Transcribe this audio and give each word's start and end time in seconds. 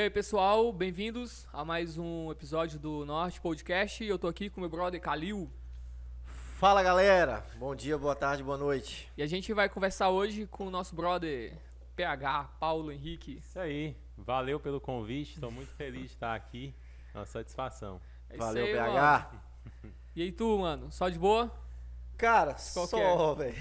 aí, 0.00 0.08
pessoal, 0.08 0.72
bem-vindos 0.72 1.46
a 1.52 1.62
mais 1.62 1.98
um 1.98 2.30
episódio 2.30 2.78
do 2.78 3.04
Norte 3.04 3.38
Podcast. 3.38 4.02
Eu 4.02 4.18
tô 4.18 4.28
aqui 4.28 4.48
com 4.48 4.58
meu 4.58 4.70
brother 4.70 4.98
Kalil 4.98 5.50
Fala 6.58 6.82
galera, 6.82 7.44
bom 7.56 7.74
dia, 7.74 7.98
boa 7.98 8.14
tarde, 8.14 8.42
boa 8.42 8.56
noite. 8.56 9.12
e 9.14 9.22
a 9.22 9.26
gente 9.26 9.52
vai 9.52 9.68
conversar 9.68 10.08
hoje 10.08 10.46
com 10.46 10.66
o 10.66 10.70
nosso 10.70 10.94
brother 10.94 11.52
PH, 11.94 12.44
Paulo 12.58 12.90
Henrique. 12.90 13.36
Isso 13.36 13.58
aí. 13.58 13.94
Valeu 14.16 14.58
pelo 14.58 14.80
convite. 14.80 15.34
Estou 15.34 15.50
muito 15.50 15.70
feliz 15.74 16.02
de 16.02 16.06
estar 16.14 16.34
aqui. 16.34 16.74
Uma 17.14 17.26
satisfação. 17.26 18.00
É 18.30 18.38
Valeu, 18.38 18.64
aí, 18.64 18.72
PH. 18.72 19.30
mano. 19.30 19.42
E 20.16 20.22
aí, 20.22 20.32
tu, 20.32 20.58
mano, 20.58 20.90
só 20.90 21.10
de 21.10 21.18
boa? 21.18 21.52
Cara, 22.16 22.56
Qual 22.72 22.86
que 22.86 22.90
só, 22.90 23.34
velho. 23.34 23.54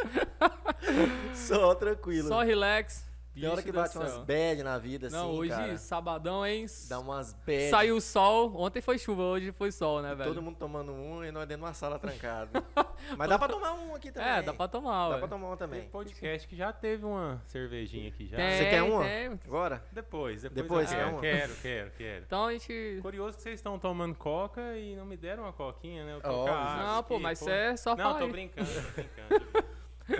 só 1.36 1.74
tranquilo. 1.74 2.28
Só 2.28 2.40
relax. 2.40 3.06
Tem 3.40 3.48
hora 3.50 3.62
que 3.62 3.70
bate 3.72 3.92
céu. 3.92 4.02
umas 4.02 4.18
bad 4.18 4.62
na 4.62 4.78
vida, 4.78 5.10
Não, 5.10 5.28
assim, 5.30 5.38
hoje, 5.38 5.50
cara. 5.50 5.78
sabadão, 5.78 6.46
hein? 6.46 6.66
Dá 6.88 6.98
umas 7.00 7.32
bad. 7.34 7.70
Saiu 7.70 7.96
o 7.96 8.00
sol. 8.00 8.52
Ontem 8.56 8.80
foi 8.80 8.98
chuva, 8.98 9.22
hoje 9.22 9.52
foi 9.52 9.70
sol, 9.70 10.00
né, 10.02 10.14
velho? 10.14 10.30
Todo 10.30 10.42
mundo 10.42 10.56
tomando 10.56 10.92
um 10.92 11.24
e 11.24 11.30
nós 11.30 11.46
dentro 11.46 11.62
de 11.62 11.68
uma 11.68 11.74
sala 11.74 11.98
trancado. 11.98 12.50
Mas 13.16 13.28
dá 13.28 13.38
pra 13.38 13.48
tomar 13.48 13.74
um 13.74 13.94
aqui 13.94 14.10
também. 14.10 14.28
É, 14.28 14.42
dá 14.42 14.54
pra 14.54 14.66
tomar, 14.68 15.08
Dá 15.08 15.14
ué. 15.14 15.18
pra 15.18 15.28
tomar 15.28 15.46
um 15.48 15.50
Tem 15.50 15.58
também. 15.58 15.88
podcast 15.88 16.48
que 16.48 16.56
já 16.56 16.72
teve 16.72 17.04
uma 17.04 17.40
cervejinha 17.46 18.08
aqui 18.08 18.26
já. 18.26 18.36
Tem, 18.36 18.56
Você 18.58 18.64
quer 18.70 18.82
uma? 18.82 19.04
tem. 19.04 19.26
Agora? 19.44 19.84
Depois, 19.92 20.42
depois. 20.42 20.62
Depois, 20.62 20.92
eu 20.92 20.96
quer 20.96 21.02
quero, 21.04 21.10
uma? 21.12 21.20
quero, 21.20 21.54
quero, 21.62 21.90
quero. 21.96 22.24
Então 22.26 22.46
a 22.46 22.52
gente... 22.52 22.98
Curioso 23.02 23.36
que 23.36 23.42
vocês 23.42 23.56
estão 23.56 23.78
tomando 23.78 24.14
coca 24.14 24.76
e 24.78 24.96
não 24.96 25.04
me 25.04 25.16
deram 25.16 25.42
uma 25.44 25.52
coquinha, 25.52 26.04
né? 26.04 26.14
Eu 26.14 26.20
tô 26.20 26.30
Óbvio. 26.30 26.54
com 26.54 26.60
a 26.60 26.76
Não, 26.94 27.02
pô, 27.02 27.18
mas 27.18 27.38
pô. 27.38 27.44
você 27.44 27.50
é 27.52 27.76
só 27.76 27.90
Não, 27.90 27.96
falar 28.04 28.18
tô 28.18 28.24
aí. 28.24 28.30
brincando, 28.30 28.68
tô 28.70 28.90
brincando. 29.02 29.66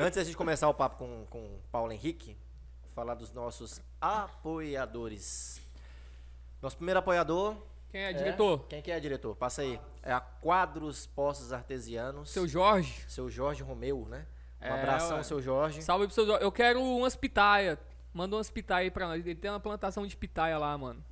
Antes 0.00 0.16
da 0.16 0.24
gente 0.24 0.36
começar 0.36 0.68
o 0.68 0.74
papo 0.74 0.96
com, 0.96 1.24
com 1.30 1.38
o 1.38 1.60
Paulo 1.70 1.92
Henrique, 1.92 2.36
falar 2.96 3.14
dos 3.14 3.30
nossos 3.30 3.82
apoiadores. 4.00 5.60
Nosso 6.62 6.78
primeiro 6.78 6.98
apoiador. 6.98 7.54
Quem 7.90 8.00
é, 8.00 8.12
diretor? 8.14 8.64
Quem 8.70 8.80
que 8.80 8.90
é, 8.90 8.98
diretor? 8.98 9.36
Passa 9.36 9.60
aí. 9.60 9.78
É 10.02 10.14
a 10.14 10.18
Quadros 10.20 11.06
Postos 11.06 11.52
Artesianos. 11.52 12.30
Seu 12.30 12.48
Jorge. 12.48 13.04
Seu 13.06 13.28
Jorge 13.28 13.62
Romeu, 13.62 14.06
né? 14.08 14.26
Um 14.62 14.64
É, 14.64 14.70
abração, 14.70 15.18
ué. 15.18 15.22
seu 15.22 15.42
Jorge. 15.42 15.82
Salve 15.82 16.06
pro 16.06 16.14
seu 16.14 16.26
Jorge. 16.26 16.42
Eu 16.42 16.50
quero 16.50 16.82
umas 16.82 17.14
pitaia. 17.14 17.78
Manda 18.14 18.34
umas 18.36 18.48
pitaia 18.48 18.84
aí 18.84 18.90
pra 18.90 19.06
nós. 19.06 19.20
Ele 19.26 19.34
tem 19.34 19.50
uma 19.50 19.60
plantação 19.60 20.06
de 20.06 20.16
pitaia 20.16 20.56
lá, 20.56 20.76
mano. 20.78 21.04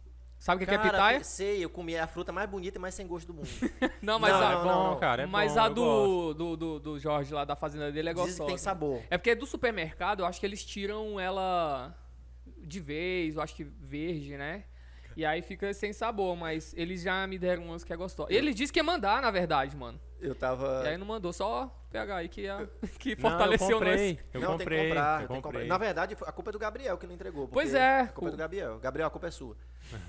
Sabe 0.44 0.56
o 0.56 0.66
que, 0.66 0.66
que 0.66 0.74
é 0.74 0.78
pitaia? 0.90 1.24
sei, 1.24 1.64
eu 1.64 1.70
comi 1.70 1.96
a 1.96 2.06
fruta 2.06 2.30
mais 2.30 2.46
bonita 2.50 2.76
e 2.76 2.78
mais 2.78 2.94
sem 2.94 3.06
gosto 3.06 3.28
do 3.28 3.32
mundo. 3.32 3.48
Não, 4.02 4.18
mas 4.18 4.30
Não, 4.30 4.42
a, 4.42 4.52
não, 4.52 4.62
bom, 4.62 4.68
não, 4.68 4.90
não. 4.90 5.00
cara. 5.00 5.22
É 5.22 5.26
mas 5.26 5.54
bom, 5.54 5.60
a 5.60 5.66
eu 5.68 5.74
do, 5.74 6.34
do, 6.34 6.56
do, 6.58 6.80
do 6.80 6.98
Jorge 6.98 7.32
lá 7.32 7.46
da 7.46 7.56
fazenda 7.56 7.90
dele 7.90 8.10
é 8.10 8.12
gostosa. 8.12 8.40
que 8.42 8.46
tem 8.48 8.58
sabor. 8.58 9.02
É 9.08 9.16
porque 9.16 9.34
do 9.34 9.46
supermercado, 9.46 10.20
eu 10.20 10.26
acho 10.26 10.38
que 10.38 10.44
eles 10.44 10.62
tiram 10.62 11.18
ela 11.18 11.96
de 12.58 12.78
vez, 12.78 13.36
eu 13.36 13.40
acho 13.40 13.54
que 13.54 13.64
verde, 13.64 14.36
né? 14.36 14.64
E 15.16 15.24
aí 15.24 15.42
fica 15.42 15.72
sem 15.74 15.92
sabor, 15.92 16.36
mas 16.36 16.74
eles 16.76 17.02
já 17.02 17.26
me 17.26 17.38
deram 17.38 17.64
umas 17.64 17.84
que 17.84 17.92
é 17.92 17.96
gostosa. 17.96 18.32
Ele 18.32 18.52
disse 18.54 18.72
que 18.72 18.78
ia 18.80 18.84
mandar, 18.84 19.22
na 19.22 19.30
verdade, 19.30 19.76
mano. 19.76 20.00
Eu 20.20 20.34
tava. 20.34 20.82
E 20.84 20.88
aí 20.88 20.96
não 20.96 21.06
mandou, 21.06 21.32
só 21.32 21.70
pegar 21.90 22.16
aí 22.16 22.28
que, 22.28 22.42
ia, 22.42 22.68
que 22.98 23.10
Não, 23.10 23.14
eu 23.16 23.20
fortaleceu 23.20 23.68
comprei. 23.78 24.12
nós. 24.14 24.24
Eu 24.34 24.40
não, 24.40 24.48
comprei. 24.58 24.78
tem 24.78 24.88
que 24.88 24.94
comprar, 24.94 25.12
eu 25.14 25.18
tem 25.18 25.36
que 25.36 25.42
comprar. 25.42 25.42
comprei. 25.42 25.66
Na 25.68 25.78
verdade, 25.78 26.16
a 26.26 26.32
culpa 26.32 26.50
é 26.50 26.52
do 26.52 26.58
Gabriel 26.58 26.96
que 26.98 27.06
não 27.06 27.14
entregou. 27.14 27.46
Pois 27.48 27.74
é. 27.74 28.00
A 28.00 28.08
culpa 28.08 28.28
é 28.28 28.32
do 28.32 28.36
Gabriel. 28.38 28.78
Gabriel, 28.78 29.06
a 29.06 29.10
culpa 29.10 29.26
é 29.28 29.30
sua. 29.30 29.56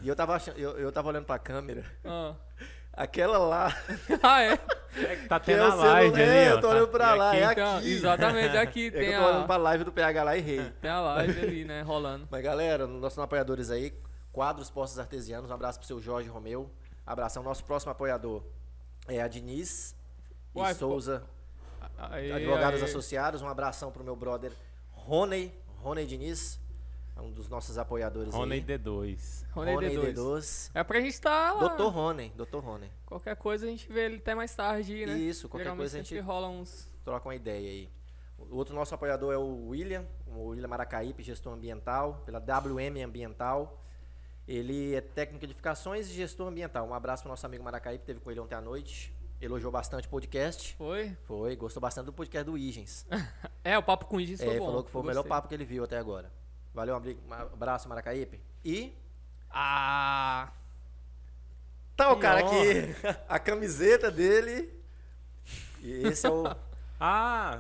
E 0.02 0.08
eu 0.08 0.16
tava, 0.16 0.36
achando, 0.36 0.58
eu, 0.58 0.72
eu 0.80 0.92
tava 0.92 1.10
olhando 1.10 1.26
pra 1.26 1.38
câmera. 1.38 1.84
Ah, 2.04 2.34
Aquela 2.98 3.38
lá. 3.38 3.76
Ah, 4.24 4.42
é? 4.42 4.54
É 4.98 5.16
tá 5.28 5.38
Que 5.38 5.52
é 5.52 5.56
tendo 5.58 5.68
o 5.68 5.72
a 5.72 5.76
live 5.76 6.16
celular, 6.16 6.30
ali, 6.32 6.38
é, 6.40 6.50
ó. 6.50 6.56
eu 6.56 6.62
tô 6.62 6.70
olhando 6.70 6.88
tá- 6.88 6.92
pra 6.94 7.14
e 7.14 7.18
lá, 7.18 7.32
aqui- 7.32 7.42
é 7.42 7.52
Então, 7.52 7.78
aqui. 7.78 7.92
exatamente, 7.92 8.58
aqui 8.58 8.88
É 8.88 8.92
que 8.92 8.98
tem 8.98 9.10
eu 9.12 9.20
tô 9.22 9.28
olhando 9.28 9.44
a, 9.44 9.48
pra 9.48 9.58
live 9.58 9.84
do 9.84 9.92
PH 9.92 10.24
lá 10.24 10.38
e 10.38 10.40
errei. 10.40 10.72
tem 10.82 10.90
a 10.90 11.02
live 11.02 11.40
ali, 11.42 11.66
né, 11.66 11.82
rolando. 11.82 12.26
Mas 12.32 12.42
galera, 12.42 12.88
nossos 12.88 13.20
apoiadores 13.20 13.70
aí, 13.70 13.94
Quadros 14.36 14.70
Postos 14.70 15.00
Artesianos, 15.00 15.50
um 15.50 15.54
abraço 15.54 15.80
pro 15.80 15.88
seu 15.88 16.02
Jorge 16.02 16.28
Romeu. 16.28 16.70
Abração. 17.06 17.42
Nosso 17.42 17.64
próximo 17.64 17.94
apoiador 17.94 18.44
é 19.08 19.22
a 19.22 19.30
Diniz 19.30 19.96
e 20.54 20.60
Uai, 20.60 20.74
Souza, 20.74 21.24
Aí, 21.98 22.34
Advogados 22.34 22.82
aí. 22.84 22.90
Associados. 22.90 23.42
Um 23.42 23.48
abração 23.48 23.94
pro 23.94 24.04
meu 24.04 24.14
brother 24.14 24.52
Rony, 24.92 25.54
Rony 25.78 26.06
Diniz, 26.06 26.60
é 27.16 27.22
um 27.22 27.32
dos 27.32 27.48
nossos 27.48 27.78
apoiadores 27.78 28.34
Rony 28.34 28.56
aí. 28.56 28.62
D2. 28.62 29.46
Rony 29.54 29.74
Rony 29.74 29.88
D2. 29.88 30.14
D2. 30.14 30.72
É 30.74 30.84
pra 30.84 31.00
gente 31.00 31.14
estar 31.14 31.54
lá. 31.54 31.60
Doutor 31.70 31.90
Rony, 31.94 32.34
Doutor 32.36 32.62
Rony. 32.62 32.92
Qualquer 33.06 33.38
coisa 33.38 33.66
a 33.66 33.70
gente 33.70 33.90
vê 33.90 34.02
ele 34.08 34.18
até 34.18 34.36
mais 34.36 34.54
tarde, 34.54 35.06
né? 35.06 35.14
Isso, 35.14 35.48
qualquer 35.48 35.64
Geralmente 35.64 35.82
coisa 35.82 35.98
a 35.98 36.02
gente 36.02 36.20
rola 36.20 36.50
uns. 36.50 36.90
troca 37.06 37.30
uma 37.30 37.36
ideia 37.36 37.70
aí. 37.70 37.90
O 38.38 38.58
outro 38.58 38.76
nosso 38.76 38.94
apoiador 38.94 39.34
é 39.34 39.38
o 39.38 39.70
William, 39.70 40.04
o 40.28 40.48
William 40.48 40.68
Maracaípe, 40.68 41.24
gestor 41.24 41.54
ambiental, 41.54 42.22
pela 42.26 42.40
WM 42.40 43.02
Ambiental. 43.02 43.82
Ele 44.48 44.94
é 44.96 45.02
técnico 45.02 45.40
de 45.40 45.46
edificações 45.52 46.08
e 46.10 46.14
gestor 46.14 46.48
ambiental. 46.48 46.86
Um 46.88 46.94
abraço 46.94 47.24
pro 47.24 47.30
nosso 47.32 47.46
amigo 47.46 47.64
Maracaípe, 47.64 48.06
teve 48.06 48.20
com 48.20 48.30
ele 48.30 48.40
ontem 48.40 48.56
à 48.56 48.62
noite. 48.62 49.14
Elogiou 49.42 49.72
bastante 49.72 50.08
o 50.08 50.10
podcast. 50.10 50.76
Foi? 50.76 51.16
Foi, 51.24 51.56
gostou 51.56 51.82
bastante 51.82 52.06
do 52.06 52.14
podcast 52.14 52.46
do 52.50 52.58
Igens. 52.58 53.06
É, 53.64 53.76
o 53.80 53.82
papo 53.82 54.06
com 54.06 54.18
o 54.18 54.22
Igis 54.22 54.40
É, 54.42 54.46
foi 54.46 54.60
bom. 54.60 54.66
falou 54.68 54.84
que 54.84 54.92
foi 54.92 55.00
eu 55.00 55.04
o 55.04 55.08
melhor 55.08 55.24
papo 55.24 55.48
que 55.48 55.56
ele 55.56 55.66
viu 55.66 55.84
até 55.84 55.98
agora. 55.98 56.32
Valeu, 56.72 56.96
um 56.96 57.00
um 57.28 57.34
abraço, 57.34 57.90
Maracaípe. 57.90 58.40
E 58.64 58.94
Ah! 59.50 60.52
tá 61.96 62.12
o 62.12 62.16
Que 62.16 62.22
cara 62.22 62.42
aqui, 62.42 62.96
a 63.28 63.40
camiseta 63.40 64.12
dele. 64.12 64.72
E 65.82 66.08
esse 66.08 66.28
é 66.28 66.30
o. 66.30 66.44
Ah, 67.00 67.60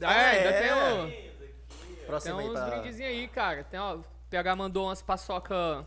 é, 0.00 0.06
ainda 0.06 0.52
tem, 0.52 0.72
o, 0.72 1.10
tem 1.10 2.06
Próximo 2.06 2.38
aí 2.38 2.48
uns 2.48 2.52
pra 2.52 2.70
brindezinhos 2.70 3.10
aí, 3.12 3.28
cara. 3.28 3.64
Tem, 3.64 3.78
ó, 3.80 3.96
o 3.96 4.04
PH 4.30 4.56
mandou 4.56 4.86
umas 4.86 5.02
paçoca 5.02 5.84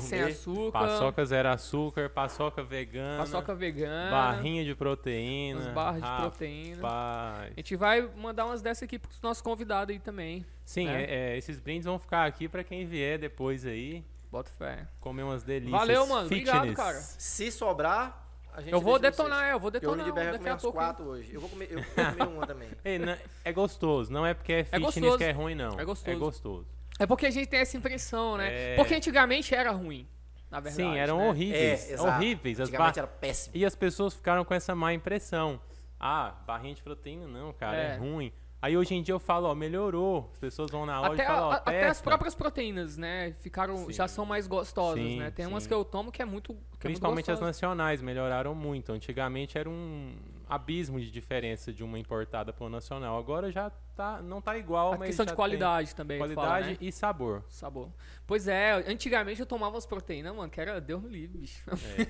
sem 0.00 0.18
gourmet. 0.18 0.32
açúcar, 0.32 0.72
paçoca 0.72 1.24
zero 1.24 1.48
açúcar, 1.48 2.10
paçoca 2.10 2.62
vegana, 2.62 3.18
paçoca 3.18 3.54
vegana, 3.54 4.10
barrinha 4.10 4.64
de 4.64 4.74
proteína. 4.74 5.60
umas 5.60 5.72
barras 5.74 6.02
de 6.02 6.08
rapaz. 6.08 6.20
proteína. 6.28 6.76
Rapaz. 6.76 7.52
A 7.52 7.60
gente 7.60 7.76
vai 7.76 8.02
mandar 8.16 8.46
umas 8.46 8.62
dessas 8.62 8.82
aqui 8.84 8.98
pros 8.98 9.20
nossos 9.22 9.40
convidados 9.42 9.92
aí 9.92 9.98
também. 9.98 10.44
Sim, 10.64 10.86
né? 10.86 11.04
é- 11.04 11.14
é, 11.34 11.38
esses 11.38 11.58
brindes 11.58 11.86
vão 11.86 11.98
ficar 11.98 12.26
aqui 12.26 12.48
pra 12.48 12.62
quem 12.62 12.86
vier 12.86 13.18
depois 13.18 13.64
aí 13.64 14.04
Bota 14.30 14.50
fé. 14.50 14.86
comer 15.00 15.22
umas 15.22 15.42
delícias. 15.42 15.78
Valeu, 15.80 16.06
mano. 16.06 16.28
Fitness. 16.28 16.54
Obrigado, 16.54 16.76
cara. 16.76 16.98
Se 17.00 17.50
sobrar, 17.50 18.26
a 18.52 18.60
gente 18.60 18.72
Eu 18.72 18.80
vou 18.80 18.98
detonar, 18.98 19.38
vocês. 19.38 19.50
é, 19.50 19.52
eu 19.54 19.58
vou 19.60 19.70
detonar 19.70 19.94
Uniberg 20.04 20.14
vai 20.14 20.24
daqui 20.32 20.38
comer 20.38 20.50
a 20.50 20.56
pouco. 20.56 20.76
quatro 20.78 21.04
hoje. 21.06 21.32
Eu 21.32 21.40
vou 21.40 21.48
comer, 21.48 21.68
eu 21.70 21.80
vou 21.82 21.94
comer 21.94 22.28
uma 22.36 22.46
também. 22.46 22.68
Ei, 22.84 22.98
não- 22.98 23.16
é 23.44 23.52
gostoso, 23.52 24.12
não 24.12 24.26
é 24.26 24.34
porque 24.34 24.52
é 24.52 24.64
fitness 24.64 24.82
gostoso. 24.94 25.18
que 25.18 25.24
é 25.24 25.30
ruim, 25.32 25.54
não. 25.54 25.78
É 25.80 25.84
gostoso. 25.84 26.10
É 26.10 26.14
gostoso. 26.18 26.66
É 26.98 27.06
porque 27.06 27.26
a 27.26 27.30
gente 27.30 27.46
tem 27.48 27.60
essa 27.60 27.76
impressão, 27.76 28.36
né? 28.36 28.72
É. 28.72 28.76
Porque 28.76 28.94
antigamente 28.94 29.54
era 29.54 29.70
ruim, 29.70 30.06
na 30.50 30.60
verdade. 30.60 30.82
Sim, 30.88 30.96
eram 30.98 31.18
né? 31.18 31.28
horríveis. 31.28 31.90
É, 31.92 32.00
horríveis. 32.00 32.60
As 32.60 32.68
Antigamente 32.68 32.94
bar- 32.96 32.98
era 32.98 33.06
péssimo. 33.06 33.56
E 33.56 33.64
as 33.64 33.74
pessoas 33.74 34.14
ficaram 34.14 34.44
com 34.44 34.54
essa 34.54 34.74
má 34.74 34.92
impressão. 34.92 35.60
Ah, 36.00 36.34
barrinha 36.46 36.74
de 36.74 36.82
proteína 36.82 37.26
não, 37.26 37.52
cara, 37.52 37.76
é, 37.76 37.94
É. 37.94 37.96
ruim. 37.96 38.32
Aí 38.60 38.76
hoje 38.76 38.92
em 38.94 39.02
dia 39.02 39.14
eu 39.14 39.20
falo, 39.20 39.46
ó, 39.48 39.54
melhorou. 39.54 40.30
As 40.32 40.38
pessoas 40.40 40.68
vão 40.70 40.84
na 40.84 41.00
loja 41.00 41.12
Até, 41.14 41.22
e 41.22 41.26
falam, 41.26 41.48
ó, 41.48 41.52
a- 41.52 41.56
até 41.56 41.86
as 41.86 42.00
próprias 42.00 42.34
proteínas, 42.34 42.96
né? 42.96 43.32
Ficaram, 43.38 43.88
já 43.92 44.08
são 44.08 44.26
mais 44.26 44.48
gostosas, 44.48 45.00
Sim, 45.04 45.20
né? 45.20 45.30
Tem 45.30 45.46
umas 45.46 45.62
sim. 45.62 45.68
que 45.68 45.74
eu 45.74 45.84
tomo 45.84 46.10
que 46.10 46.20
é 46.20 46.24
muito. 46.24 46.54
Que 46.72 46.78
Principalmente 46.88 47.30
é 47.30 47.34
as 47.34 47.38
muito 47.40 47.46
gostosa. 47.52 47.66
nacionais 47.68 48.02
melhoraram 48.02 48.56
muito. 48.56 48.90
Antigamente 48.92 49.56
era 49.56 49.70
um 49.70 50.12
abismo 50.48 50.98
de 51.00 51.10
diferença 51.10 51.72
de 51.72 51.84
uma 51.84 51.98
importada 51.98 52.52
para 52.52 52.64
uma 52.64 52.70
nacional. 52.70 53.18
Agora 53.18 53.50
já 53.52 53.70
tá, 53.94 54.22
não 54.22 54.40
tá 54.40 54.56
igual, 54.56 54.94
A 54.94 54.98
mas 54.98 55.08
questão 55.08 55.24
já 55.26 55.30
de 55.32 55.36
qualidade 55.36 55.94
também. 55.94 56.18
tem 56.18 56.34
fala, 56.34 56.46
qualidade 56.48 56.70
né? 56.72 56.78
e 56.80 56.90
sabor. 56.92 57.44
Sabor. 57.48 57.90
Pois 58.26 58.46
é, 58.48 58.72
antigamente 58.88 59.40
eu 59.40 59.46
tomava 59.46 59.74
umas 59.74 59.86
proteínas, 59.86 60.34
mano, 60.34 60.50
que 60.50 60.60
era 60.60 60.80
Deus 60.80 61.02
me 61.02 61.08
livre, 61.10 61.38
bicho. 61.38 61.62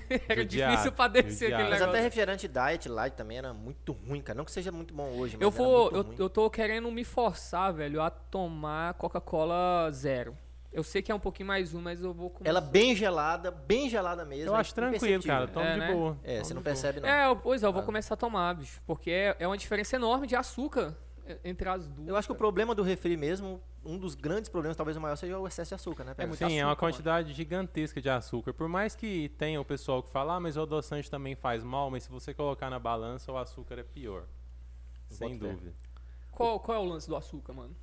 É, 0.09 0.23
era 0.33 0.41
judiado, 0.43 0.71
difícil 0.73 0.93
pra 0.93 1.09
descer 1.09 1.47
aquele 1.53 1.71
Mas 1.71 1.81
negócio. 1.81 1.91
até 1.91 2.01
refrigerante 2.01 2.49
diet 2.49 2.89
light 2.89 3.15
também 3.15 3.39
era 3.39 3.53
muito 3.53 3.93
ruim, 3.93 4.21
cara. 4.21 4.37
Não 4.37 4.45
que 4.45 4.53
seja 4.53 4.71
muito 4.71 4.95
bom 4.95 5.09
hoje, 5.19 5.37
mas 5.37 5.43
Eu 5.43 5.49
era 5.49 5.57
vou, 5.57 5.83
muito 5.83 5.97
eu, 5.97 6.03
ruim. 6.03 6.17
eu 6.19 6.31
tô 6.31 6.51
querendo 6.51 6.91
me 6.91 7.05
forçar, 7.05 7.73
velho, 7.73 8.01
a 8.03 8.11
tomar 8.11 8.95
Coca-Cola 8.95 9.91
zero. 9.93 10.37
Eu 10.71 10.85
sei 10.85 11.01
que 11.01 11.11
é 11.11 11.15
um 11.15 11.19
pouquinho 11.21 11.47
mais 11.47 11.73
um, 11.75 11.81
mas 11.81 12.03
eu 12.03 12.13
vou 12.13 12.29
começar. 12.31 12.49
Ela 12.51 12.61
bem 12.61 12.95
gelada, 12.95 13.51
bem 13.51 13.89
gelada 13.89 14.25
mesmo. 14.25 14.51
Eu 14.51 14.57
é 14.57 14.61
acho 14.61 14.75
tranquilo, 14.75 14.97
imperceptível. 14.99 15.35
cara. 15.37 15.49
Toma 15.49 15.67
É, 15.67 15.73
de 15.75 15.79
né? 15.81 15.93
boa. 15.93 16.19
É, 16.23 16.33
toma 16.35 16.45
você 16.45 16.55
não 16.55 16.61
boa. 16.63 16.65
percebe 16.73 17.01
não. 17.01 17.09
É, 17.09 17.27
eu- 17.27 17.37
pois 17.37 17.63
é, 17.63 17.67
eu 17.67 17.73
vou 17.73 17.83
Ah. 17.83 17.85
começar 17.87 18.15
a 18.15 18.17
tomar, 18.17 18.55
bicho. 18.55 18.81
Porque 18.87 19.11
é, 19.11 19.37
é 19.39 19.47
uma 19.47 19.57
diferença 19.57 19.97
enorme 19.97 20.27
de 20.27 20.37
açúcar 20.37 20.95
é, 21.27 21.39
entre 21.45 21.69
as 21.69 21.89
duas. 21.89 22.07
Eu 22.09 22.17
acho 22.17 22.29
que 22.29 22.33
o 22.33 22.37
problema 22.37 22.75
do 22.75 22.83
refri 22.83 23.17
mesmo, 23.17 23.63
um 23.85 23.99
dos 23.99 24.15
grandes 24.15 24.51
problemas, 24.51 24.77
talvez 24.77 24.97
o 24.97 25.01
maior, 25.01 25.17
seja 25.17 25.39
o 25.39 25.47
excesso 25.49 25.71
de 25.71 25.75
açúcar, 25.75 26.05
né? 26.05 26.15
Muito 26.19 26.37
Sim, 26.37 26.45
é 26.45 26.47
açúcar, 26.47 26.61
uma 26.61 26.65
mano. 26.67 26.77
quantidade 26.77 27.33
gigantesca 27.33 28.01
de 28.01 28.11
açúcar. 28.11 28.53
Por 28.53 28.69
mais 28.69 28.95
que 28.95 29.31
tenha 29.39 29.59
o 29.61 29.65
pessoal 29.65 30.03
que 30.03 30.11
fala, 30.11 30.35
ah, 30.37 30.41
mas 30.41 30.57
o 30.59 30.63
adoçante 30.63 31.11
também 31.11 31.35
faz 31.35 31.65
mal, 31.65 31.91
mas 31.91 32.05
se 32.05 32.11
você 32.11 32.35
colocar 32.35 32.69
na 32.69 32.79
balança, 32.79 33.33
o 33.33 33.39
açúcar 33.39 33.79
é 33.79 33.83
pior. 33.83 34.25
Sem 35.09 35.39
dúvida. 35.39 35.73
Qual, 36.31 36.61
qual 36.61 36.77
é 36.77 36.81
o 36.81 36.85
lance 36.85 37.09
do 37.09 37.17
açúcar, 37.17 37.53
mano? 37.55 37.75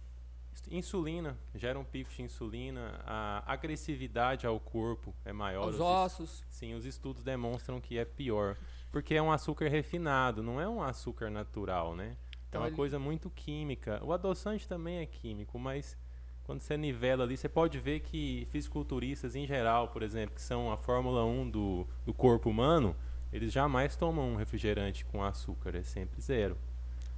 Insulina, 0.71 1.37
gera 1.53 1.77
um 1.77 1.83
pico 1.83 2.09
de 2.11 2.21
insulina, 2.21 2.99
a 3.05 3.43
agressividade 3.45 4.47
ao 4.47 4.59
corpo 4.59 5.13
é 5.23 5.31
maior. 5.33 5.67
Os 5.69 5.75
Os- 5.75 5.81
ossos. 5.81 6.43
Sim, 6.49 6.73
os 6.73 6.85
estudos 6.85 7.23
demonstram 7.23 7.79
que 7.79 7.97
é 7.97 8.05
pior. 8.05 8.57
Porque 8.91 9.13
é 9.15 9.21
um 9.21 9.31
açúcar 9.31 9.67
refinado, 9.67 10.41
não 10.41 10.59
é 10.59 10.67
um 10.67 10.81
açúcar 10.81 11.29
natural, 11.29 11.95
né? 11.95 12.15
Então 12.49 12.61
é 12.61 12.63
uma 12.63 12.67
ele- 12.69 12.75
coisa 12.75 12.97
muito 12.97 13.29
química. 13.29 13.99
O 14.03 14.13
adoçante 14.13 14.67
também 14.67 14.99
é 14.99 15.05
químico, 15.05 15.59
mas 15.59 15.97
quando 16.43 16.61
você 16.61 16.77
nivela 16.77 17.23
ali, 17.25 17.35
você 17.35 17.49
pode 17.49 17.77
ver 17.79 17.99
que 18.01 18.47
fisiculturistas 18.51 19.35
em 19.35 19.45
geral, 19.45 19.89
por 19.89 20.01
exemplo, 20.03 20.35
que 20.35 20.41
são 20.41 20.71
a 20.71 20.77
Fórmula 20.77 21.25
1 21.25 21.49
do, 21.49 21.87
do 22.05 22.13
corpo 22.13 22.49
humano, 22.49 22.95
eles 23.33 23.51
jamais 23.51 23.95
tomam 23.95 24.29
um 24.31 24.35
refrigerante 24.35 25.03
com 25.05 25.21
açúcar, 25.23 25.75
é 25.75 25.83
sempre 25.83 26.21
zero. 26.21 26.57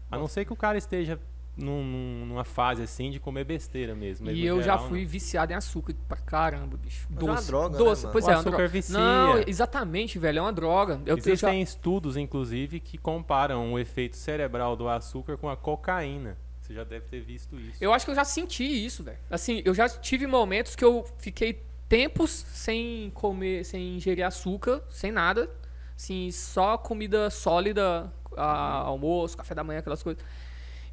A 0.10 0.18
não 0.18 0.28
ser 0.28 0.46
que 0.46 0.54
o 0.54 0.56
cara 0.56 0.78
esteja 0.78 1.20
num- 1.58 1.84
num- 1.84 2.26
numa 2.28 2.44
fase 2.44 2.84
assim 2.84 3.10
de 3.10 3.20
comer 3.20 3.44
besteira 3.44 3.96
mesmo. 3.96 4.30
E 4.30 4.46
eu 4.46 4.58
já 4.58 4.74
geral, 4.78 4.88
fui 4.90 5.02
não. 5.02 5.08
viciado 5.10 5.52
em 5.52 5.56
açúcar 5.56 5.94
pra 6.08 6.18
caramba, 6.18 6.78
bicho. 6.78 7.08
Mas 7.10 7.20
é 7.20 7.26
uma 7.26 7.36
Doce. 7.36 7.48
droga, 7.48 7.78
né, 7.78 7.84
doce. 7.84 8.02
mano? 8.04 8.12
pois 8.14 8.26
O 8.26 8.30
é, 8.30 8.32
é 8.32 8.36
uma 8.36 8.40
açúcar 8.42 8.58
droga. 8.58 8.72
vicia. 8.72 9.00
Não, 9.00 9.38
exatamente, 9.48 10.20
velho, 10.20 10.40
é 10.40 10.42
uma 10.42 10.54
droga. 10.54 11.02
Eu, 11.06 11.18
já, 11.18 11.32
Existem 11.32 11.62
estudos, 11.62 12.16
inclusive, 12.16 12.80
que 12.80 12.98
comparam 12.98 13.74
o 13.74 13.80
efeito 13.80 14.16
cerebral 14.16 14.76
do 14.76 14.88
açúcar 14.88 15.38
com 15.38 15.50
a 15.50 15.58
cocaína. 15.58 16.38
Você 16.62 16.74
já 16.74 16.84
deve 16.84 17.06
ter 17.08 17.22
visto 17.22 17.56
isso. 17.58 17.78
eu 17.82 17.94
acho 17.94 18.04
que 18.06 18.12
eu 18.12 18.16
já 18.16 18.26
senti 18.26 18.64
isso, 18.66 19.02
velho. 19.02 19.18
Assim, 19.32 19.62
eu 19.64 19.74
já 19.74 19.88
tive 19.88 20.28
momentos 20.28 20.76
que 20.76 20.84
eu 20.84 21.06
fiquei 21.18 21.64
tempos 21.88 22.30
sem 22.30 23.10
comer, 23.14 23.64
sem 23.64 23.96
ingerir 23.96 24.26
açúcar, 24.26 24.84
sem 24.90 25.10
nada. 25.12 25.50
Assim, 25.96 26.30
só 26.30 26.78
comida 26.78 27.30
sólida, 27.30 28.12
a- 28.36 28.80
almoço, 28.82 29.38
café 29.38 29.56
da 29.56 29.64
manhã, 29.64 29.80
aquelas 29.80 30.04
coisas. 30.04 30.22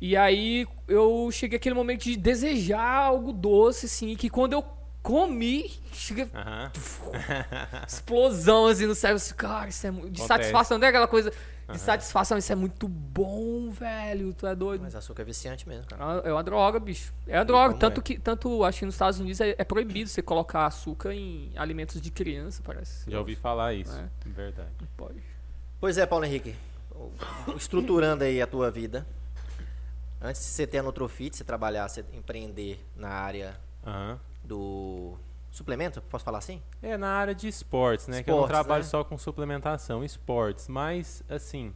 E 0.07 0.19
aí 0.19 0.67
eu 0.87 1.31
cheguei 1.33 1.57
aquele 1.57 1.75
momento 1.75 2.03
de 2.05 2.15
desejar 2.15 2.85
algo 3.07 3.33
doce, 3.33 3.87
assim, 3.87 4.15
que 4.15 4.29
quando 4.29 4.53
eu 4.53 4.63
comi, 5.03 5.71
chega 5.95 6.29
Aham. 6.35 6.71
explosão 7.89 8.67
assim 8.67 8.85
no 8.85 8.95
cérebro. 8.95 9.17
assim, 9.17 9.35
Cara, 9.35 9.69
isso 9.69 9.87
é 9.87 9.91
muito. 9.91 10.11
De 10.11 10.21
Acontece. 10.21 10.27
satisfação, 10.29 10.77
não 10.77 10.85
é 10.87 10.91
aquela 10.91 11.09
coisa 11.09 11.33
de 11.73 11.79
satisfação, 11.79 12.37
isso 12.37 12.53
é 12.53 12.55
muito 12.55 12.87
bom, 12.87 13.71
velho. 13.71 14.35
Tu 14.35 14.47
é 14.47 14.55
doido. 14.55 14.83
Mas 14.83 14.95
açúcar 14.95 15.23
é 15.23 15.25
viciante 15.25 15.67
mesmo, 15.67 15.87
cara. 15.87 16.05
uma- 16.05 16.21
É 16.29 16.33
uma 16.35 16.43
droga, 16.43 16.79
bicho. 16.79 17.11
É 17.27 17.39
uma 17.39 17.45
droga. 17.47 17.75
Tanto 17.79 18.01
é? 18.01 18.03
que, 18.03 18.19
tanto 18.19 18.63
acho 18.63 18.81
que 18.81 18.85
nos 18.85 18.95
Estados 18.97 19.19
Unidos 19.21 19.41
é, 19.41 19.55
é 19.57 19.65
proibido 19.65 20.11
você 20.11 20.21
colocar 20.21 20.67
açúcar 20.67 21.15
em 21.15 21.51
alimentos 21.57 21.99
de 21.99 22.11
criança, 22.11 22.61
parece. 22.63 23.11
Já 23.11 23.19
ouvi 23.19 23.37
falar 23.37 23.73
isso. 23.73 23.97
É. 23.97 24.05
Verdade. 24.29 24.69
Não 24.83 24.89
pode. 24.99 25.23
Pois 25.81 25.97
é, 25.97 26.05
Paulo 26.05 26.27
Henrique. 26.27 26.55
Estruturando 27.57 28.23
aí 28.25 28.43
a 28.43 28.47
tua 28.47 28.71
vida. 28.71 29.07
Antes 30.25 30.41
de 30.43 30.49
você 30.49 30.67
ter 30.67 30.79
a 30.79 30.83
Nutrofit, 30.83 31.37
você 31.37 31.45
trabalhar, 31.45 31.87
você 31.87 32.03
empreender 32.15 32.81
na 32.97 33.11
área 33.11 33.61
Aham. 33.87 34.19
do 34.43 35.19
suplemento, 35.51 36.01
posso 36.01 36.25
falar 36.25 36.39
assim? 36.39 36.63
É 36.83 36.97
na 36.97 37.09
área 37.11 37.35
de 37.35 37.47
esportes, 37.47 38.09
né? 38.09 38.23
que 38.23 38.31
eu 38.31 38.35
não 38.37 38.45
Esportes, 38.45 38.65
trabalho 38.65 38.85
né? 38.85 38.89
só 38.89 39.05
com 39.05 39.19
suplementação, 39.19 40.03
esportes. 40.03 40.67
Mas, 40.67 41.23
assim, 41.29 41.75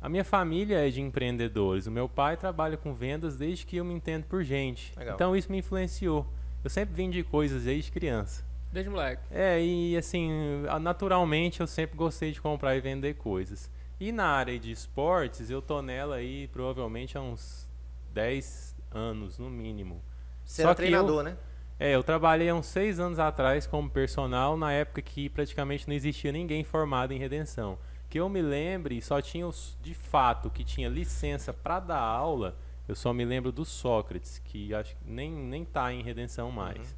a 0.00 0.08
minha 0.08 0.24
família 0.24 0.86
é 0.86 0.90
de 0.90 1.02
empreendedores. 1.02 1.86
O 1.86 1.90
meu 1.90 2.08
pai 2.08 2.34
trabalha 2.38 2.78
com 2.78 2.94
vendas 2.94 3.36
desde 3.36 3.66
que 3.66 3.76
eu 3.76 3.84
me 3.84 3.92
entendo 3.92 4.24
por 4.24 4.42
gente. 4.42 4.94
Legal. 4.98 5.14
Então 5.14 5.36
isso 5.36 5.52
me 5.52 5.58
influenciou. 5.58 6.26
Eu 6.64 6.70
sempre 6.70 6.94
vendi 6.94 7.22
coisas 7.22 7.64
desde 7.64 7.92
criança. 7.92 8.42
Desde 8.72 8.88
moleque. 8.90 9.22
É, 9.30 9.62
e 9.62 9.96
assim, 9.98 10.30
a- 10.66 10.78
naturalmente 10.78 11.60
eu 11.60 11.66
sempre 11.66 11.94
gostei 11.96 12.32
de 12.32 12.40
comprar 12.40 12.74
e 12.74 12.80
vender 12.80 13.14
coisas. 13.14 13.70
E 14.00 14.10
na 14.10 14.24
área 14.24 14.58
de 14.58 14.72
esportes, 14.72 15.50
eu 15.50 15.60
tô 15.60 15.82
nela 15.82 16.16
aí 16.16 16.48
provavelmente 16.48 17.18
há 17.18 17.20
uns 17.20 17.68
10 18.14 18.74
anos, 18.90 19.38
no 19.38 19.50
mínimo. 19.50 20.02
Você 20.42 20.62
Só 20.62 20.68
era 20.68 20.74
treinador, 20.74 21.22
né? 21.22 21.36
É, 21.78 21.94
eu 21.94 22.02
trabalhei 22.02 22.48
há 22.48 22.54
uns 22.54 22.66
seis 22.66 22.98
anos 22.98 23.18
atrás 23.18 23.66
como 23.66 23.90
personal, 23.90 24.56
na 24.56 24.72
época 24.72 25.02
que 25.02 25.28
praticamente 25.28 25.86
não 25.86 25.94
existia 25.94 26.32
ninguém 26.32 26.64
formado 26.64 27.12
em 27.12 27.18
redenção. 27.18 27.78
Que 28.08 28.18
eu 28.18 28.28
me 28.28 28.40
lembre, 28.40 29.00
só 29.02 29.20
tinha 29.20 29.46
os, 29.46 29.78
de 29.82 29.94
fato 29.94 30.50
que 30.50 30.64
tinha 30.64 30.88
licença 30.88 31.52
para 31.52 31.78
dar 31.78 32.00
aula, 32.00 32.56
eu 32.88 32.94
só 32.94 33.12
me 33.12 33.24
lembro 33.24 33.52
do 33.52 33.64
Sócrates, 33.64 34.38
que 34.38 34.74
acho 34.74 34.96
que 34.96 35.10
nem, 35.10 35.30
nem 35.30 35.64
tá 35.64 35.92
em 35.92 36.02
redenção 36.02 36.50
mais. 36.50 36.96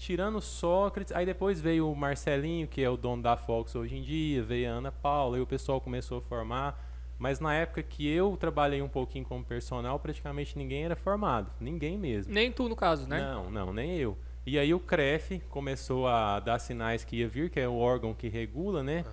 Tirando 0.00 0.38
o 0.38 0.40
Sócrates, 0.40 1.12
aí 1.12 1.26
depois 1.26 1.60
veio 1.60 1.92
o 1.92 1.94
Marcelinho, 1.94 2.66
que 2.66 2.82
é 2.82 2.88
o 2.88 2.96
dono 2.96 3.22
da 3.22 3.36
Fox 3.36 3.74
hoje 3.74 3.98
em 3.98 4.02
dia, 4.02 4.42
veio 4.42 4.70
a 4.70 4.72
Ana 4.72 4.90
Paula, 4.90 5.36
e 5.36 5.42
o 5.42 5.46
pessoal 5.46 5.78
começou 5.78 6.16
a 6.16 6.20
formar. 6.22 6.82
Mas 7.18 7.38
na 7.38 7.54
época 7.54 7.82
que 7.82 8.08
eu 8.08 8.34
trabalhei 8.40 8.80
um 8.80 8.88
pouquinho 8.88 9.26
como 9.26 9.44
personal, 9.44 9.98
praticamente 9.98 10.56
ninguém 10.56 10.86
era 10.86 10.96
formado. 10.96 11.52
Ninguém 11.60 11.98
mesmo. 11.98 12.32
Nem 12.32 12.50
tu, 12.50 12.66
no 12.66 12.74
caso, 12.74 13.06
né? 13.06 13.20
Não, 13.20 13.50
não, 13.50 13.74
nem 13.74 13.94
eu. 13.98 14.16
E 14.46 14.58
aí 14.58 14.72
o 14.72 14.80
CREF 14.80 15.38
começou 15.50 16.08
a 16.08 16.40
dar 16.40 16.58
sinais 16.58 17.04
que 17.04 17.16
ia 17.16 17.28
vir, 17.28 17.50
que 17.50 17.60
é 17.60 17.68
o 17.68 17.76
órgão 17.76 18.14
que 18.14 18.30
regula, 18.30 18.82
né? 18.82 19.04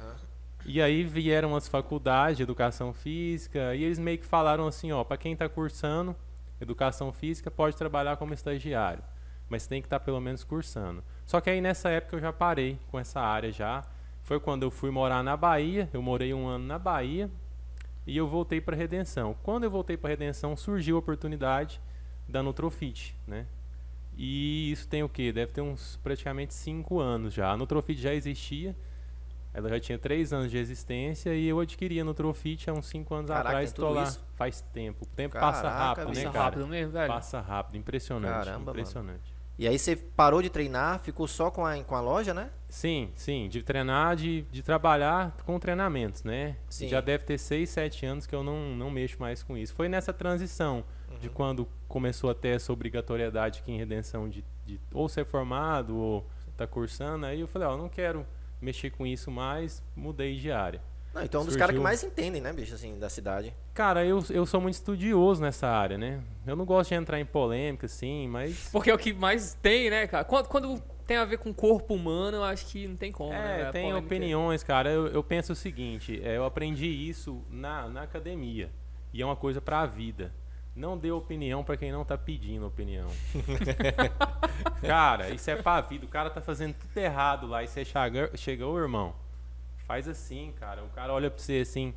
E 0.66 0.82
aí 0.82 1.04
vieram 1.04 1.54
as 1.54 1.68
faculdades 1.68 2.38
de 2.38 2.44
educação 2.44 2.94
física 2.94 3.76
e 3.76 3.84
eles 3.84 4.00
meio 4.00 4.20
que 4.20 4.26
falaram 4.26 4.66
assim, 4.66 4.94
ó, 4.94 5.04
para 5.04 5.18
quem 5.18 5.34
está 5.34 5.50
cursando 5.50 6.16
educação 6.62 7.12
física 7.12 7.52
pode 7.52 7.76
trabalhar 7.76 8.16
como 8.16 8.34
estagiário, 8.34 9.04
mas 9.50 9.68
tem 9.68 9.82
que 9.82 9.88
estar 9.88 10.00
pelo 10.00 10.20
menos 10.20 10.44
cursando. 10.44 11.04
Só 11.26 11.40
que 11.42 11.50
aí 11.50 11.62
nessa 11.62 11.90
época 11.90 12.16
eu 12.16 12.20
já 12.22 12.34
parei 12.34 12.80
com 12.90 13.00
essa 13.00 13.20
área 13.20 13.52
já. 13.52 13.84
Foi 14.24 14.40
quando 14.40 14.64
eu 14.64 14.72
fui 14.72 14.92
morar 14.92 15.24
na 15.24 15.38
Bahia, 15.38 15.90
eu 15.94 16.02
morei 16.02 16.34
um 16.34 16.48
ano 16.48 16.66
na 16.66 16.78
Bahia 16.78 17.30
e 18.06 18.16
eu 18.18 18.28
voltei 18.28 18.60
para 18.60 18.76
Redenção. 18.76 19.36
Quando 19.44 19.64
eu 19.64 19.72
voltei 19.72 19.96
para 19.96 20.10
Redenção 20.10 20.56
surgiu 20.56 20.98
a 20.98 21.00
oportunidade 21.00 21.82
da 22.28 22.44
Nutrofit, 22.44 23.16
né? 23.26 23.46
E 24.18 24.72
isso 24.72 24.88
tem 24.88 25.04
o 25.04 25.10
quê? 25.10 25.32
Deve 25.32 25.52
ter 25.52 25.62
uns 25.62 25.98
praticamente 26.04 26.54
cinco 26.54 27.00
anos 27.00 27.34
já. 27.34 27.52
A 27.52 27.58
Nutrofit 27.58 28.02
já 28.02 28.14
existia, 28.14 28.76
ela 29.54 29.70
já 29.70 29.80
tinha 29.80 29.98
três 29.98 30.34
anos 30.34 30.52
de 30.52 30.58
existência 30.58 31.34
e 31.36 31.48
eu 31.48 31.60
adquiri 31.60 32.00
a 32.00 32.04
Nutrofit 32.04 32.70
há 32.70 32.74
uns 32.74 32.88
cinco 32.88 33.14
anos 33.14 33.30
Caraca, 33.30 33.50
atrás. 33.50 33.72
tudo 33.72 33.90
lá 33.90 34.04
isso? 34.04 34.26
faz 34.36 34.62
tempo. 34.74 35.06
O 35.06 35.08
tempo 35.08 35.34
Caraca, 35.34 35.52
passa 35.54 35.70
rápido, 35.70 36.08
né, 36.08 36.14
Passa 36.14 36.32
cara? 36.32 36.44
rápido 36.46 36.68
mesmo, 36.68 36.92
velho. 36.92 37.08
Passa 37.08 37.40
rápido, 37.42 37.78
impressionante. 37.78 38.46
Caramba, 38.46 38.74
mano. 38.74 39.20
E 39.60 39.68
aí 39.68 39.78
você 39.80 39.96
parou 39.96 40.42
de 40.42 40.50
treinar, 40.50 41.00
ficou 41.00 41.28
só 41.28 41.50
com 41.50 41.66
a, 41.66 41.84
com 41.84 41.96
a 41.96 42.02
loja, 42.02 42.34
né? 42.34 42.50
Sim, 42.70 43.10
sim, 43.16 43.48
de 43.50 43.64
treinar, 43.64 44.16
de, 44.16 44.44
de 44.52 44.62
trabalhar 44.62 45.36
com 45.46 45.58
treinamentos, 45.60 46.24
né? 46.24 46.58
Sim. 46.70 46.88
Já 46.88 47.02
deve 47.02 47.24
ter 47.24 47.38
seis, 47.40 47.70
sete 47.72 48.06
anos 48.06 48.28
que 48.28 48.36
eu 48.36 48.44
não, 48.44 48.76
não 48.76 48.92
mexo 48.92 49.18
mais 49.20 49.42
com 49.42 49.58
isso. 49.58 49.74
Foi 49.74 49.88
nessa 49.90 50.14
transição 50.14 50.84
Uhum. 51.10 51.18
de 51.20 51.30
quando 51.30 51.68
começou 51.88 52.30
a 52.30 52.36
ter 52.36 52.50
essa 52.50 52.72
obrigatoriedade 52.74 53.62
aqui 53.62 53.72
em 53.72 53.78
Redenção 53.78 54.28
de, 54.28 54.44
de 54.66 54.78
ou 54.94 55.08
ser 55.08 55.26
formado 55.26 55.96
ou 55.96 56.28
tá 56.58 56.68
cursando. 56.68 57.26
Aí 57.26 57.40
eu 57.40 57.48
falei, 57.48 57.68
ó, 57.68 57.78
não 57.78 57.88
quero 57.88 58.26
mexer 58.62 58.90
com 58.92 59.08
isso 59.08 59.32
mais, 59.32 59.82
mudei 59.96 60.36
de 60.36 60.52
área. 60.52 60.82
Não, 61.18 61.26
então 61.26 61.42
é 61.42 61.44
um 61.44 61.48
dos 61.48 61.56
caras 61.56 61.76
que 61.76 61.82
mais 61.82 62.04
entendem, 62.04 62.40
né, 62.40 62.54
bicho, 62.54 62.76
assim, 62.76 62.98
da 63.00 63.10
cidade. 63.10 63.52
Cara, 63.74 64.06
eu, 64.06 64.24
eu 64.30 64.46
sou 64.46 64.62
muito 64.62 64.76
estudioso 64.76 65.42
nessa 65.42 65.68
área, 65.68 65.98
né? 65.98 66.22
Eu 66.46 66.56
não 66.56 66.64
gosto 66.64 66.90
de 66.90 66.96
entrar 66.96 67.20
em 67.20 67.26
polêmica, 67.26 67.88
assim, 67.88 68.28
mas 68.28 68.70
Porque 68.72 68.92
é 68.92 68.94
o 68.94 68.98
que 68.98 69.14
mais 69.14 69.56
tem, 69.56 69.90
né, 69.90 70.06
cara? 70.06 70.24
Quando, 70.24 70.48
quando 70.48 70.82
tem 71.08 71.18
a 71.18 71.26
ver 71.26 71.38
com 71.40 71.50
o 71.50 71.54
corpo 71.54 71.96
humano, 71.96 72.38
eu 72.38 72.44
acho 72.44 72.68
que 72.68 72.88
não 72.88 72.96
tem 72.96 73.12
como, 73.12 73.32
né? 73.32 73.62
É, 73.64 73.72
tem 73.72 73.94
opiniões, 73.96 74.62
cara. 74.62 74.92
Eu, 74.92 75.08
eu 75.08 75.24
penso 75.24 75.54
o 75.54 75.56
seguinte, 75.56 76.22
é, 76.24 76.38
eu 76.38 76.46
aprendi 76.46 76.86
isso 76.86 77.44
na, 77.50 77.88
na 77.88 78.04
academia. 78.04 78.70
E 79.12 79.22
é 79.22 79.26
uma 79.26 79.36
coisa 79.36 79.60
pra 79.60 79.86
vida. 79.88 80.32
Não 80.76 80.96
dê 80.96 81.10
opinião 81.10 81.64
pra 81.64 81.76
quem 81.76 81.92
não 81.92 82.06
tá 82.06 82.16
pedindo 82.16 82.68
opinião. 82.68 83.08
cara, 84.86 85.32
isso 85.32 85.50
é 85.50 85.56
pra 85.56 85.82
vida. 85.82 86.06
O 86.06 86.10
cara 86.10 86.30
tá 86.30 86.40
fazendo 86.40 86.76
tudo 86.76 86.96
errado 86.96 87.48
lá 87.48 87.64
e 87.64 87.68
você 87.68 87.84
chega, 87.84 88.30
chega 88.36 88.68
ô 88.68 88.78
irmão, 88.78 89.16
faz 89.88 90.08
assim, 90.08 90.54
cara. 90.60 90.84
O 90.84 90.90
cara 90.90 91.14
olha 91.14 91.32
pra 91.32 91.40
você 91.42 91.60
assim, 91.62 91.94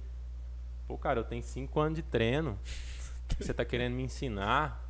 pô, 0.87 0.97
cara, 0.97 1.21
eu 1.21 1.25
tenho 1.25 1.43
cinco 1.43 1.81
anos 1.81 1.97
de 1.97 2.03
treino. 2.03 2.59
Você 3.39 3.53
tá 3.53 3.65
querendo 3.65 3.95
me 3.95 4.03
ensinar? 4.05 4.87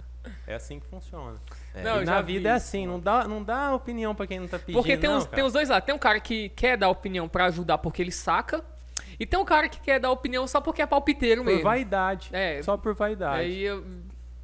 É 0.46 0.54
assim 0.54 0.78
que 0.78 0.86
funciona. 0.86 1.38
É. 1.74 1.82
Não, 1.82 2.02
na 2.04 2.20
vi 2.20 2.34
vida 2.34 2.50
é 2.50 2.52
assim, 2.52 2.86
não 2.86 3.00
dá, 3.00 3.26
não 3.26 3.42
dá 3.42 3.74
opinião 3.74 4.14
pra 4.14 4.26
quem 4.26 4.38
não 4.38 4.46
tá 4.48 4.58
pedindo. 4.58 4.74
Porque 4.76 4.96
tem, 4.96 5.08
não, 5.08 5.16
uns, 5.16 5.24
cara. 5.24 5.36
tem 5.36 5.44
os 5.44 5.52
dois 5.52 5.68
lados. 5.70 5.86
Tem 5.86 5.94
um 5.94 5.98
cara 5.98 6.20
que 6.20 6.50
quer 6.50 6.76
dar 6.76 6.88
opinião 6.90 7.26
pra 7.28 7.46
ajudar 7.46 7.78
porque 7.78 8.02
ele 8.02 8.12
saca. 8.12 8.62
E 9.18 9.24
tem 9.26 9.38
um 9.38 9.44
cara 9.44 9.68
que 9.68 9.80
quer 9.80 9.98
dar 9.98 10.10
opinião 10.10 10.46
só 10.46 10.60
porque 10.60 10.80
é 10.82 10.86
palpiteiro 10.86 11.42
Por 11.42 11.48
mesmo. 11.50 11.62
vaidade. 11.64 12.28
É. 12.32 12.62
Só 12.62 12.76
por 12.76 12.94
vaidade. 12.94 13.40
Aí 13.40 13.62
eu, 13.62 13.84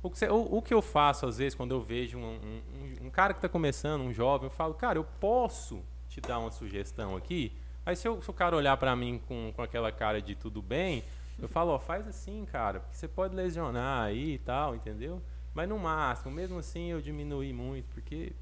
O, 0.02 0.10
que 0.10 0.18
você- 0.18 0.28
o- 0.28 0.56
o 0.58 0.62
que 0.62 0.72
eu 0.72 0.80
faço, 0.80 1.26
às 1.26 1.38
vezes, 1.38 1.54
quando 1.54 1.74
eu 1.74 1.80
vejo 1.80 2.16
um, 2.18 2.22
um- 2.24 2.62
um- 3.02 3.06
um 3.06 3.10
cara 3.10 3.32
que 3.34 3.38
está 3.38 3.48
começando, 3.48 4.02
um 4.02 4.12
jovem, 4.12 4.46
eu 4.46 4.50
falo, 4.50 4.72
cara, 4.74 4.98
eu 4.98 5.04
posso 5.18 5.82
te 6.08 6.20
dar 6.20 6.38
uma 6.38 6.50
sugestão 6.52 7.16
aqui. 7.16 7.52
Aí 7.86 7.94
se, 7.96 8.06
eu- 8.08 8.20
se 8.20 8.28
o 8.28 8.32
cara 8.34 8.56
olhar 8.56 8.76
para 8.76 8.94
mim 8.96 9.22
com, 9.28 9.52
com 9.54 9.62
aquela 9.62 9.90
cara 9.92 10.20
de 10.20 10.34
tudo 10.34 10.60
bem, 10.60 11.04
eu 11.40 11.48
falo, 11.48 11.70
ó, 11.70 11.78
faz 11.78 12.06
assim, 12.08 12.44
cara, 12.44 12.80
porque 12.80 12.96
você 12.96 13.06
pode 13.06 13.34
lesionar 13.34 14.02
aí 14.06 14.32
e 14.34 14.38
tal, 14.38 14.74
entendeu? 14.74 15.22
Mas 15.54 15.68
no 15.68 15.78
máximo, 15.78 16.30
mesmo 16.32 16.58
assim 16.58 16.90
eu 16.90 17.00
diminuí 17.00 17.52
muito, 17.52 17.86
porque 17.94 18.32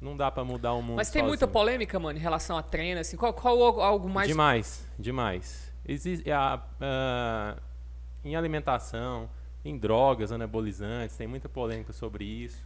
não 0.00 0.16
dá 0.16 0.30
para 0.30 0.44
mudar 0.44 0.74
o 0.74 0.80
mundo 0.80 0.96
Mas 0.96 1.10
tem 1.10 1.22
muita 1.22 1.40
sozinho. 1.46 1.52
polêmica, 1.52 1.98
mano, 1.98 2.18
em 2.18 2.22
relação 2.22 2.56
a 2.56 2.62
treino, 2.62 3.00
assim. 3.00 3.16
Qual, 3.16 3.32
qual 3.34 3.60
algo- 3.60 3.80
algo 3.80 4.08
mais. 4.08 4.28
Demais, 4.28 4.86
demais. 4.98 5.72
Existe 5.84 6.30
a, 6.30 6.62
a- 6.80 7.56
em 8.24 8.36
alimentação, 8.36 9.28
em 9.64 9.76
drogas 9.76 10.30
anabolizantes, 10.30 11.16
tem 11.16 11.26
muita 11.26 11.48
polêmica 11.48 11.92
sobre 11.92 12.24
isso. 12.24 12.64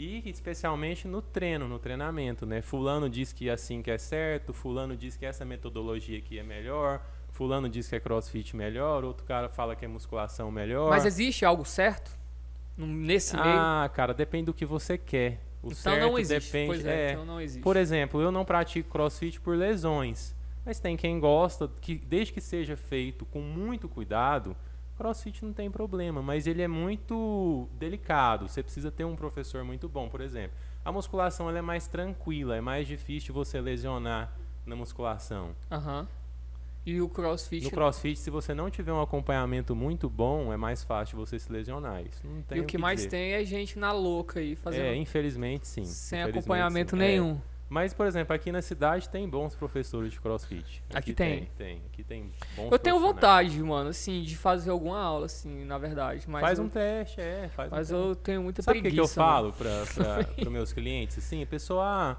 E 0.00 0.22
especialmente 0.30 1.06
no 1.06 1.20
treino, 1.20 1.68
no 1.68 1.78
treinamento, 1.78 2.46
né? 2.46 2.62
Fulano 2.62 3.06
diz 3.06 3.34
que 3.34 3.50
assim 3.50 3.82
que 3.82 3.90
é 3.90 3.98
certo, 3.98 4.54
fulano 4.54 4.96
diz 4.96 5.14
que 5.14 5.26
essa 5.26 5.44
metodologia 5.44 6.16
aqui 6.16 6.38
é 6.38 6.42
melhor, 6.42 7.04
fulano 7.28 7.68
diz 7.68 7.86
que 7.86 7.96
é 7.96 8.00
crossfit 8.00 8.56
melhor, 8.56 9.04
outro 9.04 9.26
cara 9.26 9.50
fala 9.50 9.76
que 9.76 9.84
é 9.84 9.88
musculação 9.88 10.50
melhor. 10.50 10.88
Mas 10.88 11.04
existe 11.04 11.44
algo 11.44 11.66
certo? 11.66 12.10
Nesse 12.78 13.36
meio. 13.36 13.46
Ah, 13.46 13.90
cara, 13.92 14.14
depende 14.14 14.46
do 14.46 14.54
que 14.54 14.64
você 14.64 14.96
quer. 14.96 15.42
O 15.62 15.66
Então 15.66 15.76
certo 15.76 16.00
não 16.00 16.18
existe. 16.18 16.50
depende. 16.50 16.66
pois 16.68 16.86
é, 16.86 17.08
é. 17.08 17.12
então 17.12 17.26
não 17.26 17.38
existe. 17.38 17.62
Por 17.62 17.76
exemplo, 17.76 18.22
eu 18.22 18.32
não 18.32 18.42
pratico 18.42 18.88
crossfit 18.88 19.38
por 19.38 19.54
lesões. 19.54 20.34
Mas 20.64 20.80
tem 20.80 20.96
quem 20.96 21.20
gosta, 21.20 21.70
que 21.78 21.96
desde 21.96 22.32
que 22.32 22.40
seja 22.40 22.74
feito 22.74 23.26
com 23.26 23.42
muito 23.42 23.86
cuidado, 23.86 24.56
crossfit 25.00 25.44
não 25.44 25.52
tem 25.52 25.70
problema. 25.70 26.20
Mas 26.20 26.46
ele 26.46 26.60
é 26.60 26.68
muito 26.68 27.66
delicado. 27.78 28.46
Você 28.48 28.62
precisa 28.62 28.90
ter 28.90 29.04
um 29.04 29.16
professor 29.16 29.64
muito 29.64 29.88
bom, 29.88 30.08
por 30.08 30.20
exemplo. 30.20 30.56
A 30.84 30.92
musculação 30.92 31.48
ela 31.48 31.58
é 31.58 31.62
mais 31.62 31.86
tranquila, 31.86 32.56
é 32.56 32.60
mais 32.60 32.86
difícil 32.86 33.32
você 33.32 33.60
lesionar 33.60 34.32
na 34.66 34.76
musculação. 34.76 35.54
Aham. 35.70 36.06
E 36.84 37.00
o 37.00 37.08
crossfit. 37.08 37.64
No 37.64 37.70
crossfit, 37.70 38.18
se 38.18 38.30
você 38.30 38.54
não 38.54 38.70
tiver 38.70 38.92
um 38.92 39.02
acompanhamento 39.02 39.76
muito 39.76 40.08
bom, 40.08 40.52
é 40.52 40.56
mais 40.56 40.82
fácil 40.82 41.18
você 41.18 41.38
se 41.38 41.52
lesionar. 41.52 42.02
Isso 42.02 42.26
não 42.26 42.40
tem 42.42 42.58
e 42.58 42.60
o 42.62 42.64
que 42.64 42.78
mais 42.78 42.96
dizer. 42.96 43.10
tem 43.10 43.32
é 43.32 43.44
gente 43.44 43.78
na 43.78 43.92
louca 43.92 44.40
aí, 44.40 44.56
fazendo. 44.56 44.84
É, 44.84 44.96
infelizmente 44.96 45.68
sim. 45.68 45.84
sem 45.84 46.20
Infelizmente, 46.20 46.38
acompanhamento 46.38 46.96
sim. 46.96 47.02
É. 47.02 47.36
Mas, 47.70 47.94
por 47.94 48.04
exemplo, 48.04 48.34
aqui 48.34 48.50
na 48.50 48.60
cidade 48.60 49.08
tem 49.08 49.28
bons 49.28 49.54
professores 49.54 50.12
de 50.12 50.20
crossfit. 50.20 50.82
Aqui 50.92 51.14
tem? 51.14 51.44
Tem, 51.44 51.48
tem. 51.56 51.82
Aqui 51.86 52.02
tem 52.02 52.28
bons 52.56 52.72
Eu 52.72 52.78
tenho 52.80 52.98
vontade, 52.98 53.62
mano, 53.62 53.90
assim, 53.90 54.22
de 54.22 54.36
fazer 54.36 54.70
alguma 54.70 55.00
aula, 55.00 55.26
assim, 55.26 55.64
na 55.64 55.78
verdade. 55.78 56.24
Mas 56.28 56.40
Faz 56.40 56.58
eu, 56.58 56.64
um 56.64 56.68
teste, 56.68 57.20
é. 57.20 57.48
Faz 57.54 57.70
Mas 57.70 57.90
um 57.92 57.94
teste. 57.94 58.08
eu 58.08 58.16
tenho 58.16 58.42
muita 58.42 58.60
Sabe 58.60 58.80
o 58.80 58.82
que, 58.82 58.88
preguiça. 58.88 59.14
que 59.14 59.20
eu 59.20 59.24
mano. 59.24 59.52
falo 59.52 59.52
para 59.52 60.42
os 60.42 60.48
meus 60.48 60.72
clientes? 60.72 61.16
Assim, 61.18 61.44
a 61.44 61.46
pessoa, 61.46 61.84
ah, 61.84 62.16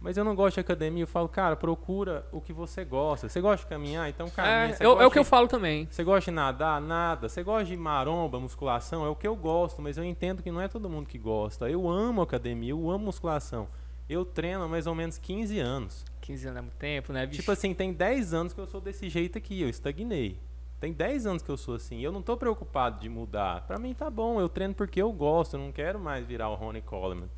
mas 0.00 0.16
eu 0.16 0.24
não 0.24 0.34
gosto 0.34 0.54
de 0.54 0.60
academia. 0.62 1.04
Eu 1.04 1.06
falo, 1.06 1.28
cara, 1.28 1.54
procura 1.54 2.26
o 2.32 2.40
que 2.40 2.52
você 2.52 2.84
gosta. 2.84 3.28
Você 3.28 3.40
gosta 3.40 3.64
de 3.64 3.70
caminhar? 3.70 4.08
Então 4.08 4.28
caminha. 4.28 4.76
É, 4.80 4.84
eu- 4.84 5.00
é 5.00 5.06
o 5.06 5.10
que 5.12 5.18
eu 5.20 5.24
falo 5.24 5.46
também. 5.46 5.86
Você 5.88 6.02
gosta 6.02 6.28
de 6.28 6.34
nadar? 6.34 6.80
Nada. 6.80 7.28
Você 7.28 7.44
gosta 7.44 7.64
de 7.66 7.76
maromba, 7.76 8.40
musculação? 8.40 9.06
É 9.06 9.08
o 9.08 9.14
que 9.14 9.28
eu 9.28 9.36
gosto, 9.36 9.80
mas 9.80 9.96
eu 9.96 10.02
entendo 10.02 10.42
que 10.42 10.50
não 10.50 10.60
é 10.60 10.66
todo 10.66 10.90
mundo 10.90 11.06
que 11.06 11.18
gosta. 11.18 11.70
Eu 11.70 11.88
amo 11.88 12.20
academia, 12.20 12.70
eu 12.72 12.90
amo 12.90 13.04
musculação. 13.04 13.68
Eu 14.08 14.24
treino 14.24 14.62
há 14.62 14.68
mais 14.68 14.86
ou 14.86 14.94
menos 14.94 15.18
15 15.18 15.58
anos. 15.58 16.04
15 16.22 16.48
anos 16.48 16.58
é 16.58 16.62
muito 16.62 16.76
tempo, 16.76 17.12
né, 17.12 17.26
bicho? 17.26 17.40
Tipo 17.40 17.52
assim, 17.52 17.74
tem 17.74 17.92
10 17.92 18.34
anos 18.34 18.52
que 18.52 18.60
eu 18.60 18.66
sou 18.66 18.80
desse 18.80 19.08
jeito 19.08 19.36
aqui, 19.36 19.60
eu 19.60 19.68
estagnei. 19.68 20.38
Tem 20.80 20.92
10 20.92 21.26
anos 21.26 21.42
que 21.42 21.50
eu 21.50 21.56
sou 21.56 21.74
assim, 21.74 22.00
eu 22.00 22.12
não 22.12 22.22
tô 22.22 22.36
preocupado 22.36 23.00
de 23.00 23.08
mudar. 23.08 23.66
Pra 23.66 23.78
mim 23.78 23.92
tá 23.94 24.08
bom, 24.08 24.40
eu 24.40 24.48
treino 24.48 24.74
porque 24.74 25.02
eu 25.02 25.12
gosto, 25.12 25.54
eu 25.54 25.60
não 25.60 25.72
quero 25.72 25.98
mais 25.98 26.24
virar 26.24 26.48
o 26.48 26.54
Ronnie 26.54 26.82
Coleman. 26.82 27.28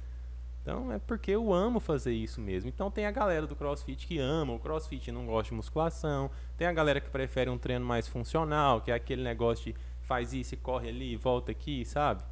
Então 0.63 0.93
é 0.93 0.99
porque 0.99 1.31
eu 1.31 1.53
amo 1.53 1.81
fazer 1.81 2.13
isso 2.13 2.41
mesmo. 2.41 2.69
Então 2.69 2.91
tem 2.91 3.07
a 3.07 3.11
galera 3.11 3.47
do 3.47 3.57
CrossFit 3.57 4.07
que 4.07 4.19
ama 4.19 4.53
o 4.53 4.59
CrossFit 4.59 5.09
e 5.09 5.13
não 5.13 5.25
gosta 5.25 5.49
de 5.49 5.55
musculação. 5.55 6.31
Tem 6.57 6.67
a 6.67 6.73
galera 6.73 7.01
que 7.01 7.09
prefere 7.09 7.49
um 7.49 7.57
treino 7.57 7.85
mais 7.85 8.07
funcional, 8.07 8.83
que 8.83 8.91
é 8.91 8.95
aquele 8.95 9.23
negócio 9.23 9.73
de 9.73 9.81
faz 10.03 10.33
isso 10.33 10.55
e 10.55 10.57
corre 10.57 10.89
ali, 10.89 11.17
volta 11.17 11.51
aqui, 11.51 11.85
sabe? 11.85 12.23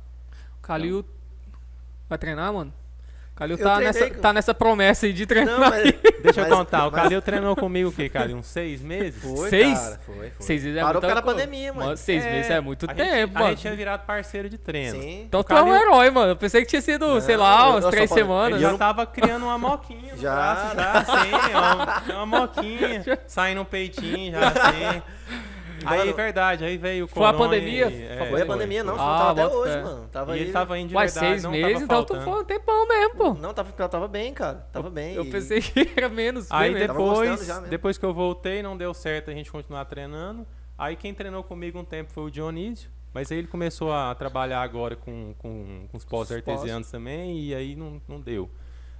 O 0.58 0.60
Calil 0.60 1.04
vai 2.08 2.18
treinar, 2.18 2.52
mano? 2.52 2.72
O 3.38 3.40
Calil 3.40 3.56
Eu 3.56 3.62
tá 3.64 3.78
nessa, 3.78 4.10
com- 4.10 4.20
tá 4.20 4.32
nessa 4.32 4.52
promessa 4.52 5.06
aí 5.06 5.12
de 5.12 5.24
treinar. 5.24 5.60
Não, 5.60 5.70
mas, 5.70 5.82
Deixa 6.24 6.40
eu 6.40 6.48
mas- 6.48 6.52
contar, 6.58 6.88
o 6.88 6.90
mas- 6.90 7.02
Calil 7.02 7.22
treinou 7.22 7.54
comigo 7.54 7.88
o 7.90 7.92
quê, 7.92 8.08
Calil? 8.08 8.36
Uns 8.36 8.48
seis 8.48 8.82
meses? 8.82 9.22
Foi, 9.22 9.48
Seis? 9.48 9.78
cara, 9.78 10.00
foi, 10.04 10.16
foi. 10.30 10.32
Seis 10.46 10.64
meses 10.64 10.76
é 10.76 10.82
Parou 10.82 11.00
pela 11.00 11.22
pandemia, 11.22 11.72
mano. 11.72 11.96
Seis 11.96 12.24
meses 12.24 12.50
é 12.50 12.60
muito 12.60 12.84
a 12.90 12.92
tempo, 12.94 13.08
gente, 13.08 13.32
mano. 13.34 13.46
A 13.46 13.48
gente 13.50 13.60
tinha 13.60 13.76
virado 13.76 14.04
parceiro 14.04 14.48
de 14.50 14.58
treino. 14.58 15.00
Sim. 15.00 15.22
Então 15.26 15.38
O 15.40 15.44
tu 15.44 15.52
é 15.54 15.62
um 15.62 15.66
Calil- 15.68 15.82
herói, 15.82 16.10
mano. 16.10 16.32
Eu 16.32 16.36
pensei 16.36 16.62
que 16.62 16.66
tinha 16.66 16.82
sido, 16.82 17.20
sei 17.20 17.36
Não, 17.36 17.44
lá, 17.44 17.60
eu- 17.66 17.70
umas 17.74 17.84
eu 17.84 17.90
três 17.92 18.10
semanas. 18.10 18.60
Ele 18.60 18.70
já 18.72 18.76
tava 18.76 19.06
criando 19.06 19.44
uma 19.44 19.56
moquinha 19.56 20.16
Já. 20.16 20.34
braço, 20.34 20.74
já, 20.76 20.92
assim, 20.92 22.12
ó, 22.12 22.14
uma 22.16 22.26
moquinha, 22.26 23.18
saindo 23.28 23.60
um 23.60 23.64
peitinho, 23.64 24.32
já, 24.32 24.48
assim. 24.48 25.02
Aí, 25.84 25.98
Mano, 26.00 26.14
verdade, 26.14 26.64
aí 26.64 26.76
veio 26.76 27.04
o 27.04 27.08
Foi 27.08 27.24
a 27.26 27.32
pandemia? 27.32 27.88
e- 27.88 28.02
é, 28.04 28.26
Foi 28.30 28.42
a 28.42 28.46
pandemia, 28.46 28.82
não, 28.84 28.94
Ah, 28.94 28.98
só 28.98 29.04
tava 29.18 29.30
até 29.30 29.46
hoje, 29.54 29.72
fé. 29.72 29.82
mano. 29.82 30.08
Tava 30.10 30.30
E 30.32 30.34
aí. 30.34 30.40
ele 30.42 30.52
tava 30.52 30.78
indo 30.78 30.88
de 30.88 30.94
verdade, 30.94 31.18
seis 31.18 31.42
não 31.44 31.50
meses, 31.50 31.72
tava 31.72 31.84
então 31.84 32.04
tu 32.04 32.20
foi 32.20 32.40
um 32.40 32.44
tempão 32.44 32.88
mesmo, 32.88 33.14
pô. 33.16 33.34
Não, 33.34 33.54
tava, 33.54 33.88
tava 33.88 34.08
bem, 34.08 34.32
cara. 34.34 34.66
Tava 34.72 34.90
bem. 34.90 35.14
Eu 35.14 35.24
e- 35.24 35.30
pensei 35.30 35.60
que 35.60 35.90
era 35.96 36.08
menos. 36.08 36.46
Aí 36.50 36.74
depois, 36.74 37.46
já 37.46 37.54
mesmo. 37.54 37.68
depois 37.68 37.96
que 37.98 38.04
eu 38.04 38.12
voltei, 38.12 38.62
não 38.62 38.76
deu 38.76 38.92
certo 38.92 39.30
a 39.30 39.34
gente 39.34 39.50
continuar 39.52 39.84
treinando. 39.84 40.46
Aí 40.76 40.96
quem 40.96 41.12
treinou 41.14 41.42
comigo 41.42 41.78
um 41.78 41.84
tempo 41.84 42.10
foi 42.12 42.24
o 42.24 42.30
Dionísio. 42.30 42.90
Mas 43.12 43.32
aí 43.32 43.38
ele 43.38 43.46
começou 43.48 43.92
a 43.92 44.14
trabalhar 44.14 44.60
agora 44.62 44.94
com, 44.94 45.34
com, 45.38 45.86
com 45.90 45.96
os 45.96 46.04
pós 46.04 46.30
artesianos 46.30 46.90
também, 46.90 47.38
e 47.40 47.54
aí 47.54 47.74
não, 47.74 48.00
não 48.06 48.20
deu. 48.20 48.50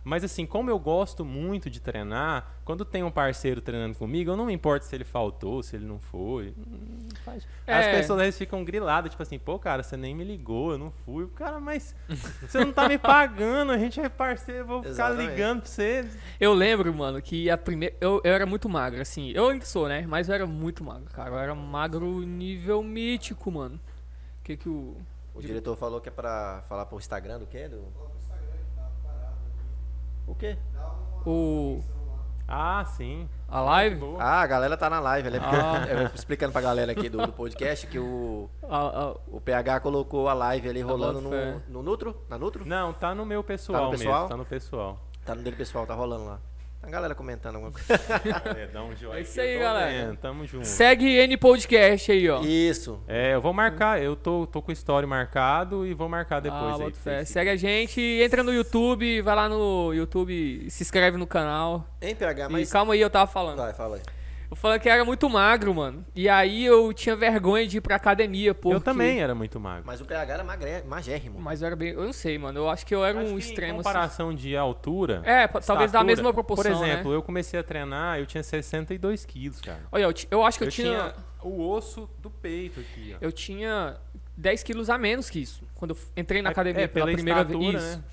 Mas 0.04 0.24
assim, 0.24 0.46
como 0.46 0.70
eu 0.70 0.78
gosto 0.78 1.24
muito 1.24 1.68
de 1.68 1.80
treinar, 1.80 2.54
quando 2.64 2.84
tem 2.84 3.02
um 3.02 3.10
parceiro 3.10 3.60
treinando 3.60 3.94
comigo, 3.94 4.30
eu 4.30 4.36
não 4.36 4.46
me 4.46 4.52
importo 4.54 4.86
se 4.86 4.94
ele 4.94 5.04
faltou, 5.04 5.62
se 5.62 5.76
ele 5.76 5.84
não 5.84 5.98
foi. 5.98 6.54
Hum, 6.56 7.08
faz- 7.24 7.46
As 7.66 7.86
É. 7.86 7.92
pessoas 7.92 8.18
às 8.20 8.24
vezes 8.26 8.38
ficam 8.38 8.64
griladas, 8.64 9.10
tipo 9.10 9.22
assim, 9.22 9.38
pô, 9.38 9.58
cara, 9.58 9.82
você 9.82 9.96
nem 9.96 10.14
me 10.14 10.24
ligou, 10.24 10.72
eu 10.72 10.78
não 10.78 10.90
fui. 11.04 11.26
Cara, 11.34 11.60
mas 11.60 11.94
você 12.40 12.64
não 12.64 12.72
tá 12.72 12.88
me 12.88 12.96
pagando, 12.96 13.72
a 13.72 13.76
gente 13.78 14.00
é 14.00 14.08
parceiro, 14.08 14.60
eu 14.62 14.66
vou 14.66 14.78
ficar 14.82 14.90
Exatamente. 14.90 15.30
ligando 15.30 15.60
pra 15.60 15.68
você. 15.70 16.08
Eu 16.40 16.54
lembro, 16.54 16.94
mano, 16.94 17.20
que 17.20 17.50
a 17.50 17.58
primeira. 17.58 17.94
Eu, 18.00 18.20
eu 18.24 18.32
era 18.32 18.46
muito 18.46 18.68
magro, 18.68 19.00
assim. 19.02 19.30
Eu 19.32 19.48
ainda 19.50 19.64
sou, 19.66 19.88
né? 19.88 20.06
Mas 20.08 20.28
eu 20.28 20.34
era 20.34 20.46
muito 20.46 20.82
magro, 20.82 21.10
cara. 21.12 21.30
Eu 21.30 21.38
era 21.38 21.54
magro 21.54 22.20
nível 22.22 22.82
mítico, 22.82 23.50
mano. 23.50 23.78
O 24.40 24.44
que 24.44 24.56
que 24.56 24.68
o. 24.68 24.96
O 25.34 25.40
diretor 25.42 25.76
falou 25.76 26.00
que 26.00 26.08
é 26.08 26.12
pra 26.12 26.64
falar 26.68 26.86
pro 26.86 26.96
Instagram 26.98 27.38
do 27.38 27.46
quê? 27.46 27.68
Do... 27.68 27.84
O 30.28 30.34
quê? 30.34 30.56
O. 31.26 31.82
Ah, 32.46 32.84
sim. 32.84 33.28
A 33.46 33.60
live? 33.60 34.00
Ah, 34.18 34.40
a 34.40 34.46
galera 34.46 34.76
tá 34.76 34.88
na 34.88 35.00
live. 35.00 35.28
Ele 35.28 35.38
Ah. 35.38 35.84
eu 35.88 36.06
explicando 36.14 36.52
pra 36.52 36.60
galera 36.62 36.92
aqui 36.92 37.08
do, 37.08 37.18
do 37.26 37.32
podcast 37.32 37.86
que 37.86 37.98
o, 37.98 38.48
A- 38.62 38.76
a- 39.10 39.16
o 39.26 39.40
PH 39.40 39.80
colocou 39.80 40.28
a 40.28 40.34
live 40.34 40.68
ali 40.68 40.80
rolando 40.80 41.20
boto 41.20 41.30
fé. 41.34 41.52
no, 41.68 41.74
no 41.74 41.82
Nutro? 41.82 42.16
Na 42.28 42.38
Nutro? 42.38 42.66
Não, 42.66 42.92
tá 42.92 43.14
no 43.14 43.26
meu 43.26 43.42
pessoal, 43.44 43.78
Tá 43.80 43.84
no 43.86 43.90
pessoal? 43.90 44.14
mesmo, 44.14 44.28
tá 44.28 44.36
no 44.36 44.44
pessoal. 44.46 44.98
Tá 45.26 45.34
no 45.34 45.42
dele 45.42 45.56
pessoal, 45.56 45.86
tá 45.86 45.94
rolando 45.94 46.24
lá. 46.24 46.38
A 46.82 46.88
galera 46.88 47.14
comentando 47.14 47.56
alguma 47.56 47.72
coisa. 47.72 47.88
É, 48.56 48.66
dá 48.66 48.82
um 48.82 48.94
joinha. 48.94 49.18
É 49.18 49.22
isso 49.22 49.40
aí, 49.40 49.58
galera. 49.58 50.06
vendo, 50.06 50.16
Tamo 50.16 50.46
junto. 50.46 50.66
Segue 50.66 51.06
N 51.18 51.36
Podcast 51.36 52.10
aí, 52.10 52.30
ó. 52.30 52.40
Isso. 52.40 53.02
É, 53.06 53.34
eu 53.34 53.40
vou 53.40 53.52
marcar, 53.52 54.00
eu 54.02 54.16
tô, 54.16 54.46
tô 54.46 54.62
com 54.62 54.70
o 54.70 54.72
story 54.72 55.06
marcado 55.06 55.86
e 55.86 55.92
vou 55.92 56.08
marcar 56.08 56.40
depois 56.40 56.80
ah, 56.80 56.84
aí. 56.84 56.92
fé. 56.92 57.24
Segue 57.24 57.50
a 57.50 57.56
gente, 57.56 58.00
entra 58.00 58.42
no 58.42 58.52
YouTube, 58.52 59.20
vai 59.22 59.34
lá 59.34 59.48
no 59.48 59.92
YouTube, 59.92 60.66
se 60.70 60.82
inscreve 60.82 61.16
no 61.16 61.26
canal. 61.26 61.86
Hein, 62.00 62.14
PH? 62.14 62.46
E 62.46 62.52
Mas. 62.52 62.72
calma 62.72 62.94
aí, 62.94 63.00
eu 63.00 63.10
tava 63.10 63.30
falando. 63.30 63.58
Vai, 63.58 63.74
fala 63.74 63.96
aí. 63.96 64.17
Eu 64.50 64.56
falei 64.56 64.78
que 64.78 64.88
era 64.88 65.04
muito 65.04 65.28
magro, 65.28 65.74
mano. 65.74 66.04
E 66.14 66.26
aí 66.28 66.64
eu 66.64 66.90
tinha 66.94 67.14
vergonha 67.14 67.66
de 67.66 67.76
ir 67.76 67.80
pra 67.82 67.96
academia, 67.96 68.54
porque... 68.54 68.74
Eu 68.76 68.80
também 68.80 69.20
era 69.20 69.34
muito 69.34 69.60
magro. 69.60 69.82
Mas 69.86 70.00
o 70.00 70.06
PH 70.06 70.32
era 70.34 70.42
magre... 70.44 70.82
magérrimo. 70.86 71.38
Mas 71.38 71.60
eu 71.60 71.66
era 71.66 71.76
bem... 71.76 71.90
Eu 71.90 72.04
não 72.04 72.12
sei, 72.14 72.38
mano. 72.38 72.58
Eu 72.60 72.70
acho 72.70 72.86
que 72.86 72.94
eu 72.94 73.04
era 73.04 73.20
Acho 73.20 73.30
um 73.30 73.34
que 73.36 73.40
extremo, 73.44 73.72
Em 73.74 73.80
assim. 73.80 73.84
comparação 73.84 74.34
de 74.34 74.56
altura. 74.56 75.20
É, 75.26 75.46
pa- 75.46 75.60
talvez 75.60 75.92
da 75.92 75.98
estatura, 75.98 76.04
mesma 76.04 76.32
proporção, 76.32 76.72
Por 76.78 76.84
exemplo, 76.86 77.10
né? 77.10 77.16
eu 77.16 77.22
comecei 77.22 77.60
a 77.60 77.62
treinar, 77.62 78.18
eu 78.18 78.24
tinha 78.26 78.42
62 78.42 79.24
quilos, 79.26 79.60
cara. 79.60 79.80
Olha, 79.92 80.04
eu, 80.04 80.14
eu 80.30 80.42
acho 80.42 80.56
que 80.58 80.64
eu, 80.64 80.68
Eu 80.68 80.72
tinha... 80.72 81.14
o 81.42 81.68
osso 81.70 82.08
do 82.18 82.30
peito 82.30 82.80
aqui, 82.80 83.14
ó. 83.14 83.18
Eu 83.20 83.30
tinha 83.30 83.96
10 84.34 84.62
quilos 84.62 84.88
a 84.88 84.96
menos 84.96 85.28
que 85.28 85.40
isso. 85.40 85.62
Quando 85.74 85.90
eu 85.90 85.98
entrei 86.16 86.40
na 86.40 86.48
É- 86.48 86.52
academia 86.52 86.84
é, 86.84 86.86
pela, 86.88 87.04
pela 87.06 87.16
primeira 87.16 87.44
vez. 87.44 87.60
estatura, 87.60 87.78
Isso. 87.84 87.98
né? 87.98 88.04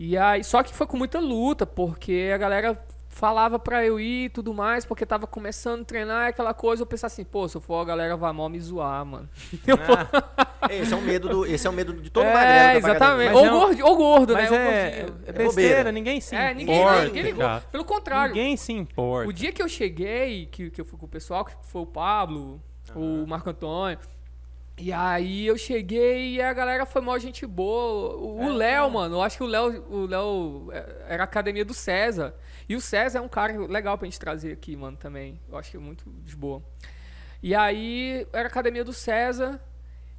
E 0.00 0.16
aí, 0.16 0.42
só 0.42 0.62
que 0.62 0.74
foi 0.74 0.86
com 0.86 0.96
muita 0.96 1.20
luta, 1.20 1.64
porque 1.66 2.30
a 2.34 2.38
galera 2.38 2.76
falava 3.12 3.58
pra 3.58 3.84
eu 3.84 3.98
ir 3.98 4.26
e 4.26 4.28
tudo 4.30 4.54
mais, 4.54 4.84
porque 4.86 5.04
tava 5.04 5.26
começando 5.26 5.82
a 5.82 5.84
treinar 5.84 6.28
aquela 6.28 6.54
coisa, 6.54 6.82
eu 6.82 6.86
pensava 6.86 7.12
assim, 7.12 7.24
pô, 7.24 7.46
se 7.48 7.56
eu 7.56 7.60
for 7.60 7.80
a 7.80 7.84
galera 7.84 8.16
vai 8.16 8.32
mal 8.32 8.48
me 8.48 8.58
zoar, 8.60 9.04
mano. 9.04 9.28
Esse 10.70 10.94
é 10.94 10.96
o 10.96 11.00
medo 11.02 11.28
do. 11.28 11.46
Esse 11.46 11.66
é 11.66 11.70
o 11.70 11.72
medo 11.72 11.92
de 11.94 12.08
todo 12.10 12.24
é, 12.24 12.32
magrelo. 12.32 12.78
exatamente. 12.78 13.34
Ou, 13.34 13.44
é 13.44 13.50
um- 13.52 13.58
gordo, 13.58 13.84
ou 13.86 13.96
gordo, 13.96 14.32
Mas 14.34 14.50
né? 14.50 14.56
Ou 14.56 14.62
é, 14.72 14.88
é 15.00 15.02
bobeira. 15.04 15.44
besteira, 15.44 15.92
ninguém 15.92 16.20
se 16.20 16.36
É, 16.36 16.54
ninguém, 16.54 16.78
importa. 16.78 17.04
ninguém 17.06 17.22
ligou. 17.22 17.40
cara. 17.44 17.60
Pelo 17.72 17.84
contrário, 17.84 18.34
Ninguém 18.34 18.56
se 18.56 18.72
importa. 18.72 19.28
o 19.28 19.32
dia 19.32 19.52
que 19.52 19.62
eu 19.62 19.68
cheguei, 19.68 20.46
que, 20.46 20.70
que 20.70 20.80
eu 20.80 20.84
fui 20.84 20.98
com 20.98 21.06
o 21.06 21.08
pessoal, 21.08 21.44
que 21.44 21.52
foi 21.62 21.82
o 21.82 21.86
Pablo, 21.86 22.60
o 22.94 23.26
Marco 23.26 23.50
Antônio, 23.50 23.98
e 24.78 24.92
aí 24.92 25.46
eu 25.46 25.58
cheguei 25.58 26.34
e 26.36 26.42
a 26.42 26.52
galera 26.52 26.86
foi 26.86 27.02
mó 27.02 27.18
gente 27.18 27.44
boa. 27.46 28.16
O 28.16 28.42
É, 28.44 28.48
Léo, 28.48 28.90
mano, 28.90 29.16
eu 29.16 29.22
acho 29.22 29.36
que 29.38 29.42
o 29.42 29.46
Léo, 29.46 29.84
o 29.90 30.06
Léo 30.06 30.68
é, 30.72 30.86
era 31.08 31.22
a 31.22 31.24
academia 31.24 31.64
do 31.64 31.74
César. 31.74 32.34
E 32.70 32.76
o 32.76 32.80
César 32.80 33.18
é 33.18 33.20
um 33.20 33.28
cara 33.28 33.66
legal 33.66 33.98
pra 33.98 34.04
gente 34.04 34.20
trazer 34.20 34.52
aqui, 34.52 34.76
mano, 34.76 34.96
também. 34.96 35.40
Eu 35.48 35.58
acho 35.58 35.72
que 35.72 35.76
é 35.76 35.80
muito 35.80 36.08
de 36.24 36.36
boa. 36.36 36.62
E 37.42 37.52
aí 37.52 38.24
era 38.32 38.44
a 38.44 38.46
academia 38.46 38.84
do 38.84 38.92
César. 38.92 39.60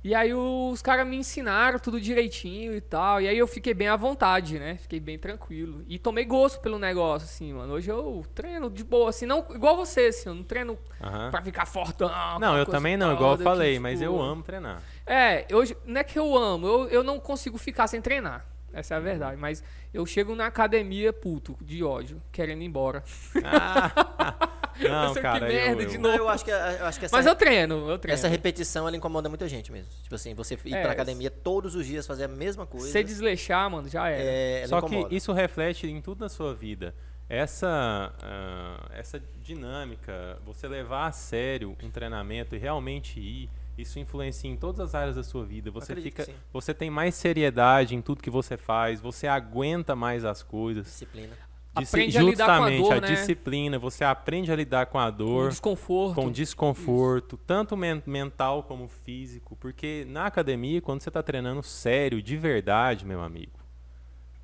E 0.04 0.14
aí 0.14 0.34
os 0.34 0.82
caras 0.82 1.08
me 1.08 1.16
ensinaram 1.16 1.80
tudo 1.80 2.02
direitinho 2.02 2.76
e 2.76 2.82
tal. 2.82 3.22
E 3.22 3.28
aí 3.30 3.38
eu 3.38 3.48
fiquei 3.48 3.74
bem 3.74 3.88
à 3.88 3.96
vontade, 3.96 4.60
né? 4.60 4.76
Fiquei 4.76 5.00
bem 5.00 5.18
tranquilo. 5.18 5.86
E 5.88 5.98
tomei 5.98 6.26
gosto 6.26 6.60
pelo 6.60 6.78
negócio, 6.78 7.26
assim, 7.26 7.54
mano. 7.54 7.72
Hoje 7.72 7.90
eu 7.90 8.22
treino 8.36 8.70
de 8.70 8.84
boa, 8.84 9.12
assim, 9.12 9.26
não 9.26 9.46
igual 9.52 9.78
você, 9.78 10.08
assim, 10.08 10.28
eu 10.28 10.36
não 10.36 10.44
treino 10.44 10.78
Aham. 11.02 11.32
pra 11.32 11.42
ficar 11.42 11.66
fortão. 11.66 12.12
Não, 12.38 12.58
eu 12.58 12.66
também 12.66 12.98
não, 12.98 13.14
igual 13.14 13.38
eu 13.38 13.38
falei, 13.38 13.76
tipo, 13.76 13.84
mas 13.84 14.02
eu 14.02 14.22
amo 14.22 14.44
treinar. 14.44 14.84
É, 15.08 15.48
hoje, 15.54 15.78
não 15.86 16.02
é 16.02 16.04
que 16.04 16.20
eu 16.20 16.38
amo, 16.38 16.68
eu, 16.68 16.90
eu 16.90 17.02
não 17.02 17.18
consigo 17.18 17.58
ficar 17.58 17.88
sem 17.88 18.02
treinar. 18.02 18.51
Essa 18.74 18.94
é 18.96 18.98
a 18.98 19.00
verdade. 19.00 19.38
Mas 19.38 19.64
eu 19.94 20.06
chego 20.06 20.36
na 20.36 20.46
academia, 20.48 21.12
puto, 21.12 21.58
de 21.62 21.84
ódio, 21.84 22.22
querendo 22.32 22.62
ir 22.62 22.66
embora. 22.66 23.04
Ah, 23.44 23.92
Não, 24.82 25.14
cara, 25.16 25.40
que 25.40 25.46
eu- 25.46 25.56
merda, 25.56 25.84
eu- 25.84 25.88
de 25.90 25.98
Não, 25.98 26.10
novo. 26.12 26.24
eu 26.24 26.30
acho 26.30 26.46
que, 26.46 26.52
eu 26.52 26.86
acho 26.86 26.98
que 27.00 27.06
essa, 27.06 27.16
Mas 27.16 27.26
eu 27.26 27.36
treino, 27.36 27.90
eu 27.90 28.00
treino. 28.00 28.14
essa 28.18 28.28
repetição 28.28 28.88
ela 28.88 28.96
incomoda 28.96 29.28
muita 29.30 29.48
gente 29.48 29.72
mesmo. 29.72 29.90
Tipo 30.02 30.16
assim, 30.16 30.34
você 30.34 30.58
ir 30.66 30.74
É, 30.74 30.82
pra 30.82 30.94
academia 30.94 31.30
todos 31.30 31.76
os 31.76 31.86
dias 31.86 32.08
fazer 32.08 32.24
a 32.24 32.28
mesma 32.28 32.66
coisa. 32.66 32.88
Se 32.88 33.04
desleixar, 33.04 33.70
mano, 33.70 33.88
já 33.90 34.08
era. 34.10 34.24
é, 34.24 34.66
Só 34.68 34.78
incomoda. 34.80 35.10
que 35.10 35.16
isso 35.16 35.32
reflete 35.34 35.88
em 35.88 36.02
tudo 36.02 36.22
na 36.22 36.30
sua 36.30 36.54
vida. 36.56 36.96
Essa, 37.30 38.14
ah, 38.24 38.88
essa 38.94 39.22
dinâmica, 39.42 40.38
você 40.46 40.68
levar 40.68 41.08
a 41.08 41.12
sério 41.12 41.78
um 41.84 41.90
treinamento 41.92 42.56
e 42.56 42.58
realmente 42.58 43.20
ir, 43.20 43.50
isso 43.78 43.98
influencia 44.00 44.50
em 44.50 44.56
todas 44.58 44.80
as 44.80 44.94
áreas 44.96 45.16
da 45.16 45.24
sua 45.24 45.44
vida. 45.46 45.72
Você 45.72 45.96
fica, 45.96 46.28
você 46.54 46.74
tem 46.74 46.90
mais 46.90 47.16
seriedade 47.16 47.96
em 47.96 48.02
tudo 48.02 48.22
que 48.22 48.30
você 48.30 48.58
faz, 48.58 49.00
você 49.02 49.28
aguenta 49.28 49.96
mais 49.96 50.24
as 50.26 50.44
coisas. 50.44 50.86
Disciplina. 50.86 51.36
Disci- 51.78 51.96
Aprende 51.96 52.18
a 52.18 52.22
lidar 52.22 52.46
com 52.46 52.52
a 52.52 52.56
justamente 52.70 52.82
dor, 52.82 52.94
a 52.98 53.02
né? 53.02 53.08
disciplina, 53.16 53.80
você 53.80 54.04
aprende 54.04 54.52
a 54.52 54.56
lidar 54.58 54.88
com 54.88 55.00
a 55.00 55.10
Com 55.10 55.18
dor, 55.18 55.50
desconforto. 55.50 56.16
com 56.16 56.30
desconforto, 56.30 57.38
tanto 57.38 57.78
men- 57.78 58.04
mental 58.06 58.64
como 58.64 58.90
físico, 58.90 59.56
porque 59.56 60.06
na 60.10 60.26
academia, 60.26 60.82
quando 60.82 61.02
você 61.02 61.08
está 61.10 61.24
treinando 61.24 61.64
sério, 61.64 62.22
de 62.22 62.36
verdade, 62.36 63.06
meu 63.06 63.22
amigo, 63.22 63.58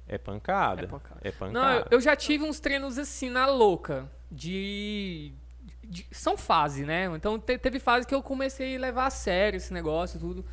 é 0.07 0.17
pancada. 0.17 0.83
É 0.83 0.87
pancada. 0.87 1.19
É 1.21 1.31
pancada. 1.33 1.79
Não, 1.81 1.85
eu 1.91 1.99
já 1.99 2.15
tive 2.15 2.45
uns 2.45 2.61
treinos 2.61 2.97
assim 2.97 3.29
na 3.29 3.45
louca. 3.45 4.09
De. 4.31 5.33
São 6.11 6.37
fase, 6.37 6.83
né? 6.85 7.05
Então 7.15 7.39
te- 7.39 7.57
teve 7.57 7.79
fase 7.79 8.05
que 8.07 8.13
eu 8.15 8.21
comecei 8.23 8.75
a 8.75 8.79
levar 8.79 9.07
a 9.07 9.09
sério 9.09 9.57
esse 9.57 9.73
negócio, 9.73 10.19
tudo. 10.19 10.45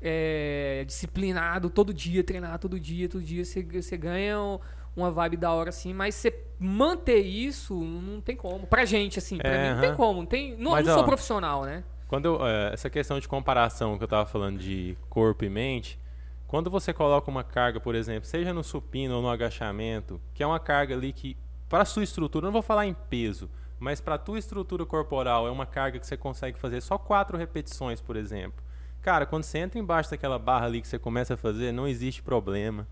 É, 0.00 0.82
disciplinado, 0.86 1.70
todo 1.70 1.94
dia, 1.94 2.24
treinar 2.24 2.58
todo 2.58 2.78
dia, 2.80 3.08
todo 3.08 3.22
dia. 3.22 3.44
Você, 3.44 3.62
você 3.62 3.96
ganha 3.96 4.38
um- 4.40 4.58
uma 4.96 5.10
vibe 5.10 5.36
da 5.36 5.52
hora 5.52 5.68
assim, 5.70 5.94
mas 5.94 6.14
você 6.16 6.34
manter 6.58 7.20
isso 7.20 7.74
não 7.82 8.20
tem 8.20 8.34
como. 8.36 8.66
Pra 8.66 8.84
gente, 8.84 9.18
assim, 9.18 9.38
pra 9.38 9.50
É, 9.50 9.68
mim 9.68 9.74
não 9.74 9.80
tem 9.80 9.94
como. 9.94 10.20
Não, 10.20 10.26
tem, 10.26 10.56
não, 10.56 10.72
Mas, 10.72 10.86
não 10.86 10.94
sou 10.94 11.02
ó, 11.02 11.06
profissional, 11.06 11.64
né? 11.64 11.84
Quando 12.08 12.26
eu, 12.26 12.46
eh, 12.46 12.70
essa 12.74 12.90
questão 12.90 13.18
de 13.18 13.26
comparação 13.26 13.96
que 13.96 14.02
eu 14.02 14.06
estava 14.06 14.26
falando 14.26 14.58
de 14.58 14.98
corpo 15.08 15.44
e 15.44 15.48
mente, 15.48 15.98
quando 16.46 16.68
você 16.68 16.92
coloca 16.92 17.30
uma 17.30 17.42
carga, 17.42 17.80
por 17.80 17.94
exemplo, 17.94 18.28
seja 18.28 18.52
no 18.52 18.62
supino 18.62 19.16
ou 19.16 19.22
no 19.22 19.30
agachamento, 19.30 20.20
que 20.34 20.42
é 20.42 20.46
uma 20.46 20.60
carga 20.60 20.94
ali 20.94 21.12
que 21.12 21.36
para 21.70 21.84
sua 21.86 22.02
estrutura, 22.04 22.44
não 22.44 22.52
vou 22.52 22.60
falar 22.60 22.86
em 22.86 22.92
peso, 23.08 23.48
mas 23.82 24.00
para 24.00 24.16
tua 24.16 24.38
estrutura 24.38 24.86
corporal 24.86 25.46
é 25.46 25.50
uma 25.50 25.66
carga 25.66 25.98
que 25.98 26.06
você 26.06 26.16
consegue 26.16 26.58
fazer 26.58 26.80
só 26.80 26.96
quatro 26.96 27.36
repetições, 27.36 28.00
por 28.00 28.16
exemplo. 28.16 28.62
Cara, 29.02 29.26
quando 29.26 29.42
você 29.42 29.58
entra 29.58 29.78
embaixo 29.80 30.10
daquela 30.10 30.38
barra 30.38 30.66
ali 30.66 30.80
que 30.80 30.86
você 30.86 30.98
começa 30.98 31.34
a 31.34 31.36
fazer, 31.36 31.72
não 31.72 31.88
existe 31.88 32.22
problema. 32.22 32.86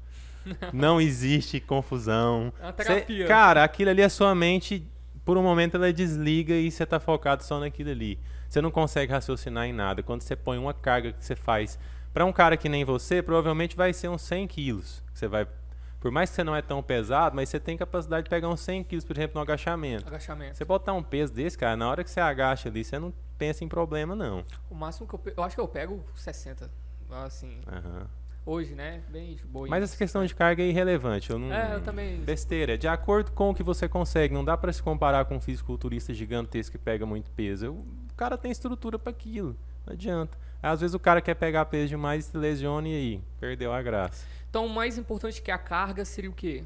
não 0.73 1.01
existe 1.01 1.61
confusão. 1.61 2.53
É 2.61 2.65
uma 2.65 2.75
Cê- 2.77 2.85
terapia. 2.85 3.27
cara, 3.27 3.63
aquilo 3.63 3.91
ali 3.91 4.03
é 4.03 4.09
sua 4.09 4.35
mente, 4.35 4.85
por 5.25 5.37
um 5.39 5.43
momento 5.43 5.77
ela 5.77 5.93
desliga 5.93 6.55
e 6.55 6.71
você 6.71 6.85
tá 6.85 6.99
focado 6.99 7.45
só 7.45 7.61
naquilo 7.61 7.91
ali. 7.91 8.19
Você 8.49 8.61
não 8.61 8.71
consegue 8.73 9.13
raciocinar 9.13 9.67
em 9.67 9.73
nada. 9.73 10.03
Quando 10.03 10.23
você 10.23 10.35
põe 10.35 10.59
uma 10.59 10.75
carga 10.75 11.13
que 11.13 11.25
você 11.25 11.37
faz 11.37 11.79
para 12.13 12.25
um 12.25 12.33
cara 12.33 12.57
que 12.57 12.69
nem 12.69 12.85
você, 12.85 13.23
provavelmente 13.23 13.77
vai 13.77 13.93
ser 13.93 14.09
uns 14.09 14.23
100 14.23 14.49
quilos. 14.49 15.05
que 15.13 15.19
Você 15.21 15.29
vai, 15.29 15.47
por 16.00 16.11
mais 16.11 16.30
que 16.30 16.37
você 16.37 16.42
não 16.45 16.57
é 16.57 16.62
tão 16.62 16.83
pesado, 16.83 17.37
mas 17.37 17.49
você 17.49 17.61
tem 17.61 17.76
capacidade 17.76 18.25
de 18.25 18.30
pegar 18.30 18.49
uns 18.49 18.61
100 18.61 18.83
quilos, 18.85 19.04
por 19.04 19.16
exemplo, 19.16 19.35
no 19.37 19.40
agachamento. 19.42 20.07
Agachamento. 20.09 20.57
Você 20.57 20.64
botar 20.64 20.92
um 20.95 21.02
peso 21.02 21.33
desse, 21.33 21.57
cara, 21.59 21.76
na 21.76 21.88
hora 21.88 22.02
que 22.02 22.11
você 22.11 22.21
agacha 22.21 22.69
ali, 22.69 22.83
você 22.83 22.99
não 22.99 23.12
pensa 23.38 23.62
em 23.64 23.69
problema, 23.69 24.16
não. 24.16 24.45
O 24.71 24.75
máximo 24.75 25.07
que 25.07 25.14
eu 25.14 25.19
pego. 25.19 25.40
Eu 25.40 25.45
acho 25.45 25.54
que 25.54 25.61
eu 25.61 25.69
pego 25.69 26.04
60. 26.14 26.71
Assim. 27.11 27.61
Aham. 27.66 28.07
Hoje, 28.47 28.75
né? 28.75 29.02
Bem 29.11 29.37
boa. 29.45 29.69
Mas 29.69 29.85
essa 29.85 29.97
questão 29.97 30.25
de 30.25 30.35
carga 30.35 30.62
é 30.62 30.66
irrelevante. 30.66 31.30
Eu 31.30 31.38
não, 31.38 31.52
É, 31.52 31.75
eu 31.75 31.83
também. 31.83 32.19
Besteira. 32.21 32.78
De 32.78 32.88
acordo 32.88 33.30
com 33.33 33.50
o 33.50 33.54
que 33.54 33.62
você 33.62 33.87
consegue. 33.88 34.33
Não 34.33 34.45
dá 34.45 34.57
pra 34.57 34.73
se 34.73 34.83
comparar 34.83 35.26
com 35.26 35.37
um 35.37 35.40
fisiculturista 35.40 36.14
gigantesco 36.14 36.73
que 36.73 36.83
pega 36.83 37.04
muito 37.04 37.30
peso. 37.33 37.66
Eu- 37.66 37.75
O 37.75 38.14
cara 38.16 38.38
tem 38.38 38.50
estrutura 38.50 38.99
pra 38.99 39.11
aquilo. 39.11 39.57
Não 39.86 39.93
adianta. 39.93 40.38
Às 40.62 40.80
vezes 40.80 40.95
o 40.95 40.99
cara 40.99 41.21
quer 41.21 41.34
pegar 41.34 41.64
peso 41.66 41.88
demais 41.88 42.26
e 42.26 42.30
se 42.30 42.36
lesiona 42.36 42.88
e 42.88 42.95
aí, 42.95 43.23
perdeu 43.38 43.73
a 43.73 43.80
graça. 43.80 44.26
Então, 44.49 44.66
o 44.66 44.69
mais 44.69 44.99
importante 44.99 45.40
que 45.40 45.50
a 45.50 45.58
carga 45.58 46.04
seria 46.04 46.28
o 46.28 46.34
quê? 46.34 46.64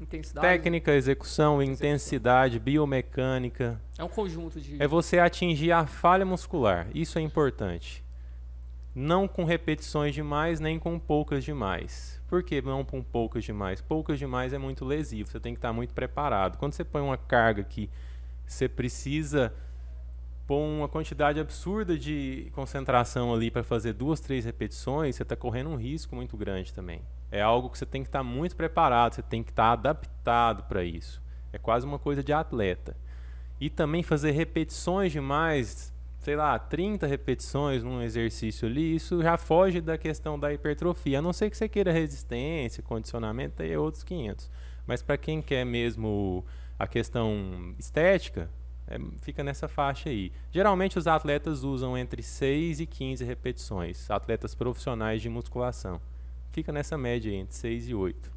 Intensidade? 0.00 0.46
Técnica, 0.46 0.92
execução, 0.92 1.62
intensidade, 1.62 2.58
biomecânica. 2.58 3.80
É 3.98 4.04
um 4.04 4.08
conjunto 4.08 4.60
de. 4.60 4.82
É 4.82 4.86
você 4.86 5.18
atingir 5.18 5.72
a 5.72 5.86
falha 5.86 6.24
muscular. 6.24 6.88
Isso 6.94 7.18
é 7.18 7.22
importante. 7.22 8.02
Não 8.94 9.28
com 9.28 9.44
repetições 9.44 10.14
demais, 10.14 10.58
nem 10.58 10.78
com 10.78 10.98
poucas 10.98 11.44
demais. 11.44 12.20
Por 12.28 12.42
que 12.42 12.60
não 12.60 12.84
com 12.84 13.02
poucas 13.02 13.44
demais? 13.44 13.80
Poucas 13.80 14.18
demais 14.18 14.52
é 14.52 14.58
muito 14.58 14.84
lesivo, 14.84 15.30
você 15.30 15.38
tem 15.38 15.54
que 15.54 15.58
estar 15.58 15.72
muito 15.72 15.94
preparado. 15.94 16.58
Quando 16.58 16.72
você 16.72 16.82
põe 16.82 17.00
uma 17.00 17.16
carga 17.16 17.62
que 17.62 17.88
você 18.46 18.68
precisa 18.68 19.52
pôr 20.50 20.58
uma 20.58 20.88
quantidade 20.88 21.38
absurda 21.38 21.96
de 21.96 22.50
concentração 22.56 23.32
ali 23.32 23.52
para 23.52 23.62
fazer 23.62 23.92
duas, 23.92 24.18
três 24.18 24.44
repetições, 24.44 25.14
você 25.14 25.22
está 25.22 25.36
correndo 25.36 25.70
um 25.70 25.76
risco 25.76 26.16
muito 26.16 26.36
grande 26.36 26.74
também. 26.74 27.02
É 27.30 27.40
algo 27.40 27.70
que 27.70 27.78
você 27.78 27.86
tem 27.86 28.02
que 28.02 28.08
estar 28.08 28.24
muito 28.24 28.56
preparado, 28.56 29.14
você 29.14 29.22
tem 29.22 29.44
que 29.44 29.52
estar 29.52 29.70
adaptado 29.70 30.64
para 30.64 30.82
isso. 30.82 31.22
É 31.52 31.58
quase 31.58 31.86
uma 31.86 32.00
coisa 32.00 32.20
de 32.20 32.32
atleta. 32.32 32.96
E 33.60 33.70
também 33.70 34.02
fazer 34.02 34.32
repetições 34.32 35.12
demais, 35.12 35.94
sei 36.18 36.34
lá, 36.34 36.58
30 36.58 37.06
repetições 37.06 37.84
num 37.84 38.02
exercício 38.02 38.66
ali, 38.66 38.96
isso 38.96 39.22
já 39.22 39.36
foge 39.36 39.80
da 39.80 39.96
questão 39.96 40.36
da 40.36 40.52
hipertrofia. 40.52 41.20
A 41.20 41.22
não 41.22 41.32
ser 41.32 41.48
que 41.48 41.56
você 41.56 41.68
queira 41.68 41.92
resistência, 41.92 42.82
condicionamento, 42.82 43.62
aí 43.62 43.70
é 43.70 43.78
outros 43.78 44.02
500. 44.02 44.50
Mas 44.84 45.00
para 45.00 45.16
quem 45.16 45.40
quer 45.40 45.64
mesmo 45.64 46.44
a 46.76 46.88
questão 46.88 47.72
estética, 47.78 48.50
é, 48.90 48.98
fica 49.22 49.42
nessa 49.44 49.68
faixa 49.68 50.08
aí. 50.10 50.32
Geralmente 50.50 50.98
os 50.98 51.06
atletas 51.06 51.62
usam 51.62 51.96
entre 51.96 52.22
6 52.22 52.80
e 52.80 52.86
15 52.86 53.24
repetições, 53.24 54.10
atletas 54.10 54.54
profissionais 54.54 55.22
de 55.22 55.28
musculação. 55.28 56.00
Fica 56.52 56.72
nessa 56.72 56.98
média 56.98 57.30
aí, 57.30 57.38
entre 57.38 57.54
6 57.54 57.88
e 57.88 57.94
8. 57.94 58.30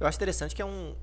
Eu 0.00 0.06
acho 0.06 0.18
interessante 0.18 0.54
que 0.56 0.60
é 0.60 0.64
um, 0.66 0.94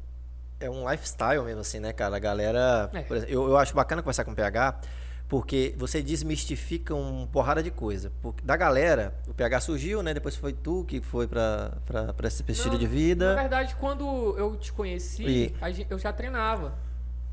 é 0.60 0.70
um 0.70 0.90
lifestyle 0.92 1.42
mesmo, 1.44 1.62
assim, 1.62 1.80
né, 1.80 1.94
cara? 1.94 2.18
A 2.18 2.20
galera. 2.20 2.90
É. 2.94 3.02
por 3.02 3.16
exemplo, 3.16 3.34
eu, 3.34 3.48
eu 3.48 3.58
acho 3.58 3.74
bacana 3.74 4.02
conversar 4.02 4.26
com 4.26 4.32
o 4.32 4.36
PH, 4.36 4.82
porque 5.30 5.74
você 5.78 6.02
desmistifica 6.02 6.94
um 6.94 7.26
porrada 7.28 7.64
de 7.64 7.72
coisa. 7.72 8.12
Porque, 8.22 8.44
da 8.44 8.58
galera, 8.58 9.16
o 9.26 9.34
PH 9.34 9.62
surgiu, 9.62 10.04
né? 10.04 10.14
Depois 10.14 10.36
foi 10.36 10.52
tu 10.52 10.84
que 10.84 11.00
foi 11.00 11.28
pra, 11.28 11.78
pra, 11.86 12.12
pra 12.14 12.28
esse 12.28 12.44
estilo 12.52 12.74
Não, 12.74 12.80
de 12.80 12.88
Na 12.88 12.92
vida. 12.92 13.36
verdade, 13.36 13.74
quando 13.78 14.36
eu 14.38 14.58
te 14.58 14.74
conheci, 14.74 15.24
E- 15.24 15.56
a 15.62 15.72
gen- 15.72 15.88
eu 15.90 15.98
já 15.98 16.12
treinava. 16.12 16.78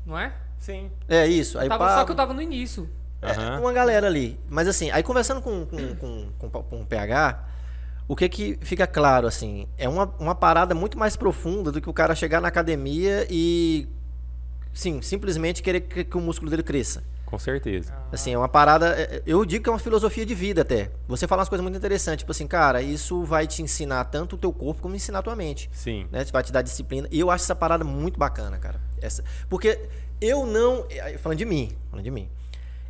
Não 0.05 0.17
é? 0.17 0.33
Sim. 0.59 0.91
É 1.07 1.25
isso. 1.27 1.57
Aí 1.59 1.69
Tava- 1.69 1.85
pá, 1.85 1.97
só 1.99 2.05
que 2.05 2.11
eu 2.11 2.15
tava 2.15 2.33
no 2.33 2.41
início. 2.41 2.89
É, 3.21 3.31
Aham. 3.31 3.61
uma 3.61 3.73
galera 3.73 4.07
ali. 4.07 4.39
Mas 4.49 4.67
assim, 4.67 4.91
aí 4.91 5.01
conversando 5.01 5.41
com, 5.41 5.65
com, 5.65 5.95
com, 5.95 6.29
com, 6.37 6.49
com 6.63 6.81
o 6.81 6.85
PH, 6.85 7.43
o 8.07 8.15
que 8.15 8.29
que 8.29 8.59
fica 8.61 8.85
claro, 8.85 9.27
assim, 9.27 9.67
é 9.77 9.89
uma, 9.89 10.05
uma 10.19 10.35
parada 10.35 10.75
muito 10.75 10.97
mais 10.97 11.15
profunda 11.15 11.71
do 11.71 11.81
que 11.81 11.89
o 11.89 11.93
cara 11.93 12.13
chegar 12.15 12.39
na 12.39 12.47
academia 12.47 13.25
e, 13.29 13.87
sim, 14.73 15.01
simplesmente 15.01 15.63
querer 15.63 15.81
que, 15.81 16.03
que 16.03 16.17
o 16.17 16.21
músculo 16.21 16.49
dele 16.51 16.63
cresça. 16.63 17.03
Com 17.25 17.37
certeza. 17.37 17.93
Assim, 18.09 18.33
é 18.33 18.37
uma 18.37 18.47
parada, 18.47 18.95
é, 18.97 19.21
eu 19.25 19.43
digo 19.43 19.61
que 19.63 19.69
é 19.69 19.73
uma 19.73 19.79
filosofia 19.79 20.25
de 20.25 20.33
vida 20.33 20.61
até. 20.61 20.91
Você 21.09 21.27
fala 21.27 21.41
umas 21.41 21.49
coisas 21.49 21.61
muito 21.61 21.75
interessantes, 21.77 22.19
tipo 22.19 22.31
assim, 22.31 22.47
cara, 22.47 22.81
isso 22.81 23.23
vai 23.25 23.45
te 23.45 23.61
ensinar 23.61 24.05
tanto 24.05 24.35
o 24.35 24.37
teu 24.37 24.53
corpo 24.53 24.81
como 24.81 24.95
ensinar 24.95 25.19
a 25.19 25.21
tua 25.21 25.35
mente 25.35 25.69
Sim. 25.73 26.07
né? 26.09 26.23
Vai 26.31 26.41
te 26.43 26.53
dar 26.53 26.61
disciplina. 26.61 27.05
E 27.11 27.19
eu 27.19 27.29
acho 27.29 27.43
essa 27.43 27.55
parada 27.55 27.83
muito 27.83 28.17
bacana, 28.17 28.57
cara. 28.57 28.79
Essa, 29.01 29.25
porque 29.49 29.77
eu 30.21 30.45
não. 30.45 30.85
eh, 30.89 31.17
Falando 31.17 31.37
de 31.37 31.45
mim, 31.45 31.71
falando 31.89 32.03
de 32.03 32.11
mim. 32.11 32.29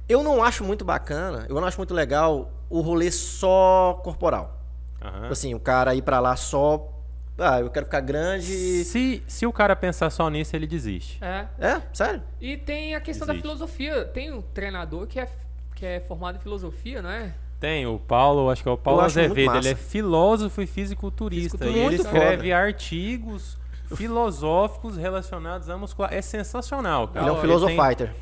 Eu 0.07 0.23
não 0.23 0.41
acho 0.43 0.63
muito 0.63 0.85
bacana, 0.85 1.45
eu 1.49 1.55
não 1.55 1.65
acho 1.67 1.77
muito 1.77 1.93
legal 1.93 2.49
o 2.69 2.79
rolê 2.81 3.11
só 3.11 3.99
corporal. 4.03 4.57
Aham. 5.01 5.27
Assim, 5.29 5.53
o 5.53 5.59
cara 5.59 5.93
ir 5.95 6.01
pra 6.01 6.19
lá 6.19 6.35
só. 6.35 6.93
Ah, 7.37 7.59
eu 7.59 7.69
quero 7.69 7.85
ficar 7.85 7.99
grande. 8.01 8.83
Se, 8.83 9.21
se 9.27 9.45
o 9.45 9.53
cara 9.53 9.75
pensar 9.75 10.09
só 10.09 10.27
nisso, 10.29 10.55
ele 10.55 10.65
desiste. 10.65 11.23
É. 11.23 11.45
É? 11.59 11.81
Sério? 11.93 12.23
E 12.41 12.57
tem 12.57 12.95
a 12.95 12.99
questão 13.01 13.27
da 13.27 13.33
Existe. 13.33 13.43
filosofia. 13.47 14.05
Tem 14.05 14.33
um 14.33 14.41
treinador 14.41 15.05
que 15.05 15.19
é, 15.19 15.29
que 15.75 15.85
é 15.85 15.99
formado 15.99 16.37
em 16.37 16.39
filosofia, 16.39 17.01
não 17.01 17.11
é? 17.11 17.33
Tem 17.59 17.85
o 17.85 17.99
Paulo, 17.99 18.49
acho 18.49 18.63
que 18.63 18.69
é 18.69 18.71
o 18.71 18.77
Paulo 18.77 19.01
Azevedo, 19.01 19.55
ele 19.57 19.69
é 19.69 19.75
filósofo 19.75 20.61
e 20.61 20.67
fisiculturista. 20.67 21.65
E 21.67 21.77
ele 21.77 21.95
escreve 21.95 22.49
foda. 22.49 22.57
artigos 22.57 23.57
filosóficos 23.95 24.97
relacionados 24.97 25.69
à 25.69 25.77
musculação. 25.77 26.17
É 26.17 26.21
sensacional, 26.21 27.07
cara. 27.07 27.21
Ele 27.21 27.29
é 27.29 27.31
um 27.31 27.35
tem- 27.35 27.41
filosofighter. 27.41 28.13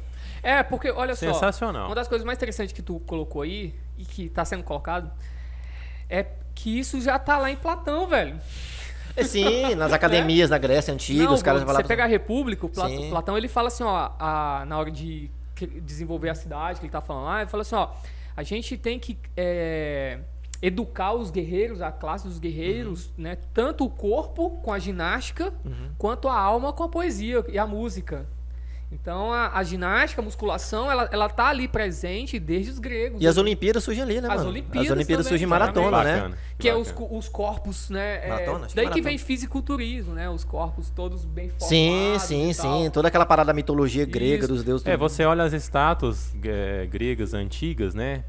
É, 0.43 0.62
porque, 0.63 0.91
olha 0.91 1.15
só. 1.15 1.34
Sensacional. 1.34 1.88
Uma 1.88 1.95
das 1.95 2.08
coisas 2.08 2.25
mais 2.25 2.38
interessantes 2.38 2.71
que 2.73 2.82
tu 2.82 2.99
colocou 2.99 3.41
aí, 3.41 3.73
e 3.97 4.06
que 4.06 4.30
tá 4.30 4.45
sendo 4.45 4.63
colocado, 4.63 5.12
é 6.10 6.25
que 6.54 6.78
isso 6.80 7.01
já 7.01 7.17
tá 7.17 7.38
lá 7.38 7.49
em 7.49 7.56
Platão, 7.56 8.08
velho. 8.08 8.39
É, 9.17 9.23
sim, 9.23 9.73
nas 9.75 9.91
academias 9.93 10.49
da 10.49 10.58
Grécia 10.58 10.93
Antiga, 10.93 11.23
Não, 11.23 11.34
os 11.34 11.41
caras 11.41 11.62
você 11.62 11.65
falavam. 11.65 11.88
pega 11.88 12.04
a 12.04 12.08
República, 12.08 12.65
o 12.65 12.69
Pla- 12.69 12.88
Sim. 12.89 13.10
Platão 13.10 13.38
ele 13.38 13.47
fala 13.47 13.69
assim, 13.69 13.84
ó, 13.84 14.12
a- 14.19 14.65
na 14.67 14.78
hora 14.78 14.91
de 14.91 15.32
desenvolver 15.82 16.30
a 16.30 16.36
cidade 16.36 16.80
que 16.80 16.86
ele 16.86 16.91
tá 16.91 16.99
falando 17.01 17.25
lá, 17.25 17.41
ele 17.41 17.49
fala 17.49 17.62
assim, 17.62 17.75
ó, 17.75 17.88
a 18.36 18.43
gente 18.43 18.78
tem 18.78 18.99
que 18.99 19.17
é, 19.38 20.19
educar 20.61 21.13
os 21.13 21.29
guerreiros, 21.31 21.81
a 21.81 21.91
classe 21.91 22.27
dos 22.27 22.39
guerreiros, 22.39 23.07
Uhum. 23.17 23.23
né, 23.23 23.37
tanto 23.53 23.85
o 23.85 23.89
corpo 23.89 24.51
com 24.63 24.71
a 24.73 24.79
ginástica, 24.79 25.53
quanto 25.97 26.27
a 26.27 26.39
alma 26.39 26.71
com 26.73 26.83
a 26.83 26.89
poesia 26.89 27.43
e 27.49 27.57
a 27.57 27.65
música. 27.67 28.25
Então 28.91 29.33
a, 29.33 29.51
a 29.57 29.63
ginástica, 29.63 30.21
a 30.21 30.23
musculação, 30.25 30.89
ela, 30.89 31.09
ela 31.11 31.27
tá 31.27 31.47
ali 31.47 31.67
presente 31.67 32.39
desde 32.39 32.71
os 32.71 32.79
gregos. 32.79 33.21
E 33.21 33.27
as 33.27 33.35
Olimpíadas 33.35 33.83
surgem 33.83 34.03
ali, 34.03 34.21
né, 34.21 34.29
As 34.29 34.37
mano? 34.37 34.49
Olimpíadas 34.49 34.89
as 34.91 34.95
Olimpíadas 34.95 35.27
surgem 35.27 35.45
em 35.45 35.49
maratona, 35.49 35.91
Bacana, 35.91 36.29
né? 36.29 36.37
que 36.57 36.69
é 36.69 36.75
os, 36.75 36.91
bacana. 36.91 37.09
os 37.17 37.27
corpos, 37.27 37.89
né? 37.89 38.25
é, 38.25 38.29
Maratona, 38.29 38.67
que 38.67 38.75
daí 38.75 38.85
é 38.85 38.89
que 38.89 39.01
vem 39.01 39.17
fisiculturismo, 39.17 40.13
né? 40.13 40.29
Os 40.29 40.43
corpos 40.43 40.89
todos 40.91 41.25
bem 41.25 41.49
formados. 41.49 41.67
Sim, 41.67 42.15
sim, 42.19 42.51
e 42.51 42.55
tal. 42.55 42.83
sim. 42.83 42.89
Toda 42.91 43.07
aquela 43.07 43.25
parada 43.25 43.47
da 43.47 43.53
mitologia 43.53 44.05
grega, 44.05 44.45
Isso. 44.45 44.53
dos 44.53 44.63
deuses. 44.63 44.85
É, 44.87 44.95
você 44.95 45.25
olha 45.25 45.43
as 45.43 45.51
estátuas 45.51 46.33
é, 46.43 46.85
gregas 46.85 47.33
antigas, 47.33 47.93
né? 47.95 48.23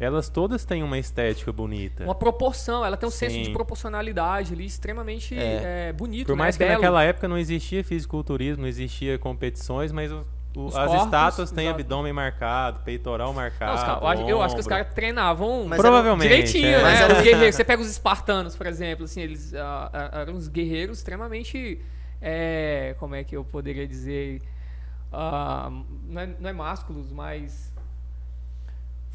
Elas 0.00 0.30
todas 0.30 0.64
têm 0.64 0.82
uma 0.82 0.96
estética 0.98 1.52
bonita. 1.52 2.04
Uma 2.04 2.14
proporção, 2.14 2.82
ela 2.84 2.96
tem 2.96 3.06
um 3.06 3.12
senso 3.12 3.36
de 3.38 3.44
Sim. 3.44 3.52
proporcionalidade 3.52 4.54
ali 4.54 4.64
extremamente 4.64 5.34
é, 5.38 5.92
bonito, 5.92 6.28
Por 6.28 6.36
né? 6.36 6.38
mais 6.38 6.56
que 6.56 6.64
Belo. 6.64 6.74
naquela 6.76 7.04
época 7.04 7.28
não 7.28 7.36
existia 7.36 7.84
fisiculturismo, 7.84 8.62
não 8.62 8.68
existia 8.68 9.18
competições, 9.18 9.92
mas 9.92 10.10
o- 10.10 10.24
o- 10.56 10.68
as 10.68 10.72
corpos, 10.74 11.04
estátuas 11.04 11.50
têm 11.50 11.66
exato. 11.66 11.80
abdômen 11.80 12.12
marcado, 12.14 12.80
peitoral 12.80 13.28
Não, 13.28 13.34
marcado. 13.34 14.00
caras- 14.00 14.20
eu, 14.26 14.40
acho, 14.40 14.54
que 14.54 14.60
os 14.62 14.66
caras 14.66 14.92
treinavam 14.94 15.66
Mas 15.68 15.78
Provavelmente. 15.78 16.28
direitinho, 16.28 16.66
é. 16.66 16.82
né? 16.82 17.06
Os 17.18 17.22
guerreiros, 17.22 17.54
você 17.56 17.62
pega 17.64 17.82
os 17.82 17.88
espartanos, 17.90 18.56
por 18.56 18.66
exemplo, 18.66 19.04
assim, 19.04 19.20
eles 19.20 19.52
ah, 19.54 20.10
eram 20.14 20.32
uns 20.32 20.48
guerreiros 20.48 20.96
extremamente, 20.96 21.78
é, 22.22 22.96
como 22.98 23.14
é 23.14 23.22
que 23.22 23.36
eu 23.36 23.44
poderia 23.44 23.86
dizer, 23.86 24.40
ah, 25.12 25.70
não, 26.08 26.20
é, 26.22 26.26
não 26.40 26.50
é 26.50 26.52
másculos, 26.52 27.12
mas 27.12 27.69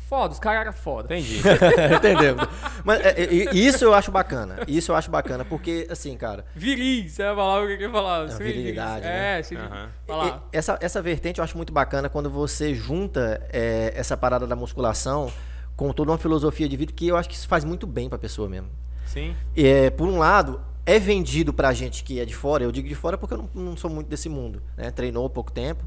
foda, 0.07 0.33
os 0.33 0.39
caras 0.39 0.61
eram 0.61 0.73
foda. 0.73 1.13
Entendi. 1.15 1.39
Entendeu? 1.95 2.35
Mas 2.83 2.99
é, 3.01 3.21
é, 3.23 3.55
isso 3.55 3.83
eu 3.83 3.93
acho 3.93 4.11
bacana. 4.11 4.57
Isso 4.67 4.91
eu 4.91 4.95
acho 4.95 5.09
bacana, 5.11 5.43
porque, 5.43 5.87
assim, 5.89 6.15
cara. 6.15 6.45
Viris, 6.55 7.19
é 7.19 7.27
a 7.29 7.35
palavra 7.35 7.67
que 7.67 7.73
eu 7.73 7.77
queria 7.77 7.91
falar. 7.91 8.29
sim, 8.29 8.43
virilidade, 8.43 9.05
né? 9.05 9.39
É, 9.39 9.43
sim, 9.43 9.55
Aham. 9.55 9.89
falar. 10.07 10.43
e- 10.53 10.57
Essa, 10.57 10.77
essa 10.81 11.01
vertente 11.01 11.39
eu 11.39 11.43
acho 11.43 11.57
muito 11.57 11.73
bacana 11.73 12.07
quando 12.09 12.29
você 12.29 12.73
junta 12.73 13.41
é, 13.51 13.93
essa 13.95 14.15
parada 14.15 14.45
da 14.47 14.55
musculação 14.55 15.31
com 15.75 15.91
toda 15.91 16.11
uma 16.11 16.17
filosofia 16.17 16.69
de 16.69 16.77
vida 16.77 16.93
que 16.93 17.07
eu 17.07 17.17
acho 17.17 17.27
que 17.27 17.35
isso 17.35 17.47
faz 17.47 17.63
muito 17.65 17.85
bem 17.85 18.07
pra 18.07 18.17
pessoa 18.17 18.47
mesmo. 18.47 18.69
Sim. 19.05 19.35
É, 19.57 19.89
por 19.89 20.07
um 20.07 20.17
lado, 20.17 20.61
é 20.85 20.97
vendido 20.99 21.51
pra 21.53 21.73
gente 21.73 22.03
que 22.03 22.19
é 22.19 22.25
de 22.25 22.33
fora, 22.35 22.63
eu 22.63 22.71
digo 22.71 22.87
de 22.87 22.95
fora 22.95 23.17
porque 23.17 23.33
eu 23.33 23.49
não, 23.53 23.63
não 23.63 23.77
sou 23.77 23.89
muito 23.89 24.07
desse 24.07 24.29
mundo, 24.29 24.61
né? 24.77 24.89
Treinou 24.91 25.25
há 25.25 25.29
pouco 25.29 25.51
tempo. 25.51 25.83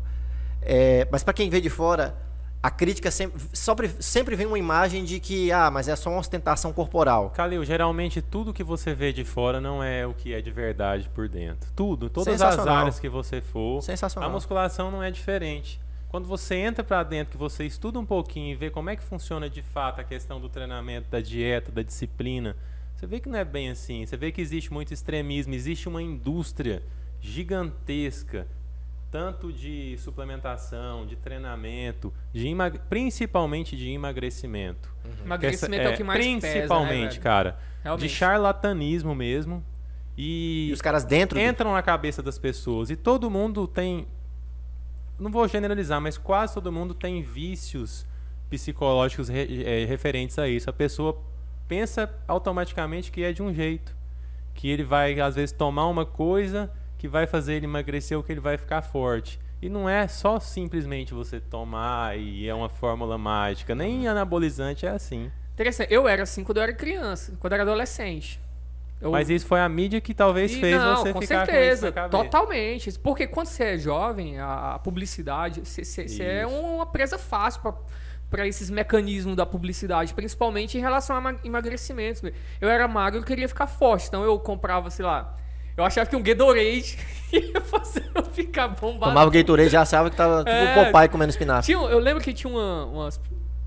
É, 0.61 1.07
mas 1.11 1.23
pra 1.23 1.33
quem 1.33 1.49
vê 1.49 1.61
de 1.61 1.71
fora, 1.71 2.15
a 2.63 2.71
crítica 2.71 3.11
sempre, 3.11 3.41
sempre, 3.53 3.89
sempre 4.01 4.37
vem 4.37 4.47
uma 4.47 4.59
imagem 4.59 5.05
de 5.05 5.21
que, 5.21 5.53
ah, 5.53 5.71
mas 5.71 5.87
é 5.87 5.95
só 5.95 6.11
uma 6.11 6.19
ostentação 6.19 6.73
corporal. 6.73 7.31
Calil, 7.31 7.65
geralmente 7.65 8.21
tudo 8.21 8.53
que 8.53 8.65
você 8.65 8.95
vê 8.95 9.13
de 9.13 9.25
fora 9.25 9.61
não 9.61 9.83
é 9.83 10.07
o 10.07 10.13
que 10.13 10.35
é 10.35 10.41
de 10.41 10.51
verdade 10.51 11.09
por 11.15 11.29
dentro. 11.29 11.71
Tudo, 11.77 12.11
todas 12.11 12.41
as 12.43 12.59
áreas 12.67 12.99
que 12.99 13.09
você 13.09 13.41
for. 13.41 13.81
Sensacional. 13.83 14.29
A 14.29 14.33
musculação 14.33 14.91
não 14.91 15.03
é 15.03 15.11
diferente. 15.11 15.81
Quando 16.09 16.27
você 16.27 16.57
entra 16.57 16.83
pra 16.83 17.03
dentro, 17.03 17.33
que 17.33 17.37
você 17.37 17.65
estuda 17.65 17.99
um 17.99 18.07
pouquinho 18.07 18.53
e 18.53 18.55
vê 18.57 18.71
como 18.71 18.91
é 18.91 18.97
que 18.97 19.03
funciona 19.03 19.49
de 19.49 19.63
fato 19.63 20.01
a 20.01 20.05
questão 20.05 20.41
do 20.41 20.49
treinamento, 20.49 21.09
da 21.11 21.21
dieta, 21.21 21.71
da 21.71 21.83
disciplina, 21.83 22.57
você 22.97 23.07
vê 23.07 23.21
que 23.21 23.29
não 23.29 23.39
é 23.39 23.45
bem 23.45 23.71
assim. 23.71 24.05
Você 24.05 24.17
vê 24.17 24.33
que 24.33 24.41
existe 24.41 24.73
muito 24.73 24.93
extremismo, 24.93 25.55
existe 25.55 25.89
uma 25.89 26.03
indústria 26.03 26.83
gigantesca, 27.21 28.49
tanto 29.11 29.53
de 29.53 29.97
suplementação, 29.99 31.07
de 31.07 31.17
treinamento, 31.17 32.13
de 32.33 32.47
emag- 32.49 32.79
principalmente 32.89 33.77
de 33.77 33.89
emagrecimento. 33.89 34.95
Emagrecimento 35.25 35.83
é, 35.89 35.91
o 35.95 35.97
que 35.97 36.05
mais 36.05 36.21
Principalmente, 36.21 37.09
pesa, 37.09 37.17
né, 37.19 37.23
cara. 37.23 37.59
Realmente. 37.83 38.09
De 38.09 38.15
charlatanismo 38.15 39.15
mesmo. 39.15 39.65
E, 40.17 40.69
E 40.71 40.73
os 40.73 40.83
caras 40.83 41.05
dentro 41.05 41.39
do- 41.39 41.43
entram 41.43 41.73
na 41.73 41.81
cabeça 41.83 42.23
das 42.23 42.39
pessoas. 42.39 42.91
E 42.91 42.97
todo 42.97 43.31
mundo 43.31 43.67
tem. 43.67 44.07
Não 45.19 45.31
vou 45.31 45.47
generalizar, 45.49 46.01
mas 46.01 46.19
quase 46.19 46.55
todo 46.55 46.71
mundo 46.71 46.93
tem 46.95 47.23
vícios 47.23 48.07
psicológicos 48.51 49.29
re- 49.29 49.63
eh, 49.65 49.85
referentes 49.87 50.39
a 50.39 50.49
isso. 50.49 50.69
A 50.69 50.73
pessoa 50.73 51.21
pensa 51.67 52.13
automaticamente 52.27 53.11
que 53.11 53.23
é 53.23 53.33
de 53.33 53.43
um 53.43 53.53
jeito. 53.55 53.97
Que 54.55 54.69
ele 54.69 54.83
vai, 54.85 55.19
às 55.21 55.37
vezes, 55.37 55.53
tomar 55.53 55.87
uma 55.87 56.05
coisa 56.05 56.71
que 56.99 57.09
vai 57.09 57.27
fazer 57.27 57.55
ele 57.55 57.67
emagrecer 57.67 58.17
ou 58.17 58.23
que 58.25 58.33
ele 58.33 58.41
vai 58.41 58.59
ficar 58.59 58.83
forte. 58.83 59.39
E 59.63 59.69
não 59.69 59.89
é 59.89 60.07
só 60.07 60.39
simplesmente 60.39 61.15
você 61.15 61.41
tomar 61.41 62.17
e 62.19 62.47
é 62.49 62.55
uma 62.55 62.69
fórmula 62.69 63.17
mágica. 63.17 63.75
Nem 63.75 64.07
anabolizante 64.07 64.85
é 64.87 64.91
assim. 64.91 65.31
Interessante. 65.55 65.93
Eu 65.93 66.07
era 66.07 66.23
assim 66.23 66.45
quando 66.45 66.59
eu 66.59 66.63
era 66.65 66.73
criança, 66.73 67.37
quando 67.41 67.53
eu 67.53 67.57
era 67.57 67.63
adolescente. 67.65 68.41
Eu- 69.01 69.13
Mas 69.13 69.31
isso 69.31 69.47
foi 69.47 69.61
a 69.61 69.69
mídia 69.69 70.01
que 70.01 70.13
talvez 70.13 70.53
E 70.53 70.61
fez 70.61 70.77
não, 70.77 70.97
você 70.97 71.13
com 71.13 71.21
ficar 71.21 71.47
certeza, 71.47 71.93
com 71.93 72.01
isso 72.01 72.11
totalmente. 72.11 72.99
Porque 72.99 73.27
quando 73.29 73.47
você 73.47 73.65
é 73.65 73.79
jovem, 73.79 74.39
a, 74.41 74.75
a 74.75 74.79
publicidade, 74.81 75.61
você- 75.65 75.85
você 75.85 76.23
é 76.23 76.47
uma 76.47 76.85
presa 76.87 77.17
fácil 77.19 77.75
para 78.31 78.47
esses 78.47 78.69
mecanismos 78.71 79.35
da 79.37 79.47
publicidade, 79.47 80.13
principalmente 80.15 80.77
em 80.77 80.81
relação 80.81 81.17
a 81.17 81.21
ma- 81.21 81.37
emagrecimentos. 81.45 82.23
Eu 82.61 82.69
era 82.69 82.87
magro, 82.89 83.21
eu 83.21 83.25
queria 83.25 83.49
ficar 83.49 83.67
forte, 83.69 84.07
então 84.09 84.23
eu 84.25 84.39
comprava, 84.39 84.91
sei 84.91 85.05
lá, 85.05 85.35
eu 85.79 85.85
achava 85.85 86.09
que 86.09 86.17
um 86.17 86.23
Gatorade 86.23 86.99
ia 87.33 87.61
fazer 87.61 88.05
eu 88.15 88.23
ficar 88.25 88.69
bombado. 88.69 89.11
Tomava 89.13 89.29
o 89.29 89.31
Gatorade 89.33 89.69
já 89.71 89.83
achava 89.83 90.11
que 90.11 90.17
tava 90.17 90.39
tipo 90.45 90.51
É. 90.51 90.83
o 90.83 90.85
Popeye 90.93 91.09
comendo 91.09 91.31
espinafre. 91.31 91.67
Tinha, 91.75 91.87
eu 91.89 91.99
lembro 91.99 92.23
que 92.23 92.33
tinha 92.33 92.53
uma, 92.53 92.85
umas 92.87 93.21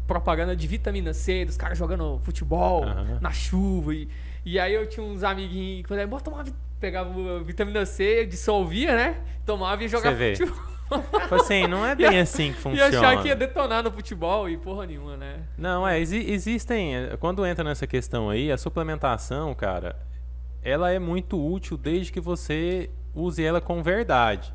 propaganda 0.07 0.55
de 0.55 0.67
vitamina 0.67 1.13
C, 1.13 1.45
dos 1.45 1.55
caras 1.57 1.77
jogando 1.77 2.19
futebol 2.23 2.83
Aham. 2.83 3.17
na 3.21 3.31
chuva. 3.31 3.93
E, 3.93 4.07
e 4.45 4.59
aí 4.59 4.73
eu 4.73 4.87
tinha 4.87 5.05
uns 5.05 5.23
amiguinhos 5.23 5.83
que 5.83 5.87
falavam, 5.89 6.09
bora 6.09 6.23
tomar 6.23 6.43
vi-" 6.43 6.53
pegava 6.79 7.09
vitamina 7.43 7.85
C, 7.85 8.25
dissolvia, 8.25 8.95
né? 8.95 9.17
Tomava 9.45 9.83
e 9.83 9.87
jogava 9.87 10.15
vê. 10.15 10.35
futebol. 10.35 10.71
Tipo 11.21 11.35
assim, 11.35 11.67
não 11.67 11.85
é 11.85 11.95
bem 11.95 12.19
assim 12.19 12.51
que 12.51 12.57
E 12.59 12.61
funciona. 12.61 12.97
achar 12.97 13.21
que 13.21 13.29
ia 13.29 13.35
detonar 13.35 13.81
no 13.81 13.89
futebol 13.91 14.49
e 14.49 14.57
porra 14.57 14.85
nenhuma, 14.85 15.15
né? 15.15 15.37
Não, 15.57 15.87
é, 15.87 15.97
exi- 15.99 16.29
existem. 16.29 16.95
é, 16.97 17.15
Quando 17.17 17.45
entra 17.45 17.63
nessa 17.63 17.87
questão 17.87 18.29
aí, 18.29 18.51
a 18.51 18.57
suplementação, 18.57 19.53
cara, 19.55 19.95
ela 20.63 20.91
é 20.91 20.99
muito 20.99 21.43
útil 21.43 21.77
desde 21.77 22.11
que 22.11 22.19
você 22.19 22.89
use 23.13 23.43
ela 23.43 23.59
com 23.59 23.81
verdade. 23.81 24.53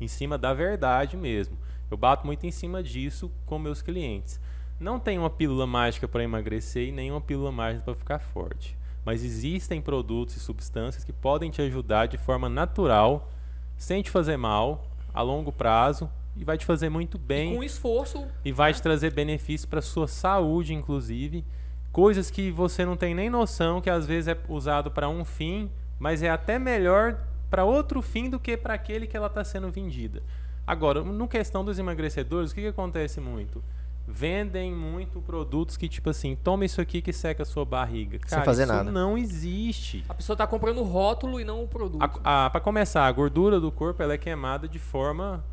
Em 0.00 0.08
cima 0.08 0.36
da 0.36 0.52
verdade 0.52 1.16
mesmo. 1.16 1.56
Eu 1.90 1.96
bato 1.96 2.26
muito 2.26 2.46
em 2.46 2.50
cima 2.50 2.82
disso 2.82 3.30
com 3.44 3.58
meus 3.58 3.82
clientes. 3.82 4.40
Não 4.80 4.98
tem 4.98 5.18
uma 5.18 5.30
pílula 5.30 5.66
mágica 5.66 6.08
para 6.08 6.24
emagrecer 6.24 6.88
e 6.88 6.92
nem 6.92 7.10
uma 7.10 7.20
pílula 7.20 7.52
mágica 7.52 7.84
para 7.84 7.94
ficar 7.94 8.18
forte. 8.18 8.76
Mas 9.04 9.22
existem 9.22 9.80
produtos 9.80 10.36
e 10.36 10.40
substâncias 10.40 11.04
que 11.04 11.12
podem 11.12 11.50
te 11.50 11.60
ajudar 11.62 12.06
de 12.06 12.16
forma 12.16 12.48
natural, 12.48 13.30
sem 13.76 14.02
te 14.02 14.10
fazer 14.10 14.36
mal, 14.36 14.86
a 15.12 15.22
longo 15.22 15.52
prazo, 15.52 16.08
e 16.36 16.44
vai 16.44 16.56
te 16.56 16.64
fazer 16.64 16.88
muito 16.88 17.18
bem 17.18 17.52
E 17.52 17.56
com 17.56 17.62
esforço, 17.62 18.26
e 18.44 18.52
vai 18.52 18.72
te 18.72 18.80
trazer 18.80 19.12
benefícios 19.12 19.66
para 19.66 19.82
sua 19.82 20.08
saúde, 20.08 20.72
inclusive. 20.72 21.44
Coisas 21.92 22.30
que 22.30 22.50
você 22.50 22.86
não 22.86 22.96
tem 22.96 23.14
nem 23.14 23.28
noção 23.28 23.80
que 23.80 23.90
às 23.90 24.06
vezes 24.06 24.28
é 24.28 24.38
usado 24.48 24.90
para 24.90 25.08
um 25.10 25.24
fim, 25.24 25.70
mas 25.98 26.22
é 26.22 26.30
até 26.30 26.58
melhor 26.58 27.18
para 27.50 27.64
outro 27.64 28.00
fim 28.00 28.30
do 28.30 28.40
que 28.40 28.56
para 28.56 28.72
aquele 28.72 29.06
que 29.06 29.14
ela 29.14 29.26
está 29.26 29.44
sendo 29.44 29.70
vendida. 29.70 30.22
Agora, 30.66 31.02
no 31.02 31.28
questão 31.28 31.62
dos 31.62 31.78
emagrecedores, 31.78 32.50
o 32.50 32.54
que, 32.54 32.62
que 32.62 32.66
acontece 32.68 33.20
muito? 33.20 33.62
Vendem 34.08 34.72
muito 34.72 35.20
produtos 35.20 35.76
que, 35.76 35.86
tipo 35.86 36.08
assim, 36.08 36.34
toma 36.34 36.64
isso 36.64 36.80
aqui 36.80 37.02
que 37.02 37.12
seca 37.12 37.42
a 37.42 37.46
sua 37.46 37.64
barriga. 37.64 38.18
Cara, 38.20 38.42
fazer 38.42 38.64
isso 38.64 38.72
nada. 38.72 38.90
não 38.90 39.18
existe. 39.18 40.02
a 40.08 40.14
pessoa 40.14 40.34
tá 40.34 40.46
comprando 40.46 40.78
o 40.78 40.84
rótulo 40.84 41.38
e 41.38 41.44
não 41.44 41.62
o 41.62 41.68
produto. 41.68 42.20
Para 42.20 42.60
começar, 42.60 43.06
a 43.06 43.12
gordura 43.12 43.60
do 43.60 43.70
corpo 43.70 44.02
ela 44.02 44.14
é 44.14 44.18
queimada 44.18 44.66
de 44.66 44.78
forma 44.78 45.44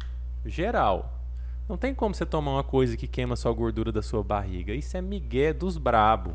geral. 0.46 1.19
Não 1.70 1.78
tem 1.78 1.94
como 1.94 2.16
você 2.16 2.26
tomar 2.26 2.52
uma 2.54 2.64
coisa 2.64 2.98
que 2.98 3.08
queima 3.08 3.36
só 3.36 3.50
a 3.50 3.54
gordura 3.54 3.92
da 3.92 4.02
sua 4.02 4.24
barriga. 4.24 4.74
Isso 4.74 4.98
é 4.98 5.02
migué 5.02 5.54
dos 5.54 5.78
brabo. 5.78 6.34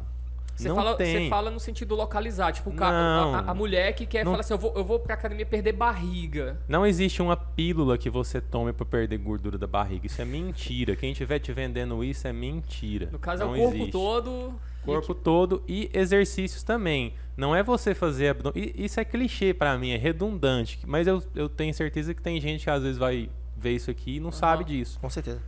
Você 0.55 0.69
não 0.69 0.77
fala, 0.77 0.95
tem. 0.95 1.25
você 1.25 1.29
fala 1.29 1.51
no 1.51 1.59
sentido 1.59 1.97
localizar, 1.97 2.53
tipo, 2.53 2.71
o 2.71 2.85
a, 2.85 2.87
a- 2.89 3.51
a 3.51 3.55
mulher 3.55 3.93
que 3.93 4.07
quer 4.07 4.25
Não- 4.25 4.31
falar 4.31 4.43
assim, 4.43 4.55
eu 4.55 4.59
vou, 4.59 4.73
eu 4.77 4.85
vou 4.85 5.01
pra 5.01 5.15
academia 5.15 5.45
perder 5.45 5.73
barriga. 5.73 6.61
Não 6.69 6.87
existe 6.87 7.21
uma 7.21 7.37
pílula 7.37 7.99
que 7.99 8.09
você 8.09 8.41
tome 8.41 8.73
para 8.73 8.87
perder 8.87 9.19
gordura 9.19 9.59
da 9.59 9.67
barriga. 9.67 10.07
Isso 10.07 10.23
é 10.23 10.25
mentira. 10.25 10.95
Quem 10.95 11.11
estiver 11.11 11.41
te 11.41 11.53
vendendo 11.53 12.05
isso 12.05 12.29
é 12.29 12.33
mentira. 12.33 13.09
No 13.11 13.19
caso, 13.19 13.43
é 13.43 13.47
não 13.47 13.53
o 13.55 13.57
corpo 13.57 13.75
existe. 13.75 13.91
todo. 13.91 14.55
Corpo 14.85 15.15
todo 15.15 15.63
e 15.67 15.91
exercícios 15.93 16.63
também. 16.63 17.15
Não 17.37 17.57
é 17.57 17.63
você 17.65 17.93
fazer 17.93 18.29
abdômen. 18.29 18.73
Isso 18.77 19.01
é 19.01 19.05
clichê 19.05 19.53
pra 19.53 19.77
mim, 19.77 19.91
é 19.91 19.97
redundante. 19.97 20.79
Mas 20.87 21.09
eu, 21.09 21.21
eu 21.35 21.49
tenho 21.49 21.75
certeza 21.75 22.15
que 22.15 22.23
tem 22.23 22.41
gente 22.41 22.63
que 22.63 22.71
às 22.71 22.83
vezes 22.83 22.99
vai 22.99 23.29
ver 23.65 23.73
isso 23.73 23.91
aqui 23.91 24.17
e 24.17 24.21
não 24.21 24.31
sabe 24.31 24.63
disso. 24.65 24.99
Com 25.01 25.09
certeza. 25.11 25.41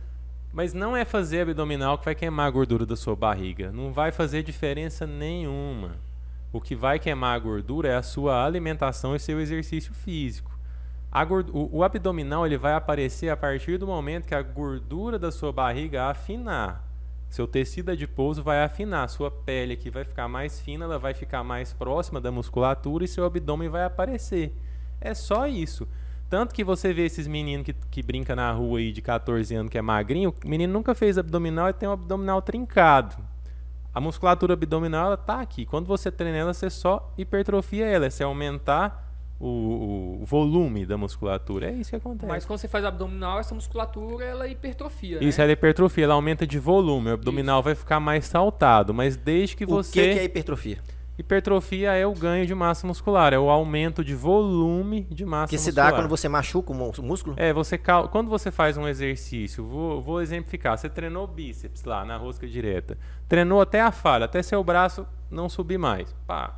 Mas 0.51 0.73
não 0.73 0.95
é 0.97 1.05
fazer 1.05 1.41
abdominal 1.41 1.97
que 1.97 2.05
vai 2.05 2.15
queimar 2.15 2.47
a 2.47 2.49
gordura 2.49 2.85
da 2.85 2.95
sua 2.95 3.15
barriga. 3.15 3.71
Não 3.71 3.93
vai 3.93 4.11
fazer 4.11 4.41
diferença 4.43 5.05
nenhuma. 5.05 5.95
O 6.51 6.59
que 6.59 6.75
vai 6.75 6.97
queimar 6.97 7.35
a 7.35 7.39
gordura 7.39 7.89
é 7.89 7.95
a 7.95 8.01
sua 8.01 8.43
alimentação 8.43 9.15
e 9.15 9.19
seu 9.19 9.39
exercício 9.39 9.93
físico. 9.93 10.51
A 11.11 11.23
gord- 11.23 11.51
o, 11.53 11.69
o 11.77 11.83
abdominal 11.83 12.45
ele 12.45 12.57
vai 12.57 12.73
aparecer 12.73 13.29
a 13.29 13.37
partir 13.37 13.77
do 13.77 13.85
momento 13.85 14.25
que 14.25 14.33
a 14.35 14.41
gordura 14.41 15.19
da 15.19 15.31
sua 15.31 15.51
barriga 15.51 16.05
afinar. 16.09 16.85
Seu 17.29 17.45
tecido 17.45 17.91
adiposo 17.91 18.41
vai 18.41 18.63
afinar, 18.63 19.07
sua 19.09 19.29
pele 19.29 19.73
aqui 19.73 19.89
vai 19.89 20.05
ficar 20.05 20.27
mais 20.29 20.59
fina, 20.61 20.85
ela 20.85 20.97
vai 20.97 21.13
ficar 21.13 21.43
mais 21.43 21.73
próxima 21.73 22.21
da 22.21 22.31
musculatura 22.31 23.03
e 23.03 23.07
seu 23.07 23.25
abdômen 23.25 23.69
vai 23.69 23.83
aparecer. 23.83 24.55
É 24.99 25.13
só 25.13 25.45
isso. 25.45 25.87
Tanto 26.29 26.53
que 26.53 26.63
você 26.63 26.93
vê 26.93 27.05
esses 27.05 27.27
meninos 27.27 27.65
que, 27.65 27.73
que 27.73 28.03
brinca 28.03 28.35
na 28.35 28.51
rua 28.51 28.79
aí 28.79 28.91
de 28.91 29.01
14 29.01 29.55
anos 29.55 29.71
que 29.71 29.77
é 29.77 29.81
magrinho, 29.81 30.33
o 30.45 30.49
menino 30.49 30.73
nunca 30.73 30.93
fez 30.93 31.17
abdominal 31.17 31.69
e 31.69 31.73
tem 31.73 31.87
um 31.87 31.93
abdominal 31.93 32.41
trincado. 32.41 33.15
A 33.93 34.01
musculatura 34.01 34.53
abdominal 34.53 35.07
ela 35.07 35.17
tá 35.17 35.39
aqui. 35.39 35.65
Quando 35.65 35.87
você 35.87 36.11
treina 36.11 36.37
ela, 36.37 36.53
você 36.53 36.69
só 36.69 37.11
hipertrofia 37.17 37.85
ela, 37.85 38.05
é 38.05 38.09
você 38.09 38.23
aumentar 38.23 39.07
o, 39.39 40.19
o 40.21 40.25
volume 40.25 40.85
da 40.85 40.97
musculatura. 40.97 41.69
É 41.69 41.73
isso 41.73 41.91
que 41.91 41.95
acontece. 41.95 42.27
Mas 42.27 42.45
quando 42.45 42.59
você 42.59 42.67
faz 42.67 42.83
abdominal, 42.83 43.39
essa 43.39 43.55
musculatura 43.55 44.25
ela 44.25 44.47
hipertrofia. 44.47 45.23
Isso, 45.23 45.37
né? 45.39 45.45
ela 45.45 45.53
hipertrofia, 45.53 46.03
ela 46.03 46.13
aumenta 46.13 46.45
de 46.45 46.59
volume. 46.59 47.09
O 47.09 47.13
abdominal 47.13 47.63
vai 47.63 47.73
ficar 47.73 47.99
mais 47.99 48.25
saltado. 48.25 48.93
Mas 48.93 49.15
desde 49.15 49.55
que 49.55 49.63
O 49.63 49.67
você. 49.67 49.91
que, 49.93 50.13
que 50.13 50.19
é 50.19 50.23
hipertrofia? 50.25 50.79
Hipertrofia 51.17 51.93
é 51.93 52.05
o 52.05 52.13
ganho 52.13 52.45
de 52.45 52.53
massa 52.53 52.85
muscular, 52.85 53.33
é 53.33 53.39
o 53.39 53.49
aumento 53.49 54.03
de 54.03 54.13
volume 54.13 55.01
de 55.09 55.25
massa 55.25 55.49
Que 55.49 55.57
se 55.57 55.69
muscular. 55.69 55.91
dá 55.91 55.97
quando 55.97 56.07
você 56.09 56.29
machuca 56.29 56.71
o 56.71 56.75
músculo? 57.03 57.35
É, 57.37 57.51
você 57.51 57.75
cal- 57.77 58.07
quando 58.09 58.29
você 58.29 58.51
faz 58.51 58.77
um 58.77 58.87
exercício, 58.87 59.65
vou, 59.65 59.99
vou 59.99 60.21
exemplificar, 60.21 60.77
você 60.77 60.87
treinou 60.87 61.25
bíceps 61.25 61.83
lá 61.85 62.05
na 62.05 62.17
rosca 62.17 62.45
direta, 62.47 62.97
treinou 63.27 63.59
até 63.59 63.81
a 63.81 63.91
falha, 63.91 64.25
até 64.25 64.43
seu 64.43 64.63
braço 64.63 65.07
não 65.31 65.49
subir 65.49 65.79
mais, 65.79 66.13
pá. 66.27 66.55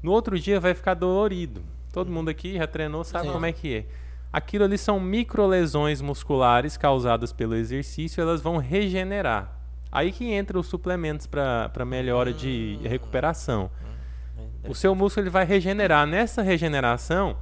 No 0.00 0.12
outro 0.12 0.38
dia 0.38 0.60
vai 0.60 0.74
ficar 0.74 0.94
dolorido. 0.94 1.60
Todo 1.92 2.08
mundo 2.12 2.28
aqui 2.28 2.56
já 2.56 2.68
treinou, 2.68 3.02
sabe 3.02 3.26
Sim. 3.26 3.32
como 3.32 3.46
é 3.46 3.52
que 3.52 3.74
é. 3.78 3.86
Aquilo 4.32 4.62
ali 4.64 4.78
são 4.78 5.00
microlesões 5.00 6.00
musculares 6.00 6.76
causadas 6.76 7.32
pelo 7.32 7.56
exercício, 7.56 8.20
elas 8.20 8.40
vão 8.40 8.58
regenerar. 8.58 9.57
Aí 9.90 10.12
que 10.12 10.30
entra 10.32 10.58
os 10.58 10.66
suplementos 10.66 11.26
para 11.26 11.84
melhora 11.86 12.32
de 12.32 12.78
recuperação. 12.82 13.70
O 14.68 14.74
seu 14.74 14.94
músculo 14.94 15.24
ele 15.24 15.30
vai 15.30 15.44
regenerar. 15.44 16.06
Nessa 16.06 16.42
regeneração, 16.42 17.36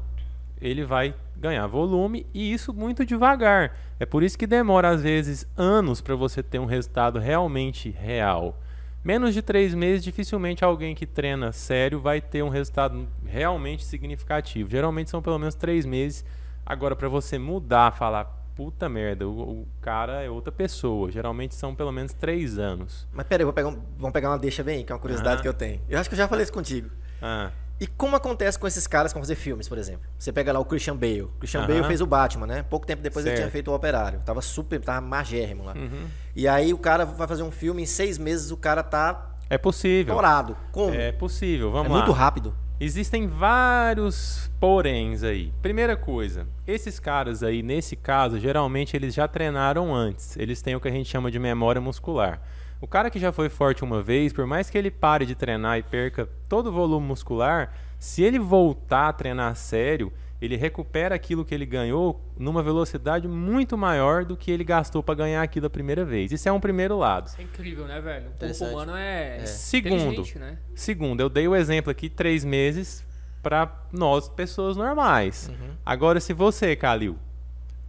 ele 0.60 0.84
vai 0.84 1.14
ganhar 1.36 1.66
volume 1.66 2.26
e 2.32 2.52
isso 2.52 2.72
muito 2.72 3.04
devagar. 3.04 3.76
É 3.98 4.06
por 4.06 4.22
isso 4.22 4.38
que 4.38 4.46
demora 4.46 4.90
às 4.90 5.02
vezes 5.02 5.46
anos 5.56 6.00
para 6.00 6.14
você 6.14 6.42
ter 6.42 6.58
um 6.58 6.66
resultado 6.66 7.18
realmente 7.18 7.90
real. 7.90 8.60
Menos 9.04 9.34
de 9.34 9.42
três 9.42 9.72
meses, 9.74 10.02
dificilmente 10.02 10.64
alguém 10.64 10.94
que 10.94 11.06
treina 11.06 11.52
sério 11.52 12.00
vai 12.00 12.20
ter 12.20 12.42
um 12.42 12.48
resultado 12.48 13.06
realmente 13.24 13.84
significativo. 13.84 14.68
Geralmente 14.68 15.10
são 15.10 15.22
pelo 15.22 15.38
menos 15.38 15.54
três 15.54 15.86
meses. 15.86 16.24
Agora, 16.64 16.96
para 16.96 17.08
você 17.08 17.38
mudar, 17.38 17.92
falar, 17.92 18.45
puta 18.56 18.88
merda, 18.88 19.28
o, 19.28 19.60
o 19.62 19.68
cara 19.80 20.22
é 20.22 20.30
outra 20.30 20.50
pessoa. 20.50 21.10
Geralmente 21.10 21.54
são 21.54 21.74
pelo 21.74 21.92
menos 21.92 22.12
três 22.14 22.58
anos. 22.58 23.06
Mas 23.12 23.26
peraí, 23.26 23.44
vou 23.44 23.52
pegar 23.52 23.68
um- 23.68 23.78
vamos 23.98 24.12
pegar 24.12 24.30
uma 24.30 24.38
deixa 24.38 24.62
bem, 24.64 24.84
que 24.84 24.90
é 24.90 24.94
uma 24.94 25.00
curiosidade 25.00 25.36
Aham. 25.36 25.42
que 25.42 25.48
eu 25.48 25.54
tenho. 25.54 25.80
Eu 25.88 25.98
acho 26.00 26.08
que 26.08 26.14
eu 26.14 26.18
já 26.18 26.26
falei 26.26 26.42
isso 26.44 26.52
contigo. 26.52 26.90
Ah, 27.20 27.50
E 27.78 27.86
como 27.86 28.16
acontece 28.16 28.58
com 28.58 28.66
esses 28.66 28.86
caras 28.86 29.12
que 29.12 29.18
vão 29.18 29.22
fazer 29.22 29.34
filmes, 29.34 29.68
por 29.68 29.76
exemplo? 29.76 30.08
Você 30.18 30.32
pega 30.32 30.50
lá 30.50 30.58
o 30.58 30.64
Christian 30.64 30.96
Bale. 30.96 31.22
O 31.22 31.28
Christian 31.38 31.60
Aham. 31.60 31.68
Bale 31.68 31.84
fez 31.84 32.00
o 32.00 32.06
Batman, 32.06 32.46
né? 32.46 32.62
Pouco 32.62 32.86
tempo 32.86 33.02
depois 33.02 33.26
ele 33.26 33.36
Certo. 33.36 33.44
tinha 33.44 33.52
feito 33.52 33.70
o 33.70 33.74
Operário. 33.74 34.20
Tava 34.24 34.40
super, 34.40 34.80
tava 34.80 35.02
magérrimo 35.02 35.62
lá. 35.64 35.74
uhum. 35.74 36.06
E 36.34 36.48
aí 36.48 36.72
o 36.72 36.78
cara 36.78 37.04
vai 37.04 37.28
fazer 37.28 37.42
um 37.42 37.50
filme, 37.50 37.82
em 37.82 37.86
seis 37.86 38.16
meses 38.16 38.50
o 38.50 38.56
cara 38.56 38.82
tá 38.82 39.36
É 39.50 39.58
possível. 39.58 40.14
estourado. 40.14 40.56
Como? 40.72 40.94
É 40.94 41.12
possível, 41.12 41.70
vamos 41.70 41.88
É 41.88 41.92
lá. 41.92 41.98
muito 41.98 42.12
rápido. 42.12 42.54
Existem 42.78 43.26
vários 43.26 44.50
poréns 44.60 45.22
aí. 45.22 45.50
Primeira 45.62 45.96
coisa, 45.96 46.46
esses 46.66 47.00
caras 47.00 47.42
aí, 47.42 47.62
nesse 47.62 47.96
caso, 47.96 48.38
geralmente 48.38 48.94
eles 48.94 49.14
já 49.14 49.26
treinaram 49.26 49.94
antes. 49.94 50.36
Eles 50.36 50.60
têm 50.60 50.76
o 50.76 50.80
que 50.80 50.86
a 50.86 50.90
gente 50.90 51.08
chama 51.08 51.30
de 51.30 51.38
memória 51.38 51.80
muscular. 51.80 52.38
O 52.78 52.86
cara 52.86 53.08
que 53.08 53.18
já 53.18 53.32
foi 53.32 53.48
forte 53.48 53.82
uma 53.82 54.02
vez, 54.02 54.30
por 54.30 54.46
mais 54.46 54.68
que 54.68 54.76
ele 54.76 54.90
pare 54.90 55.24
de 55.24 55.34
treinar 55.34 55.78
e 55.78 55.82
perca 55.82 56.28
todo 56.50 56.66
o 56.66 56.72
volume 56.72 57.06
muscular, 57.06 57.72
se 57.98 58.22
ele 58.22 58.38
voltar 58.38 59.08
a 59.08 59.12
treinar 59.14 59.56
sério, 59.56 60.12
ele 60.40 60.56
recupera 60.56 61.14
aquilo 61.14 61.44
que 61.44 61.54
ele 61.54 61.64
ganhou 61.64 62.20
numa 62.38 62.62
velocidade 62.62 63.26
muito 63.26 63.76
maior 63.76 64.24
do 64.24 64.36
que 64.36 64.50
ele 64.50 64.64
gastou 64.64 65.02
para 65.02 65.14
ganhar 65.14 65.42
aquilo 65.42 65.66
a 65.66 65.70
primeira 65.70 66.04
vez. 66.04 66.30
Isso 66.32 66.48
é 66.48 66.52
um 66.52 66.60
primeiro 66.60 66.98
lado. 66.98 67.28
Isso 67.28 67.40
é 67.40 67.44
incrível, 67.44 67.86
né, 67.86 68.00
velho? 68.00 68.28
O 68.28 68.38
corpo 68.38 68.64
humano 68.64 68.96
é, 68.96 69.46
Segundo. 69.46 69.94
inteligente, 69.94 70.38
né? 70.38 70.58
Segundo, 70.74 71.20
eu 71.20 71.28
dei 71.28 71.48
o 71.48 71.56
exemplo 71.56 71.90
aqui, 71.90 72.10
três 72.10 72.44
meses 72.44 73.04
para 73.42 73.72
nós, 73.92 74.28
pessoas 74.28 74.76
normais. 74.76 75.50
Agora, 75.84 76.20
se 76.20 76.32
você, 76.32 76.74
Calil, 76.74 77.16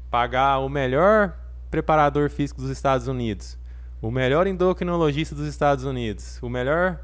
pagar 0.09 0.59
o 0.59 0.69
melhor 0.69 1.37
preparador 1.69 2.29
físico 2.29 2.61
dos 2.61 2.69
Estados 2.69 3.07
Unidos, 3.07 3.57
o 4.01 4.11
melhor 4.11 4.47
endocrinologista 4.47 5.35
dos 5.35 5.47
Estados 5.47 5.83
Unidos, 5.83 6.39
o 6.41 6.49
melhor 6.49 6.99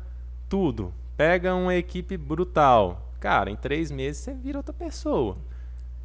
tudo, 0.47 0.93
pega 1.17 1.55
uma 1.55 1.75
equipe 1.75 2.15
brutal, 2.15 3.02
cara, 3.23 3.49
em 3.49 3.55
três 3.55 3.89
meses 3.89 4.21
você 4.21 4.33
vira 4.33 4.57
outra 4.59 4.73
pessoa. 4.73 5.37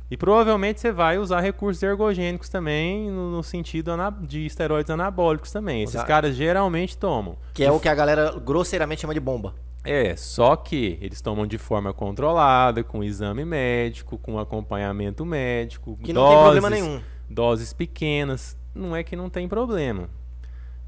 E 0.08 0.16
provavelmente 0.16 0.80
você 0.80 0.92
vai 0.92 1.18
usar 1.18 1.40
recursos 1.40 1.82
ergogênicos 1.82 2.48
também, 2.48 3.10
no, 3.10 3.30
no 3.32 3.42
sentido 3.42 3.90
de 4.22 4.46
esteroides 4.46 4.88
anabólicos 4.88 5.50
também. 5.50 5.82
Esses 5.82 6.02
caras 6.04 6.36
geralmente 6.36 6.96
tomam. 6.96 7.36
Que 7.52 7.64
é 7.64 7.72
o 7.72 7.80
que 7.80 7.88
a 7.88 7.94
galera 7.94 8.30
grosseiramente 8.38 9.00
chama 9.02 9.12
de 9.12 9.20
bomba. 9.20 9.54
É, 9.84 10.14
só 10.16 10.54
que 10.54 10.96
eles 11.00 11.20
tomam 11.20 11.44
de 11.46 11.58
forma 11.58 11.92
controlada, 11.92 12.82
com 12.84 13.02
exame 13.02 13.44
médico, 13.44 14.16
com 14.16 14.38
acompanhamento 14.38 15.26
médico, 15.26 15.96
Que 16.02 16.12
não 16.12 16.28
tem 16.28 16.38
problema 16.38 16.70
doses- 16.70 16.84
nenhum. 16.84 17.00
Doses 17.28 17.72
pequenas, 17.72 18.56
não 18.74 18.94
é 18.96 19.02
que 19.02 19.16
não 19.16 19.28
tem 19.28 19.46
problema. 19.48 20.08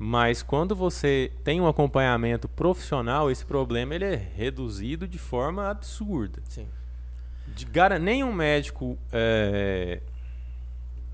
Mas 0.02 0.42
quando 0.42 0.74
você 0.74 1.30
tem 1.44 1.60
um 1.60 1.68
acompanhamento 1.68 2.48
profissional, 2.48 3.30
esse 3.30 3.44
problema 3.44 3.94
ele 3.94 4.06
é 4.06 4.16
reduzido 4.16 5.06
de 5.06 5.18
forma 5.18 5.68
absurda. 5.68 6.40
Sim. 6.48 6.66
De 7.46 7.66
gara- 7.66 7.98
nenhum 7.98 8.32
médico 8.32 8.96
é, 9.12 10.00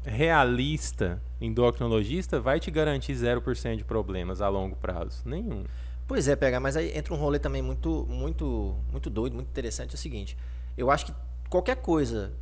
realista, 0.05 1.21
endocrinologista, 1.41 2.39
vai 2.39 2.61
te 2.61 2.71
garantir 2.71 3.13
0% 3.15 3.77
de 3.79 3.85
problemas 3.85 4.41
a 4.41 4.49
longo 4.49 4.77
prazo. 4.77 5.21
Nenhum. 5.25 5.65
Pois 6.07 6.29
é, 6.29 6.37
pega, 6.37 6.61
mas 6.61 6.77
aí 6.77 6.97
entra 6.97 7.13
um 7.13 7.17
rolê 7.17 7.41
também 7.41 7.63
muito, 7.63 8.07
muito, 8.09 8.77
muito 8.93 9.11
doido, 9.11 9.35
muito 9.35 9.49
interessante. 9.49 9.91
É 9.91 9.95
o 9.97 9.99
seguinte, 9.99 10.39
eu 10.79 10.93
acho 10.93 11.07
que 11.07 11.15
qualquer 11.51 11.75
coisa 11.75 12.33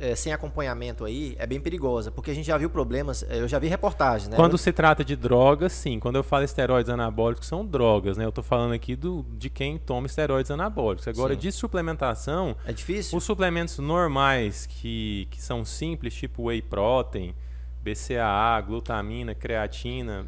é, 0.00 0.14
sem 0.14 0.32
acompanhamento 0.32 1.04
aí 1.04 1.36
é 1.38 1.46
bem 1.46 1.60
perigosa, 1.60 2.10
porque 2.10 2.30
a 2.30 2.34
gente 2.34 2.46
já 2.46 2.56
viu 2.56 2.70
problemas, 2.70 3.22
é, 3.28 3.40
eu 3.40 3.46
já 3.46 3.58
vi 3.58 3.68
reportagens, 3.68 4.28
né? 4.28 4.36
Quando 4.36 4.56
se 4.56 4.72
trata 4.72 5.04
de 5.04 5.14
drogas, 5.14 5.72
sim. 5.72 6.00
Quando 6.00 6.16
eu 6.16 6.24
falo 6.24 6.44
esteroides 6.44 6.90
anabólicos, 6.90 7.46
são 7.46 7.64
drogas, 7.64 8.16
né? 8.16 8.24
Eu 8.24 8.32
tô 8.32 8.42
falando 8.42 8.72
aqui 8.72 8.96
do, 8.96 9.24
de 9.36 9.50
quem 9.50 9.78
toma 9.78 10.06
esteroides 10.06 10.50
anabólicos. 10.50 11.06
Agora, 11.06 11.34
Sim. 11.34 11.40
de 11.40 11.52
suplementação, 11.52 12.56
É 12.66 12.72
difícil? 12.72 13.16
os 13.16 13.24
suplementos 13.24 13.78
normais, 13.78 14.66
que, 14.66 15.28
que 15.30 15.40
são 15.40 15.64
simples, 15.64 16.14
tipo 16.14 16.44
whey 16.44 16.62
protein, 16.62 17.34
BCAA, 17.82 18.60
glutamina, 18.62 19.34
creatina, 19.34 20.26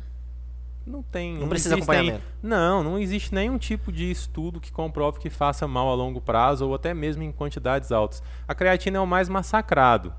não 0.87 1.03
tem... 1.03 1.39
Não 1.39 1.49
precisa 1.49 1.75
existem- 1.75 1.95
acompanhamento. 1.95 2.25
Não, 2.43 2.83
não 2.83 2.99
existe 2.99 3.35
nenhum 3.35 3.59
tipo 3.59 3.93
de 3.93 4.11
estudo 4.11 4.61
que 4.61 4.73
comprove 4.73 5.19
que 5.19 5.31
faça 5.31 5.67
mal 5.69 5.89
a 5.91 5.95
longo 5.95 6.21
prazo 6.21 6.67
ou 6.67 6.75
até 6.75 6.93
mesmo 6.93 7.23
em 7.23 7.33
quantidades 7.33 7.93
altas. 7.93 8.23
A 8.47 8.55
creatina 8.55 8.99
é 8.99 9.01
o 9.01 9.07
mais 9.07 9.29
massacrado. 9.29 10.13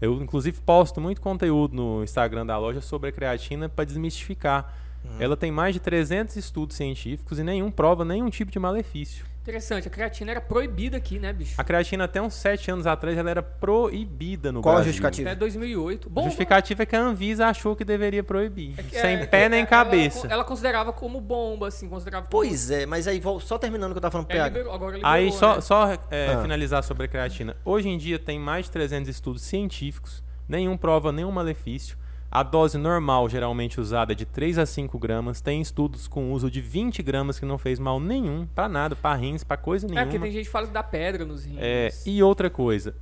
Eu, 0.00 0.14
inclusive, 0.22 0.60
posto 0.60 1.00
muito 1.00 1.20
conteúdo 1.20 1.74
no 1.76 2.02
Instagram 2.02 2.46
da 2.46 2.56
loja 2.58 2.80
sobre 2.80 3.10
a 3.10 3.12
creatina 3.12 3.68
para 3.68 3.84
desmistificar. 3.84 4.74
Uhum. 5.04 5.16
Ela 5.20 5.36
tem 5.36 5.50
mais 5.50 5.74
de 5.74 5.80
300 5.80 6.36
estudos 6.36 6.76
científicos 6.76 7.38
e 7.38 7.42
nenhum 7.42 7.70
prova 7.70 8.04
nenhum 8.04 8.30
tipo 8.30 8.50
de 8.50 8.58
malefício. 8.58 9.26
Interessante, 9.42 9.88
a 9.88 9.90
creatina 9.90 10.32
era 10.32 10.40
proibida 10.40 10.98
aqui, 10.98 11.18
né, 11.18 11.32
bicho? 11.32 11.54
A 11.56 11.64
creatina, 11.64 12.04
até 12.04 12.20
uns 12.20 12.34
7 12.34 12.70
anos 12.70 12.86
atrás, 12.86 13.16
ela 13.16 13.30
era 13.30 13.42
proibida 13.42 14.52
no 14.52 14.60
Qual 14.60 14.72
a 14.72 14.76
Brasil. 14.76 14.92
justificativa? 14.92 15.30
Até 15.30 15.38
2008. 15.38 16.08
A 16.08 16.10
Bom, 16.10 16.22
justificativa 16.24 16.82
é 16.82 16.86
que 16.86 16.94
a 16.94 17.00
Anvisa 17.00 17.46
achou 17.46 17.74
que 17.74 17.82
deveria 17.82 18.22
proibir. 18.22 18.74
é 18.78 18.82
que- 18.82 18.90
sem 19.00 19.16
é- 19.16 19.26
pé 19.26 19.44
é- 19.44 19.48
nem 19.48 19.60
ela- 19.60 19.68
cabeça. 19.68 20.26
Ela, 20.28 20.44
considerava 20.44 20.92
como 20.92 21.20
bomba, 21.22 21.68
assim, 21.68 21.88
considerava 21.88 22.26
como... 22.26 22.30
Pois 22.42 22.70
é, 22.70 22.84
mas 22.84 23.08
aí 23.08 23.20
só 23.40 23.56
terminando 23.56 23.92
o 23.92 23.94
que 23.94 23.98
eu 23.98 24.02
tava 24.02 24.12
falando, 24.12 24.30
É, 24.30 24.34
PH. 24.34 24.48
liberou, 24.48 24.74
agora 24.74 24.96
liberou, 24.96 25.10
Aí, 25.14 25.32
só, 25.32 25.54
né? 25.54 25.60
só 25.62 25.92
é, 26.10 26.34
Ah. 26.34 26.42
finalizar 26.42 26.82
sobre 26.84 27.06
a 27.06 27.08
creatina. 27.08 27.56
Hoje 27.64 27.88
em 27.88 27.96
dia 27.96 28.18
tem 28.18 28.38
mais 28.38 28.66
de 28.66 28.72
300 28.72 29.08
estudos 29.08 29.40
científicos, 29.42 30.22
nenhum 30.46 30.76
prova 30.76 31.10
nenhum 31.12 31.30
malefício. 31.32 31.96
A 32.30 32.42
dose 32.44 32.78
normal, 32.78 33.28
geralmente 33.28 33.80
usada, 33.80 34.12
é 34.12 34.14
de 34.14 34.24
3 34.24 34.58
a 34.58 34.64
5 34.66 34.96
gramas. 34.98 35.40
Tem 35.40 35.60
estudos 35.60 36.06
com 36.06 36.32
uso 36.32 36.48
de 36.48 36.60
20 36.60 37.02
gramas 37.02 37.40
que 37.40 37.44
não 37.44 37.58
fez 37.58 37.78
mal 37.80 37.98
nenhum, 37.98 38.46
pra 38.54 38.68
nada, 38.68 38.94
pra 38.94 39.14
rins, 39.16 39.42
pra 39.42 39.56
coisa 39.56 39.86
É, 39.86 39.88
nenhuma. 39.88 40.06
porque 40.06 40.18
tem 40.20 40.30
gente 40.30 40.44
que 40.44 40.50
fala 40.50 40.66
que 40.68 40.72
dá 40.72 40.82
pedra 40.82 41.24
nos 41.24 41.44
rins. 41.44 41.56
É, 41.58 41.88
e 42.06 42.22
outra 42.22 42.48
coisa, 42.48 42.94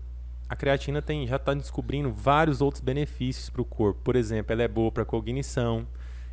a 0.49 0.57
creatina 0.57 1.03
tem, 1.03 1.27
já 1.27 1.37
está 1.37 1.53
descobrindo 1.53 2.11
vários 2.11 2.63
outros 2.63 2.81
benefícios 2.81 3.51
para 3.51 3.61
o 3.61 3.67
corpo. 3.67 4.01
Por 4.03 4.17
exemplo, 4.17 4.51
ela 4.53 4.63
é 4.63 4.69
boa 4.69 4.91
para 4.91 5.05
cognição, 5.05 5.87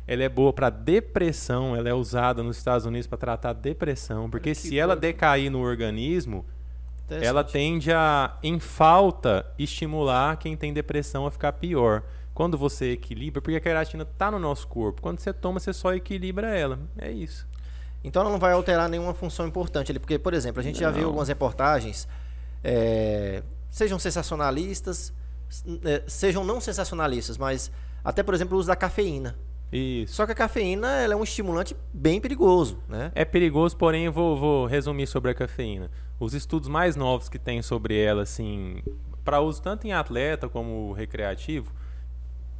ela 0.06 0.22
é 0.22 0.28
boa 0.28 0.54
para 0.54 0.70
depressão, 0.70 1.76
ela 1.76 1.90
é 1.90 1.94
usada 1.94 2.42
nos 2.42 2.56
Estados 2.56 2.86
Unidos 2.86 3.06
para 3.06 3.18
tratar 3.18 3.52
depressão, 3.52 4.30
porque 4.30 4.50
que 4.50 4.54
se 4.54 4.78
ela 4.78 4.96
decair 4.96 5.50
no 5.50 5.60
organismo, 5.60 6.46
ela 7.10 7.44
tende 7.44 7.92
a, 7.92 8.38
em 8.42 8.58
falta, 8.58 9.44
estimular 9.58 10.38
quem 10.38 10.56
tem 10.56 10.72
depressão 10.72 11.26
a 11.26 11.30
ficar 11.30 11.52
pior. 11.52 12.02
Quando 12.36 12.58
você 12.58 12.92
equilibra, 12.92 13.40
porque 13.40 13.56
a 13.56 13.60
creatina 13.60 14.02
está 14.02 14.30
no 14.30 14.38
nosso 14.38 14.68
corpo, 14.68 15.00
quando 15.00 15.18
você 15.20 15.32
toma, 15.32 15.58
você 15.58 15.72
só 15.72 15.94
equilibra 15.94 16.54
ela. 16.54 16.78
É 16.98 17.10
isso. 17.10 17.48
Então 18.04 18.20
ela 18.20 18.30
não 18.30 18.38
vai 18.38 18.52
alterar 18.52 18.90
nenhuma 18.90 19.14
função 19.14 19.48
importante 19.48 19.90
ali, 19.90 19.98
porque, 19.98 20.18
por 20.18 20.34
exemplo, 20.34 20.60
a 20.60 20.62
gente 20.62 20.78
já 20.78 20.90
viu 20.90 21.04
Não. 21.04 21.08
algumas 21.08 21.28
reportagens, 21.28 22.06
é, 22.62 23.42
sejam 23.70 23.98
sensacionalistas, 23.98 25.14
é, 25.82 26.02
sejam 26.06 26.44
não 26.44 26.60
sensacionalistas, 26.60 27.38
mas 27.38 27.72
até, 28.04 28.22
por 28.22 28.34
exemplo, 28.34 28.54
o 28.54 28.60
uso 28.60 28.68
da 28.68 28.76
cafeína. 28.76 29.34
Isso. 29.72 30.16
Só 30.16 30.26
que 30.26 30.32
a 30.32 30.34
cafeína 30.34 30.88
ela 30.88 31.14
é 31.14 31.16
um 31.16 31.24
estimulante 31.24 31.74
bem 31.90 32.20
perigoso, 32.20 32.78
né? 32.86 33.10
É 33.14 33.24
perigoso, 33.24 33.74
porém 33.78 34.04
eu 34.04 34.12
vou, 34.12 34.36
vou 34.36 34.66
resumir 34.66 35.06
sobre 35.06 35.30
a 35.30 35.34
cafeína. 35.34 35.90
Os 36.20 36.34
estudos 36.34 36.68
mais 36.68 36.96
novos 36.96 37.30
que 37.30 37.38
tem 37.38 37.62
sobre 37.62 37.98
ela, 37.98 38.24
assim, 38.24 38.82
para 39.24 39.40
uso 39.40 39.62
tanto 39.62 39.86
em 39.86 39.94
atleta 39.94 40.50
como 40.50 40.92
recreativo, 40.92 41.72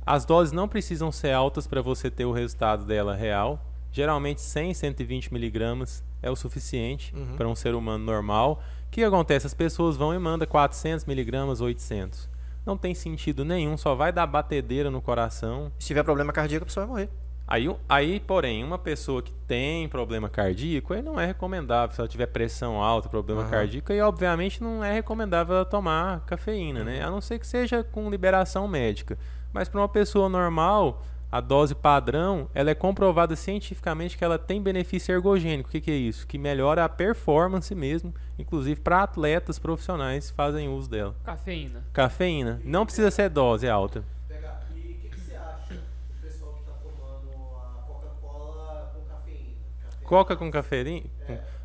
as 0.06 0.24
doses 0.24 0.52
não 0.52 0.68
precisam 0.68 1.10
ser 1.10 1.32
altas 1.32 1.66
para 1.66 1.82
você 1.82 2.08
ter 2.10 2.24
o 2.24 2.32
resultado 2.32 2.84
dela 2.84 3.14
real. 3.16 3.60
Geralmente 3.90 4.40
100, 4.40 4.74
120 4.74 5.32
miligramas 5.32 6.04
é 6.22 6.30
o 6.30 6.36
suficiente 6.36 7.14
Uhum. 7.14 7.36
para 7.36 7.48
um 7.48 7.54
ser 7.54 7.74
humano 7.74 8.04
normal. 8.04 8.62
O 8.86 8.90
que 8.90 9.02
acontece? 9.02 9.46
As 9.46 9.54
pessoas 9.54 9.96
vão 9.96 10.14
e 10.14 10.18
mandam 10.18 10.46
400 10.46 11.04
miligramas, 11.06 11.60
800. 11.60 12.28
Não 12.64 12.76
tem 12.76 12.94
sentido 12.94 13.44
nenhum, 13.44 13.76
só 13.76 13.94
vai 13.94 14.12
dar 14.12 14.26
batedeira 14.26 14.90
no 14.90 15.00
coração. 15.00 15.70
Se 15.78 15.86
tiver 15.88 16.02
problema 16.02 16.32
cardíaco, 16.32 16.64
a 16.64 16.66
pessoa 16.66 16.86
vai 16.86 16.94
morrer. 16.94 17.10
Aí, 17.48 17.76
aí, 17.88 18.18
porém, 18.18 18.64
uma 18.64 18.76
pessoa 18.76 19.22
que 19.22 19.32
tem 19.46 19.88
problema 19.88 20.28
cardíaco, 20.28 20.92
aí 20.92 21.00
não 21.00 21.18
é 21.18 21.26
recomendável. 21.26 21.94
Se 21.94 22.00
ela 22.00 22.08
tiver 22.08 22.26
pressão 22.26 22.82
alta, 22.82 23.08
problema 23.08 23.42
Aham. 23.42 23.50
cardíaco, 23.50 23.92
aí 23.92 24.00
obviamente 24.00 24.60
não 24.62 24.82
é 24.82 24.92
recomendável 24.92 25.54
ela 25.54 25.64
tomar 25.64 26.20
cafeína, 26.26 26.82
né? 26.82 27.04
A 27.04 27.10
não 27.10 27.20
ser 27.20 27.38
que 27.38 27.46
seja 27.46 27.84
com 27.84 28.10
liberação 28.10 28.66
médica. 28.66 29.16
Mas 29.56 29.70
para 29.70 29.80
uma 29.80 29.88
pessoa 29.88 30.28
normal, 30.28 31.02
a 31.32 31.40
dose 31.40 31.74
padrão, 31.74 32.46
ela 32.52 32.70
é 32.70 32.74
comprovada 32.74 33.34
cientificamente 33.34 34.18
que 34.18 34.22
ela 34.22 34.38
tem 34.38 34.60
benefício 34.60 35.14
ergogênico. 35.14 35.70
O 35.70 35.72
que, 35.72 35.80
que 35.80 35.90
é 35.90 35.94
isso? 35.94 36.26
Que 36.26 36.36
melhora 36.36 36.84
a 36.84 36.90
performance 36.90 37.74
mesmo, 37.74 38.14
inclusive 38.38 38.78
para 38.82 39.02
atletas 39.02 39.58
profissionais 39.58 40.28
que 40.30 40.36
fazem 40.36 40.68
uso 40.68 40.90
dela. 40.90 41.16
Cafeína. 41.24 41.82
Cafeína, 41.90 42.60
não 42.66 42.84
precisa 42.84 43.10
ser 43.10 43.30
dose 43.30 43.66
alta. 43.66 44.04
Pegar. 44.28 44.62
O 44.70 44.74
que, 44.74 45.08
que 45.08 45.18
você 45.18 45.34
acha 45.34 45.72
do 45.72 46.20
pessoal 46.20 46.52
que 46.52 46.70
tomando 46.82 47.56
a 47.56 47.82
Coca-Cola 47.86 48.92
com 48.94 49.00
cafeína? 49.08 49.54
Cafeína. 49.80 50.06
Coca 50.06 50.36
com 50.36 50.50
cafeína? 50.50 51.06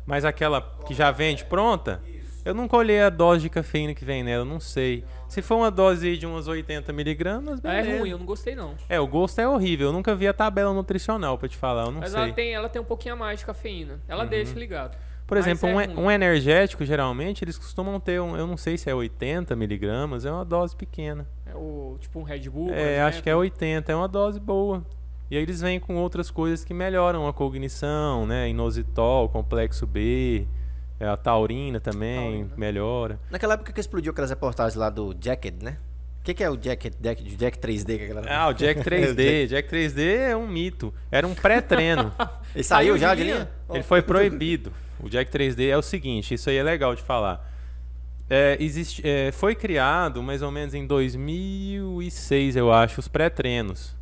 Mas 0.06 0.24
aquela 0.24 0.62
que 0.86 0.94
já 0.94 1.10
vende 1.10 1.44
pronta? 1.44 2.00
Eu 2.44 2.54
nunca 2.54 2.76
olhei 2.76 3.00
a 3.00 3.08
dose 3.08 3.42
de 3.42 3.48
cafeína 3.48 3.94
que 3.94 4.04
vem 4.04 4.22
nela, 4.24 4.44
não 4.44 4.58
sei. 4.58 5.04
Se 5.28 5.40
for 5.40 5.56
uma 5.56 5.70
dose 5.70 6.16
de 6.16 6.26
umas 6.26 6.48
80 6.48 6.92
miligramas, 6.92 7.60
É 7.64 7.82
beleza. 7.82 7.98
ruim, 7.98 8.10
eu 8.10 8.18
não 8.18 8.26
gostei 8.26 8.54
não. 8.54 8.74
É, 8.88 8.98
o 8.98 9.06
gosto 9.06 9.40
é 9.40 9.46
horrível. 9.48 9.88
Eu 9.88 9.92
nunca 9.92 10.14
vi 10.14 10.26
a 10.26 10.32
tabela 10.32 10.72
nutricional 10.72 11.38
pra 11.38 11.48
te 11.48 11.56
falar, 11.56 11.84
eu 11.86 11.92
não 11.92 12.00
Mas 12.00 12.10
sei. 12.10 12.20
ela 12.20 12.32
tem, 12.32 12.52
ela 12.54 12.68
tem 12.68 12.82
um 12.82 12.84
pouquinho 12.84 13.14
a 13.14 13.16
mais 13.16 13.38
de 13.40 13.46
cafeína. 13.46 14.00
Ela 14.08 14.24
deixa 14.24 14.58
ligado. 14.58 14.96
Por 15.26 15.36
Mas 15.38 15.46
exemplo, 15.46 15.68
é 15.80 15.88
um, 15.88 16.04
um 16.06 16.10
energético, 16.10 16.84
geralmente, 16.84 17.42
eles 17.44 17.56
costumam 17.56 17.98
ter, 18.00 18.20
um, 18.20 18.36
eu 18.36 18.46
não 18.46 18.56
sei 18.56 18.76
se 18.76 18.90
é 18.90 18.94
80 18.94 19.54
miligramas, 19.56 20.26
é 20.26 20.30
uma 20.32 20.44
dose 20.44 20.74
pequena. 20.76 21.26
É 21.46 21.54
o, 21.54 21.96
tipo 22.00 22.18
um 22.18 22.22
Red 22.22 22.50
Bull. 22.50 22.70
É, 22.70 23.00
acho 23.02 23.22
que 23.22 23.30
é 23.30 23.32
exemplo. 23.32 23.40
80, 23.42 23.92
é 23.92 23.96
uma 23.96 24.08
dose 24.08 24.38
boa. 24.40 24.84
E 25.30 25.36
aí 25.36 25.42
eles 25.42 25.62
vêm 25.62 25.80
com 25.80 25.96
outras 25.96 26.30
coisas 26.30 26.64
que 26.64 26.74
melhoram 26.74 27.26
a 27.26 27.32
cognição, 27.32 28.26
né? 28.26 28.50
Inositol, 28.50 29.28
complexo 29.30 29.86
B, 29.86 30.46
é, 31.02 31.08
a 31.08 31.16
taurina 31.16 31.80
também 31.80 32.20
Taurina. 32.44 32.50
melhora. 32.56 33.20
Naquela 33.30 33.54
época 33.54 33.72
que 33.72 33.80
explodiu 33.80 34.12
aquelas 34.12 34.30
reportagens 34.30 34.74
lá 34.76 34.88
do 34.90 35.14
Jacket, 35.20 35.54
né? 35.62 35.78
O 36.20 36.24
que, 36.24 36.34
que 36.34 36.44
é 36.44 36.48
o 36.48 36.56
Jacket, 36.60 36.94
Jack, 37.00 37.22
Jack 37.36 37.58
3D 37.58 37.98
que 37.98 38.04
a 38.04 38.06
galera... 38.08 38.26
Ah, 38.36 38.48
o 38.48 38.52
Jack 38.52 38.80
3D. 38.88 39.48
Jack 39.48 39.68
3D 39.68 40.00
é 40.30 40.36
um 40.36 40.46
mito. 40.46 40.94
Era 41.10 41.26
um 41.26 41.34
pré-treino. 41.34 42.12
Ele 42.54 42.62
saiu 42.62 42.92
Saiu 42.94 42.98
já 42.98 43.14
de 43.14 43.22
de 43.22 43.24
linha? 43.24 43.34
linha? 43.38 43.48
Ele 43.74 43.82
foi 43.82 44.00
proibido. 44.02 44.72
O 45.00 45.08
Jack 45.10 45.32
3D 45.32 45.68
é 45.68 45.76
o 45.76 45.82
seguinte, 45.82 46.34
isso 46.34 46.48
aí 46.48 46.56
é 46.56 46.62
legal 46.62 46.94
de 46.94 47.02
falar. 47.02 47.50
É, 48.30 48.56
existe, 48.60 49.02
é, 49.04 49.32
foi 49.32 49.56
criado 49.56 50.22
mais 50.22 50.42
ou 50.42 50.50
menos 50.52 50.74
em 50.74 50.86
2006, 50.86 52.54
eu 52.56 52.72
acho, 52.72 53.00
os 53.00 53.08
pré-treinos. 53.08 53.96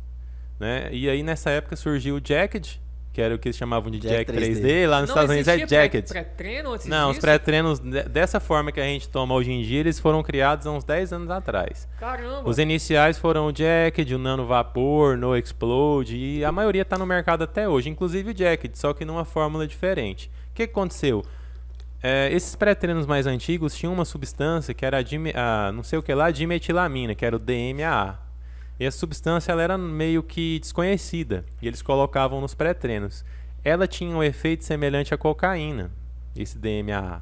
Né? 0.59 0.89
E 0.91 1.09
aí 1.09 1.23
nessa 1.23 1.49
época 1.49 1.75
surgiu 1.75 2.17
o 2.17 2.21
Jacket, 2.23 2.75
que 3.13 3.21
era 3.21 3.35
o 3.35 3.39
que 3.39 3.49
eles 3.49 3.57
chamavam 3.57 3.91
de 3.91 3.99
Jack 3.99 4.31
Jack 4.31 4.31
3D. 4.31 4.87
Lá 4.87 5.01
nos 5.01 5.09
Não 5.09 5.15
Estados 5.15 5.31
Unidos 5.31 5.47
é 5.49 5.57
pré- 5.57 5.67
Jacket. 5.67 6.07
Pré-treino 6.07 6.73
antes 6.73 6.85
Não, 6.87 7.07
os 7.09 7.15
disso? 7.15 7.21
pré-treinos 7.21 7.79
de- 7.79 8.03
dessa 8.03 8.39
forma 8.39 8.71
que 8.71 8.79
a 8.79 8.83
gente 8.85 9.09
toma 9.09 9.33
hoje 9.35 9.51
em 9.51 9.61
dia, 9.63 9.79
eles 9.81 9.99
foram 9.99 10.23
criados 10.23 10.65
há 10.65 10.71
uns 10.71 10.83
10 10.83 11.11
anos 11.11 11.29
atrás. 11.29 11.87
Caramba. 11.99 12.49
Os 12.49 12.57
iniciais 12.57 13.17
foram 13.19 13.47
o 13.47 13.53
Jacket, 13.55 14.09
o 14.11 14.17
Nano 14.17 14.45
Vapor, 14.45 15.17
No 15.17 15.35
Explode, 15.35 16.15
e 16.15 16.45
a 16.45 16.51
maioria 16.51 16.83
está 16.83 16.97
no 16.97 17.05
mercado 17.05 17.43
até 17.43 17.67
hoje, 17.67 17.89
inclusive 17.89 18.31
o 18.31 18.37
Jacket, 18.37 18.75
só 18.75 18.93
que 18.93 19.03
numa 19.03 19.25
fórmula 19.25 19.67
diferente. 19.67 20.31
O 20.51 20.53
que 20.53 20.63
aconteceu? 20.63 21.21
É, 22.03 22.31
esses 22.33 22.55
pré-treinos 22.55 23.05
mais 23.05 23.27
antigos 23.27 23.75
tinham 23.75 23.93
uma 23.93 24.05
substância 24.05 24.73
que 24.73 24.83
era 24.85 24.97
a, 24.99 25.67
a 25.67 25.71
não 25.71 25.83
sei 25.83 25.99
o 25.99 26.01
que 26.01 26.13
lá, 26.13 26.31
dimetilamina, 26.31 27.13
que 27.13 27.23
era 27.25 27.35
o 27.35 27.39
DMAA. 27.39 28.17
E 28.81 28.85
essa 28.85 28.97
substância 28.97 29.51
ela 29.51 29.61
era 29.61 29.77
meio 29.77 30.23
que 30.23 30.57
desconhecida, 30.57 31.45
e 31.61 31.67
eles 31.67 31.83
colocavam 31.83 32.41
nos 32.41 32.55
pré-treinos. 32.55 33.23
Ela 33.63 33.87
tinha 33.87 34.17
um 34.17 34.23
efeito 34.23 34.63
semelhante 34.63 35.13
à 35.13 35.17
cocaína, 35.19 35.91
esse 36.35 36.57
DMAA. 36.57 37.21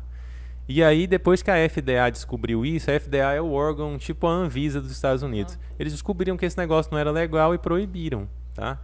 E 0.69 0.81
aí, 0.81 1.05
depois 1.05 1.41
que 1.41 1.51
a 1.51 1.69
FDA 1.69 2.09
descobriu 2.09 2.65
isso, 2.65 2.89
a 2.89 2.97
FDA 2.97 3.33
é 3.33 3.41
o 3.41 3.51
órgão 3.51 3.97
tipo 3.97 4.25
a 4.25 4.31
Anvisa 4.31 4.79
dos 4.79 4.89
Estados 4.89 5.21
Unidos. 5.21 5.59
Eles 5.77 5.91
descobriram 5.91 6.37
que 6.37 6.45
esse 6.45 6.57
negócio 6.57 6.93
não 6.93 6.97
era 6.97 7.11
legal 7.11 7.53
e 7.53 7.57
proibiram, 7.57 8.29
tá? 8.53 8.79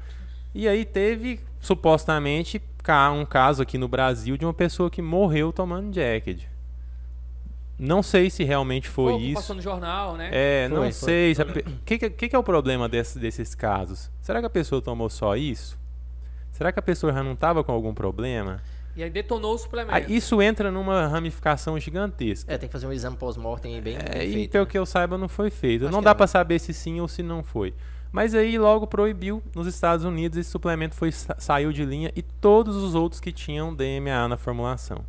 E 0.54 0.68
aí 0.68 0.84
teve, 0.84 1.40
supostamente, 1.62 2.62
um 3.14 3.26
caso 3.26 3.64
aqui 3.64 3.78
no 3.78 3.88
Brasil 3.88 4.36
de 4.36 4.46
uma 4.46 4.54
pessoa 4.54 4.90
que 4.90 5.02
morreu 5.02 5.54
tomando 5.54 5.96
Jacket. 5.96 6.44
Não 7.78 8.02
sei 8.02 8.30
se 8.30 8.44
realmente 8.44 8.88
foi, 8.88 9.14
Foi 9.14 9.22
isso. 9.22 9.34
Passou 9.36 9.56
no 9.56 9.62
jornal, 9.62 10.16
né? 10.16 10.30
É, 10.32 10.68
Foi, 10.70 10.76
não 10.78 10.84
foi. 10.84 10.92
sei. 10.94 11.34
O 11.34 11.84
que, 11.86 11.98
que, 11.98 12.10
que 12.10 12.30
que 12.30 12.36
é 12.36 12.40
o 12.40 12.44
problema 12.44 12.88
desse- 12.88 13.20
desses 13.20 13.54
casos? 13.54 14.10
Será 14.22 14.40
que 14.40 14.46
a 14.46 14.50
pessoa 14.50 14.82
tomou 14.82 15.10
só 15.10 15.36
isso? 15.36 15.78
Será 16.52 16.72
que 16.72 16.80
a 16.80 16.82
pessoa 16.82 17.12
já 17.12 17.22
não 17.22 17.34
estava 17.34 17.64
com 17.66 17.74
algum 17.74 17.94
problema? 17.94 18.62
E 18.96 19.04
aí 19.04 19.10
detonou 19.10 19.54
o 19.56 19.58
suplemento. 19.58 19.94
Ah, 19.94 20.00
isso 20.00 20.42
entra 20.42 20.72
numa 20.72 21.06
ramificação 21.08 21.78
gigantesca. 21.78 22.54
É, 22.54 22.58
tem 22.58 22.70
que 22.70 22.72
fazer 22.72 22.88
um 22.88 22.94
exame 22.94 23.18
pós-mortem 23.18 23.82
bem, 23.82 23.98
É, 23.98 24.20
bem 24.20 24.30
e 24.30 24.34
feito. 24.34 24.52
pelo 24.52 24.66
que 24.66 24.78
eu 24.78 24.86
saiba, 24.86 25.18
não 25.18 25.28
foi 25.28 25.50
feito. 25.50 25.84
Acho 25.84 25.92
não 25.92 26.02
dá 26.02 26.12
não. 26.12 26.16
pra 26.16 26.28
saber 26.28 26.60
se 26.60 26.74
sim 26.74 27.02
ou 27.02 27.08
se 27.10 27.22
não 27.22 27.44
foi. 27.44 27.74
Mas 28.10 28.34
aí 28.34 28.58
logo 28.58 28.88
proibiu 28.88 29.44
nos 29.54 29.68
Estados 29.68 30.06
Unidos 30.06 30.38
esse 30.38 30.50
suplemento 30.50 30.96
foi 30.96 31.12
sa- 31.12 31.36
saiu 31.38 31.74
de 31.74 31.84
linha 31.84 32.10
e 32.16 32.22
todos 32.22 32.78
os 32.78 32.96
outros 32.96 33.20
que 33.20 33.34
tinham 33.34 33.76
DMA 33.76 34.30
na 34.30 34.38
formulação. 34.38 35.04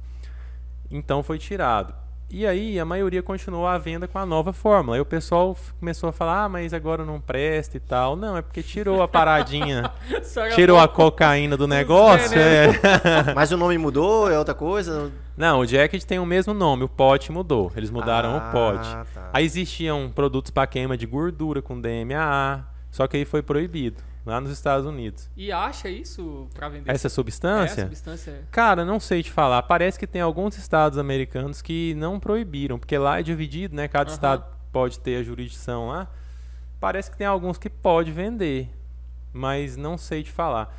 Então 0.91 1.23
foi 1.23 1.39
tirado. 1.39 1.95
E 2.29 2.45
aí 2.45 2.79
a 2.81 2.85
maioria 2.85 3.23
continuou 3.23 3.67
à 3.69 3.79
venda 3.79 4.09
com 4.09 4.19
a 4.19 4.27
nova 4.27 4.53
fórmula. 4.53 4.97
Aí 4.97 5.01
o 5.01 5.05
pessoal 5.07 5.57
começou 5.79 6.09
a 6.09 6.13
falar: 6.13 6.45
"Ah, 6.45 6.49
mas 6.49 6.75
agora 6.75 7.05
não 7.05 7.21
presta 7.21 7.77
e 7.77 7.81
tal". 7.81 8.17
Não, 8.17 8.37
é 8.37 8.43
porque 8.43 8.63
tirou 8.65 9.01
a 9.01 9.07
paradinha, 9.09 9.93
tirou 10.57 10.77
a 10.79 10.89
cocaína 10.89 11.57
do 11.57 11.69
negócio. 11.69 12.37
é. 12.37 12.67
Mas 13.35 13.53
o 13.53 13.57
nome 13.57 13.79
mudou, 13.79 14.29
é 14.31 14.37
outra 14.39 14.55
coisa? 14.55 15.13
Não, 15.37 15.61
o 15.61 15.67
Jacket 15.67 16.03
tem 16.03 16.19
o 16.19 16.27
mesmo 16.27 16.53
nome, 16.53 16.83
o 16.83 16.89
pote 16.89 17.31
mudou. 17.31 17.71
Eles 17.77 17.91
mudaram 17.91 18.35
Ah, 18.37 18.49
o 18.49 18.53
pote. 18.53 18.89
tá. 19.15 19.31
Aí 19.33 19.45
existiam 19.45 20.11
produtos 20.13 20.51
para 20.51 20.67
queima 20.67 20.97
de 20.97 21.07
gordura 21.07 21.63
com 21.63 21.81
DMAA, 21.81 22.65
só 22.91 23.07
que 23.07 23.19
aí 23.19 23.25
foi 23.25 23.43
proibido 23.43 24.03
lá 24.27 24.41
nos 24.41 24.51
Estados 24.51 24.85
Unidos. 24.85 25.31
E 25.37 25.53
acha 25.53 25.89
isso 25.89 26.49
pra 26.53 26.69
vender? 26.69 26.91
Essa 26.91 27.09
substância? 27.09 27.83
É, 27.83 27.85
substância 27.85 28.31
é. 28.33 28.43
Cara, 28.51 28.85
não 28.85 28.99
sei 28.99 29.23
te 29.23 29.31
falar. 29.31 29.63
Parece 29.63 29.97
que 29.99 30.07
tem 30.07 30.21
alguns 30.21 30.59
estados 30.59 30.99
americanos 30.99 31.63
que 31.63 31.95
não 31.95 32.19
proibiram, 32.19 32.77
porque 32.77 32.99
lá 32.99 33.21
é 33.21 33.23
dividido, 33.23 33.77
né? 33.77 33.87
Cada 33.87 34.11
Aham. 34.11 34.15
estado 34.15 34.45
pode 34.73 34.99
ter 34.99 35.17
a 35.17 35.23
jurisdição 35.23 35.87
lá. 35.87 36.11
Parece 36.81 37.11
que 37.11 37.17
tem 37.17 37.27
alguns 37.27 37.57
que 37.57 37.71
pode 37.71 38.11
vender, 38.11 38.69
mas 39.33 39.77
não 39.77 39.97
sei 39.97 40.25
te 40.25 40.31
falar. 40.31 40.77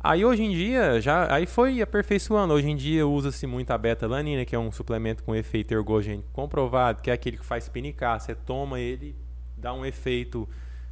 Aí 0.00 0.24
hoje 0.24 0.42
em 0.44 0.50
dia, 0.50 1.00
já 1.00 1.32
aí 1.32 1.44
foi 1.44 1.82
aperfeiçoando. 1.82 2.54
Hoje 2.54 2.70
em 2.70 2.76
dia 2.76 3.06
usa-se 3.06 3.46
muito 3.46 3.70
a 3.70 3.76
beta-alanina, 3.76 4.44
que 4.44 4.56
é 4.56 4.58
um 4.58 4.72
suplemento 4.72 5.22
com 5.22 5.34
efeito 5.34 5.72
ergogênico 5.74 6.28
comprovado, 6.32 7.02
que 7.02 7.10
é 7.10 7.12
aquele 7.12 7.36
que 7.36 7.44
faz 7.44 7.68
pinicar. 7.68 8.18
Você 8.18 8.34
toma 8.34 8.80
ele, 8.80 9.14
dá 9.56 9.74
um 9.74 9.84
efeito 9.84 10.48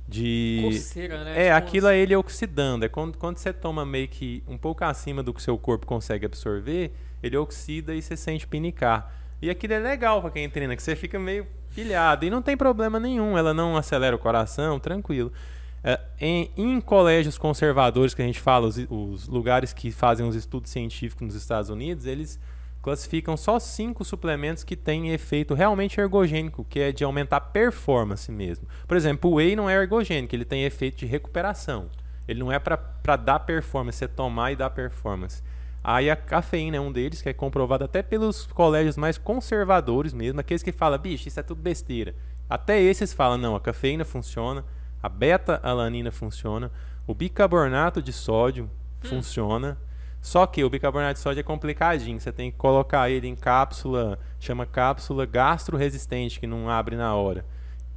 de 0.09 0.61
Coceira, 0.63 1.25
né? 1.25 1.33
é, 1.33 1.45
Tipo 1.47 1.57
aquilo 1.57 1.87
é 1.89 1.99
ele 1.99 2.15
oxidando. 2.15 2.85
É 2.85 2.89
quando, 2.89 3.19
quando 3.19 3.39
você 3.39 3.53
toma 3.53 3.85
meio 3.85 4.09
que 4.09 4.43
um 4.47 4.57
pouco 4.57 4.85
acima 4.85 5.23
do 5.23 5.35
que 5.35 5.43
seu 5.43 5.59
corpo 5.59 5.87
consegue 5.87 6.27
absorver, 6.27 6.93
ele 7.23 7.37
oxida 7.37 7.95
e 7.95 8.01
você 8.01 8.17
sente 8.17 8.47
pinicar. 8.47 9.13
E 9.43 9.51
aquilo 9.51 9.75
é 9.75 9.79
legal 9.79 10.21
pra 10.21 10.31
quem 10.31 10.49
treina, 10.49 10.77
que 10.77 10.83
você 10.83 10.97
fica 10.97 11.19
meio 11.19 11.47
pilhado. 11.75 12.25
E 12.25 12.31
não 12.31 12.41
tem 12.41 12.57
problema 12.57 12.99
nenhum, 12.99 13.37
ela 13.37 13.53
não 13.53 13.77
acelera 13.77 14.15
o 14.17 14.19
coração, 14.19 14.79
tranquilo. 14.79 15.33
É, 15.85 16.01
em, 16.21 16.51
em 16.57 16.81
colégios 16.81 17.37
conservadores, 17.37 18.15
que 18.15 18.23
a 18.23 18.25
gente 18.25 18.41
fala, 18.41 18.67
os, 18.67 18.79
os 18.89 19.29
lugares 19.29 19.73
que 19.73 19.91
fazem 19.91 20.27
os 20.27 20.35
estudos 20.35 20.71
científicos 20.71 21.27
nos 21.27 21.35
Estados 21.35 21.69
Unidos, 21.71 22.07
eles 22.07 22.41
classificam 22.87 23.37
só 23.37 23.59
cinco 23.59 24.05
suplementos 24.05 24.63
que 24.63 24.77
têm 24.77 25.11
efeito 25.11 25.55
realmente 25.55 26.01
ergogênico, 26.01 26.65
que 26.71 26.79
é 26.79 26.93
de 26.93 27.03
aumentar 27.03 27.39
a 27.39 27.41
performance 27.41 28.31
mesmo. 28.31 28.69
Por 28.87 28.97
exemplo, 28.97 29.29
o 29.29 29.35
whey 29.35 29.57
não 29.57 29.69
é 29.69 29.75
ergogênico, 29.75 30.33
ele 30.37 30.45
tem 30.45 30.63
efeito 30.63 30.99
de 30.99 31.05
recuperação. 31.05 31.91
Ele 32.29 32.39
não 32.39 32.53
é 32.53 32.61
para 32.61 33.17
dar 33.17 33.41
performance, 33.41 34.05
é 34.05 34.07
tomar 34.07 34.53
e 34.53 34.57
dar 34.57 34.71
performance. 34.71 35.43
Aí 35.83 36.09
a 36.09 36.15
cafeína 36.15 36.77
é 36.77 36.81
um 36.81 36.93
deles, 36.93 37.21
que 37.21 37.29
é 37.29 37.33
comprovado 37.33 37.83
até 37.83 38.05
pelos 38.05 38.47
colégios 38.47 38.97
mais 38.97 39.19
conservadores 39.19 40.13
mesmo, 40.13 40.39
aqueles 40.39 40.63
que 40.63 40.71
falam, 40.71 40.97
bicho, 40.97 41.27
isso 41.27 41.41
é 41.41 41.43
tudo 41.43 41.61
besteira. 41.61 42.15
Até 42.49 42.81
esses 42.81 43.13
falam, 43.13 43.37
não, 43.37 43.57
a 43.57 43.61
cafeína 43.61 44.05
funciona, 44.05 44.65
a 45.03 45.09
beta-alanina 45.09 46.13
funciona, 46.13 46.71
o 47.05 47.13
bicarbonato 47.13 48.01
de 48.01 48.13
sódio 48.13 48.71
funciona. 49.01 49.77
Só 50.21 50.47
que 50.47 50.65
o 50.65 50.71
bicarbonato 50.71 51.15
de 51.15 51.21
sódio 51.21 51.41
é 51.41 51.43
complicadinho. 51.43 52.21
Você 52.21 52.33
tem 52.33 52.51
que 52.51 52.57
colocar 52.57 53.09
ele 53.11 53.29
em 53.29 53.37
cápsula, 53.37 54.19
chama 54.41 54.67
cápsula 54.67 55.25
gastro-resistente, 55.25 56.41
que 56.41 56.47
não 56.47 56.69
abre 56.69 56.97
na 56.97 57.15
hora. 57.15 57.45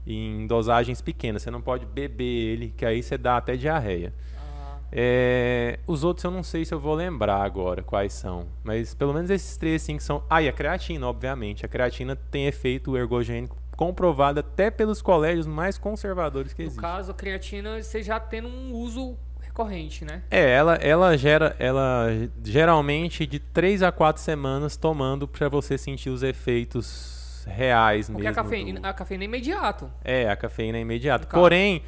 Em 0.06 0.46
dosagens 0.48 1.02
pequenas. 1.02 1.42
Você 1.42 1.52
não 1.52 1.62
pode 1.62 1.86
beber 1.86 2.24
ele, 2.24 2.74
que 2.76 2.86
aí 2.86 3.02
você 3.02 3.18
dá 3.18 3.38
até 3.38 3.56
diarreia. 3.56 4.14
Ah, 4.38 4.78
É, 4.92 5.80
os 5.88 6.04
outros 6.04 6.24
eu 6.24 6.32
não 6.32 6.44
sei 6.44 6.66
se 6.66 6.74
eu 6.74 6.80
vou 6.80 6.94
lembrar 6.96 7.42
agora 7.44 7.82
quais 7.84 8.14
são. 8.14 8.48
Mas 8.64 8.94
pelo 8.94 9.14
menos 9.14 9.30
esses 9.30 9.58
três 9.58 9.82
sim 9.82 9.98
que 9.98 10.04
são. 10.04 10.24
Ah, 10.30 10.42
e 10.42 10.48
a 10.48 10.54
creatina, 10.54 11.08
obviamente. 11.08 11.66
A 11.66 11.70
creatina 11.70 12.16
tem 12.16 12.46
efeito 12.48 12.96
ergogênico 12.96 13.58
comprovado 13.76 14.42
até 14.42 14.70
pelos 14.70 15.02
colégios 15.02 15.48
mais 15.48 15.78
conservadores 15.78 16.52
que 16.54 16.62
no 16.62 16.68
existem. 16.68 16.82
caso, 16.82 17.12
a 17.12 17.14
creatina, 17.16 17.82
você 17.82 18.04
já 18.04 18.20
tendo 18.20 18.50
um 18.50 18.74
uso 18.74 19.16
recorrente, 19.64 20.05
né? 20.05 20.24
É, 20.32 20.49
ela, 20.51 20.76
ela 20.76 21.18
gera, 21.18 21.55
ela 21.60 22.07
geralmente 22.43 23.26
de 23.26 23.39
3 23.39 23.84
a 23.84 23.91
4 23.91 24.22
semanas 24.22 24.78
tomando 24.78 25.28
para 25.28 25.49
você 25.49 25.78
sentir 25.78 26.10
os 26.10 26.24
efeitos 26.24 27.43
reais 27.47 28.07
Porque 28.10 28.22
a 28.26 28.30
mesmo. 28.32 28.43
cafeína, 28.43 28.80
do- 28.80 28.86
a 28.88 28.93
cafeína 28.93 29.24
é 29.24 29.26
imediato. 29.26 29.91
É, 30.03 30.30
a 30.30 30.36
cafeína 30.36 30.78
é 30.78 30.82
caso. 30.82 31.28
Porém, 31.28 31.84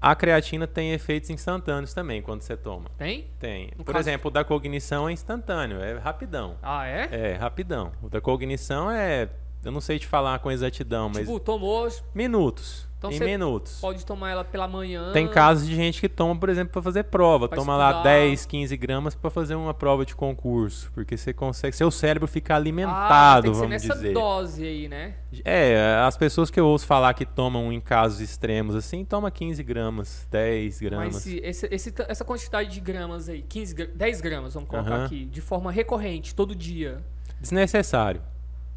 a 0.00 0.14
creatina 0.14 0.66
tem 0.66 0.92
efeitos 0.92 1.30
instantâneos 1.30 1.94
também 1.94 2.20
quando 2.20 2.42
você 2.42 2.56
toma. 2.56 2.90
Tem? 2.98 3.26
Tem. 3.38 3.70
No 3.78 3.84
Por 3.84 3.92
caso- 3.94 4.08
exemplo, 4.08 4.28
o 4.28 4.30
da 4.32 4.44
cognição 4.44 5.08
é 5.08 5.12
instantâneo, 5.12 5.80
é 5.82 5.96
rapidão. 5.98 6.56
Ah, 6.62 6.86
é? 6.86 7.08
É, 7.10 7.34
rapidão. 7.34 7.92
O 8.02 8.08
da 8.10 8.20
cognição 8.20 8.90
é. 8.90 9.28
Eu 9.64 9.72
não 9.72 9.80
sei 9.80 9.98
te 9.98 10.06
falar 10.06 10.38
com 10.38 10.50
exatidão, 10.50 11.08
mas. 11.08 11.18
Tipo, 11.26 11.38
tomou, 11.40 11.88
Minutos. 12.14 12.88
Então 13.04 13.12
em 13.12 13.18
você 13.18 13.24
minutos. 13.26 13.78
pode 13.82 14.06
tomar 14.06 14.30
ela 14.30 14.42
pela 14.44 14.66
manhã. 14.66 15.12
Tem 15.12 15.28
casos 15.28 15.68
de 15.68 15.74
gente 15.76 16.00
que 16.00 16.08
toma, 16.08 16.34
por 16.40 16.48
exemplo, 16.48 16.72
para 16.72 16.80
fazer 16.80 17.04
prova. 17.04 17.46
Pra 17.46 17.58
toma 17.58 17.76
lá 17.76 17.90
estudar. 17.90 18.02
10, 18.04 18.46
15 18.46 18.76
gramas 18.78 19.14
para 19.14 19.28
fazer 19.28 19.54
uma 19.56 19.74
prova 19.74 20.06
de 20.06 20.16
concurso. 20.16 20.90
Porque 20.94 21.14
você 21.14 21.30
consegue. 21.34 21.76
Seu 21.76 21.90
cérebro 21.90 22.26
fica 22.26 22.54
ah, 22.54 22.56
alimentado, 22.56 23.42
tem 23.42 23.50
que 23.50 23.56
ser 23.58 23.60
vamos 23.66 23.82
nessa 23.82 23.94
dizer. 23.94 24.14
dose 24.14 24.64
aí, 24.64 24.88
né? 24.88 25.16
É, 25.44 26.00
as 26.06 26.16
pessoas 26.16 26.50
que 26.50 26.58
eu 26.58 26.66
ouço 26.66 26.86
falar 26.86 27.12
que 27.12 27.26
tomam 27.26 27.70
em 27.70 27.80
casos 27.80 28.20
extremos 28.20 28.74
assim, 28.74 29.04
toma 29.04 29.30
15 29.30 29.62
gramas, 29.62 30.26
10 30.30 30.80
gramas. 30.80 31.12
Mas 31.14 31.22
se 31.24 31.40
esse- 31.44 31.68
esse- 31.70 31.94
essa 32.08 32.24
quantidade 32.24 32.70
de 32.70 32.80
gramas 32.80 33.28
aí, 33.28 33.42
15, 33.42 33.74
gra- 33.74 33.90
10 33.94 34.22
gramas, 34.22 34.54
vamos 34.54 34.66
colocar 34.66 35.04
aqui, 35.04 35.26
de 35.26 35.42
forma 35.42 35.70
recorrente, 35.70 36.34
todo 36.34 36.54
dia. 36.54 37.04
Desnecessário. 37.38 38.22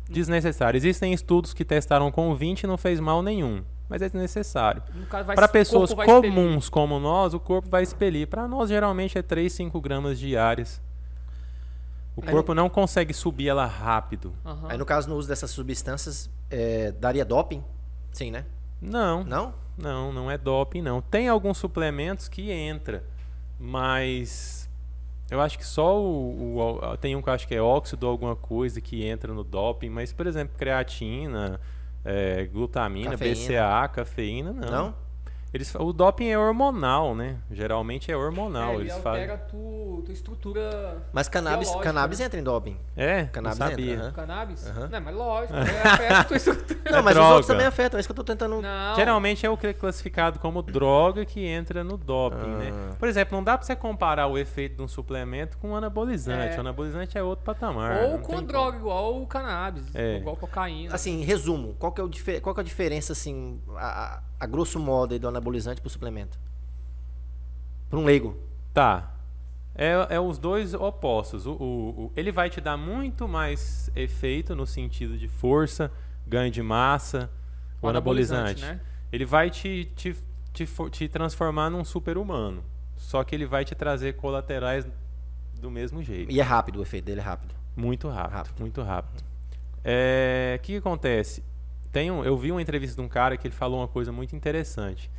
Desnecessário. 0.10 0.78
Existem 0.78 1.14
estudos 1.14 1.54
que 1.54 1.66
testaram 1.66 2.12
com 2.12 2.34
20 2.34 2.64
e 2.64 2.68
não 2.68 2.78
fez 2.78 3.00
mal 3.00 3.22
nenhum. 3.22 3.64
Mas 3.90 4.02
é 4.02 4.06
desnecessário. 4.06 4.84
Para 5.10 5.48
pessoas 5.48 5.94
vai 5.94 6.06
expelir. 6.06 6.34
comuns 6.34 6.70
como 6.70 7.00
nós, 7.00 7.34
o 7.34 7.40
corpo 7.40 7.70
vai 7.70 7.84
expelir. 7.84 8.28
Para 8.28 8.48
nós, 8.48 8.70
geralmente, 8.70 9.18
é 9.18 9.22
3, 9.22 9.52
5 9.52 9.80
gramas 9.80 10.20
diárias. 10.20 10.82
O 12.16 12.22
Aí 12.22 12.32
corpo 12.32 12.54
não 12.54 12.68
consegue 12.70 13.14
subir 13.14 13.48
ela 13.48 13.66
rápido. 13.66 14.34
Aí 14.68 14.78
no 14.78 14.86
caso, 14.86 15.08
no 15.08 15.16
uso 15.16 15.28
dessas 15.28 15.52
substâncias, 15.52 16.30
é, 16.50 16.92
daria 16.92 17.24
doping? 17.24 17.64
Sim, 18.12 18.32
né? 18.32 18.44
Não, 18.82 19.24
Não? 19.24 19.54
não, 19.78 20.12
não 20.12 20.30
é 20.32 20.38
doping, 20.38 20.82
não. 20.82 21.02
Tem 21.02 21.30
alguns 21.30 21.58
suplementos 21.58 22.28
que 22.28 22.52
entra, 22.52 23.04
mas 23.60 24.67
eu 25.30 25.42
acho 25.42 25.58
que 25.58 25.66
só 25.66 26.00
o, 26.02 26.58
o- 26.78 26.98
tem 26.98 27.16
um 27.16 27.22
que 27.22 27.30
eu 27.30 27.34
acho 27.34 27.48
que 27.48 27.56
é 27.56 27.62
óxido 27.62 28.06
ou 28.06 28.12
alguma 28.12 28.36
coisa 28.36 28.80
que 28.82 29.06
entra 29.06 29.34
no 29.34 29.44
doping, 29.44 29.90
mas 29.90 30.12
por 30.14 30.26
exemplo, 30.28 30.56
creatina, 30.58 31.60
é, 32.06 32.46
glutamina, 32.46 33.12
Cafeína. 33.12 33.36
BCA, 33.36 33.88
cafeína, 33.90 34.54
não. 34.54 34.70
Não? 34.72 34.96
Eles, 35.54 35.74
o 35.76 35.94
doping 35.94 36.28
é 36.28 36.38
hormonal, 36.38 37.16
né? 37.16 37.38
Geralmente 37.50 38.12
é 38.12 38.18
hormonal, 38.18 38.72
É, 38.72 38.74
ele 38.76 38.82
eles 38.84 38.94
altera 38.94 39.38
fazem. 39.38 39.48
tu, 39.50 40.02
tua 40.06 40.14
estrutura 40.14 40.98
Mas 41.14 41.28
cannabis, 41.30 41.74
cannabis 41.78 42.20
né? 42.20 42.26
entra 42.26 42.40
em 42.40 42.44
doping. 42.44 42.78
É, 42.96 43.26
Cannabis 43.26 43.58
não 43.60 43.68
entra, 43.68 43.78
sabia. 43.86 44.02
aham. 44.02 44.12
cannabis. 44.12 44.68
Aham. 44.68 44.88
Não, 44.92 45.02
mas 45.02 45.16
lógico, 45.16 45.54
é, 45.58 45.82
afeta 45.82 46.20
a 46.20 46.24
tua 46.26 46.38
estrutura. 46.38 46.92
Não, 46.92 47.04
mas 47.04 47.18
os 47.18 47.24
outros 47.24 47.48
também 47.48 47.66
afetam. 47.66 47.98
É 47.98 48.02
isso 48.02 48.08
que 48.08 48.12
eu 48.12 48.16
tô 48.16 48.24
tentando... 48.24 48.62
Não. 48.62 48.96
Geralmente 48.96 49.46
é 49.46 49.50
o 49.50 49.58
que 49.58 49.68
é 49.68 49.74
classificado 49.74 50.38
como 50.40 50.62
droga 50.62 51.26
que 51.26 51.46
entra 51.46 51.84
no 51.84 51.98
doping, 51.98 52.48
né? 52.58 52.72
Ah. 52.92 52.96
Por 53.00 53.08
exemplo, 53.08 53.36
não 53.38 53.44
dá 53.44 53.58
pra 53.58 53.66
você 53.66 53.76
comparar 53.76 54.28
o 54.28 54.38
efeito 54.38 54.76
de 54.78 54.82
um 54.84 54.88
suplemento 54.88 55.58
com 55.58 55.70
um 55.72 55.76
anabolizante. 55.76 56.54
É. 56.56 56.58
O 56.58 56.60
anabolizante 56.60 57.18
é 57.18 57.24
outro 57.24 57.46
patamar. 57.46 58.04
Ou 58.04 58.20
com 58.20 58.44
droga 58.44 58.78
igual 58.78 59.22
o 59.22 59.26
cannabis, 59.28 59.84
É. 59.96 60.18
igual 60.18 60.36
cocaína. 60.36 60.94
Assim, 60.94 61.24
resumo. 61.24 61.76
Qual 61.80 61.92
que 61.92 62.02
é, 62.02 62.04
o 62.04 62.10
qual 62.42 62.54
que 62.54 62.60
é 62.60 62.64
a 62.64 62.66
diferença, 62.66 63.14
assim, 63.14 63.62
a, 63.76 64.16
a- 64.37 64.37
a 64.40 64.46
grosso 64.46 64.80
modo 64.80 65.14
aí 65.14 65.20
do 65.20 65.28
anabolizante 65.28 65.82
pro 65.82 65.90
suplemento? 65.90 66.38
Para 67.90 68.00
um 68.00 68.04
leigo. 68.06 68.38
Tá. 68.74 69.14
É, 69.76 70.16
é 70.16 70.20
os 70.20 70.38
dois 70.38 70.74
opostos. 70.74 71.46
O, 71.46 71.52
o- 71.54 71.90
o- 72.06 72.12
ele 72.16 72.32
vai 72.32 72.50
te 72.50 72.60
dar 72.60 72.78
muito 72.78 73.28
mais 73.28 73.90
efeito 73.96 74.56
no 74.56 74.66
sentido 74.66 75.18
de 75.18 75.28
força, 75.28 75.92
ganho 76.26 76.52
de 76.52 76.62
massa, 76.64 77.30
o, 77.82 77.86
O 77.86 77.90
anabolizante. 77.90 78.62
né? 78.62 78.80
Ele 79.12 79.24
vai 79.26 79.50
te, 79.50 79.86
te, 79.96 80.16
te, 80.52 80.68
te 80.92 81.08
transformar 81.08 81.70
num 81.70 81.84
super-humano. 81.86 82.64
Só 82.96 83.24
que 83.24 83.36
ele 83.36 83.46
vai 83.46 83.64
te 83.64 83.76
trazer 83.76 84.16
colaterais 84.16 84.86
do 85.62 85.70
mesmo 85.72 86.02
jeito. 86.04 86.32
E 86.32 86.40
é 86.40 86.44
rápido, 86.44 86.80
o 86.80 86.82
efeito 86.82 87.06
dele 87.06 87.22
é 87.22 87.24
rápido. 87.24 87.54
Muito 87.76 88.10
rápido, 88.10 88.34
Rápido. 88.34 88.60
muito 88.60 88.82
rápido. 88.82 89.24
É, 89.84 90.58
O 90.60 90.62
que, 90.64 90.74
que 90.74 90.78
acontece? 90.80 91.44
Tem 91.98 92.12
um- 92.12 92.24
eu 92.24 92.38
vi 92.38 92.52
uma 92.52 92.62
entrevista 92.62 92.96
de 92.96 93.02
um 93.04 93.10
cara 93.10 93.36
que 93.38 93.48
ele 93.48 93.56
falou 93.56 93.80
uma 93.80 93.88
coisa 93.88 94.12
muito 94.12 94.36
interessante. 94.36 95.10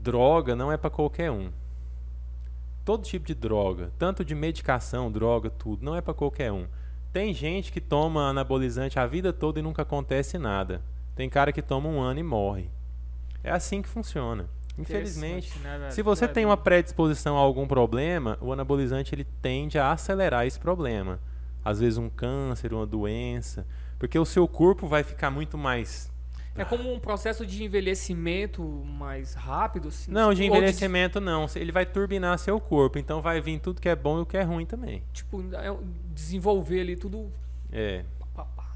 Droga 0.00 0.56
não 0.56 0.72
é 0.72 0.78
para 0.78 0.88
qualquer 0.88 1.30
um. 1.30 1.50
Todo 2.86 3.02
tipo 3.04 3.26
de 3.26 3.34
droga, 3.34 3.92
tanto 3.98 4.24
de 4.24 4.34
medicação, 4.34 5.12
droga, 5.12 5.50
tudo, 5.50 5.84
não 5.84 5.94
é 5.94 6.00
para 6.00 6.14
qualquer 6.14 6.50
um. 6.50 6.66
Tem 7.12 7.34
gente 7.34 7.70
que 7.70 7.82
toma 7.82 8.30
anabolizante 8.30 8.98
a 8.98 9.06
vida 9.06 9.30
toda 9.30 9.58
e 9.58 9.62
nunca 9.62 9.82
acontece 9.82 10.38
nada. 10.38 10.80
Tem 11.14 11.28
cara 11.28 11.52
que 11.52 11.60
toma 11.60 11.86
um 11.86 12.00
ano 12.00 12.20
e 12.20 12.22
morre. 12.22 12.70
É 13.44 13.50
assim 13.50 13.82
que 13.82 13.90
funciona. 13.90 14.48
Infelizmente, 14.78 15.58
né, 15.58 15.90
se 15.90 16.00
você 16.00 16.24
É 16.24 16.28
tem 16.28 16.46
uma 16.46 16.56
predisposição 16.56 17.36
a 17.36 17.40
algum 17.40 17.66
problema, 17.68 18.38
o 18.40 18.54
anabolizante 18.54 19.14
ele 19.14 19.24
tende 19.42 19.78
a 19.78 19.92
acelerar 19.92 20.46
esse 20.46 20.58
problema. 20.58 21.20
Às 21.62 21.78
vezes 21.78 21.98
um 21.98 22.08
câncer, 22.08 22.72
uma 22.72 22.86
doença, 22.86 23.66
porque 23.98 24.18
o 24.18 24.24
seu 24.24 24.46
corpo 24.46 24.86
vai 24.86 25.02
ficar 25.02 25.30
muito 25.30 25.58
mais 25.58 26.10
É 26.56 26.64
como 26.64 26.92
um 26.92 26.98
processo 26.98 27.46
de 27.46 27.62
envelhecimento 27.64 28.62
mais 28.62 29.34
rápido, 29.34 29.88
assim? 29.88 30.10
não 30.10 30.32
de 30.32 30.44
envelhecimento 30.44 31.20
não, 31.20 31.46
ele 31.54 31.72
vai 31.72 31.86
turbinar 31.86 32.38
seu 32.38 32.60
corpo, 32.60 32.98
então 32.98 33.20
vai 33.20 33.40
vir 33.40 33.58
tudo 33.60 33.80
que 33.80 33.88
é 33.88 33.96
bom 33.96 34.18
e 34.18 34.22
o 34.22 34.26
que 34.26 34.36
é 34.36 34.42
ruim 34.42 34.66
também. 34.66 35.02
tipo, 35.12 35.42
é 35.54 35.76
desenvolver 36.12 36.80
ali 36.80 36.96
tudo. 36.96 37.30
É. 37.70 38.04
pá, 38.34 38.44
pá. 38.44 38.72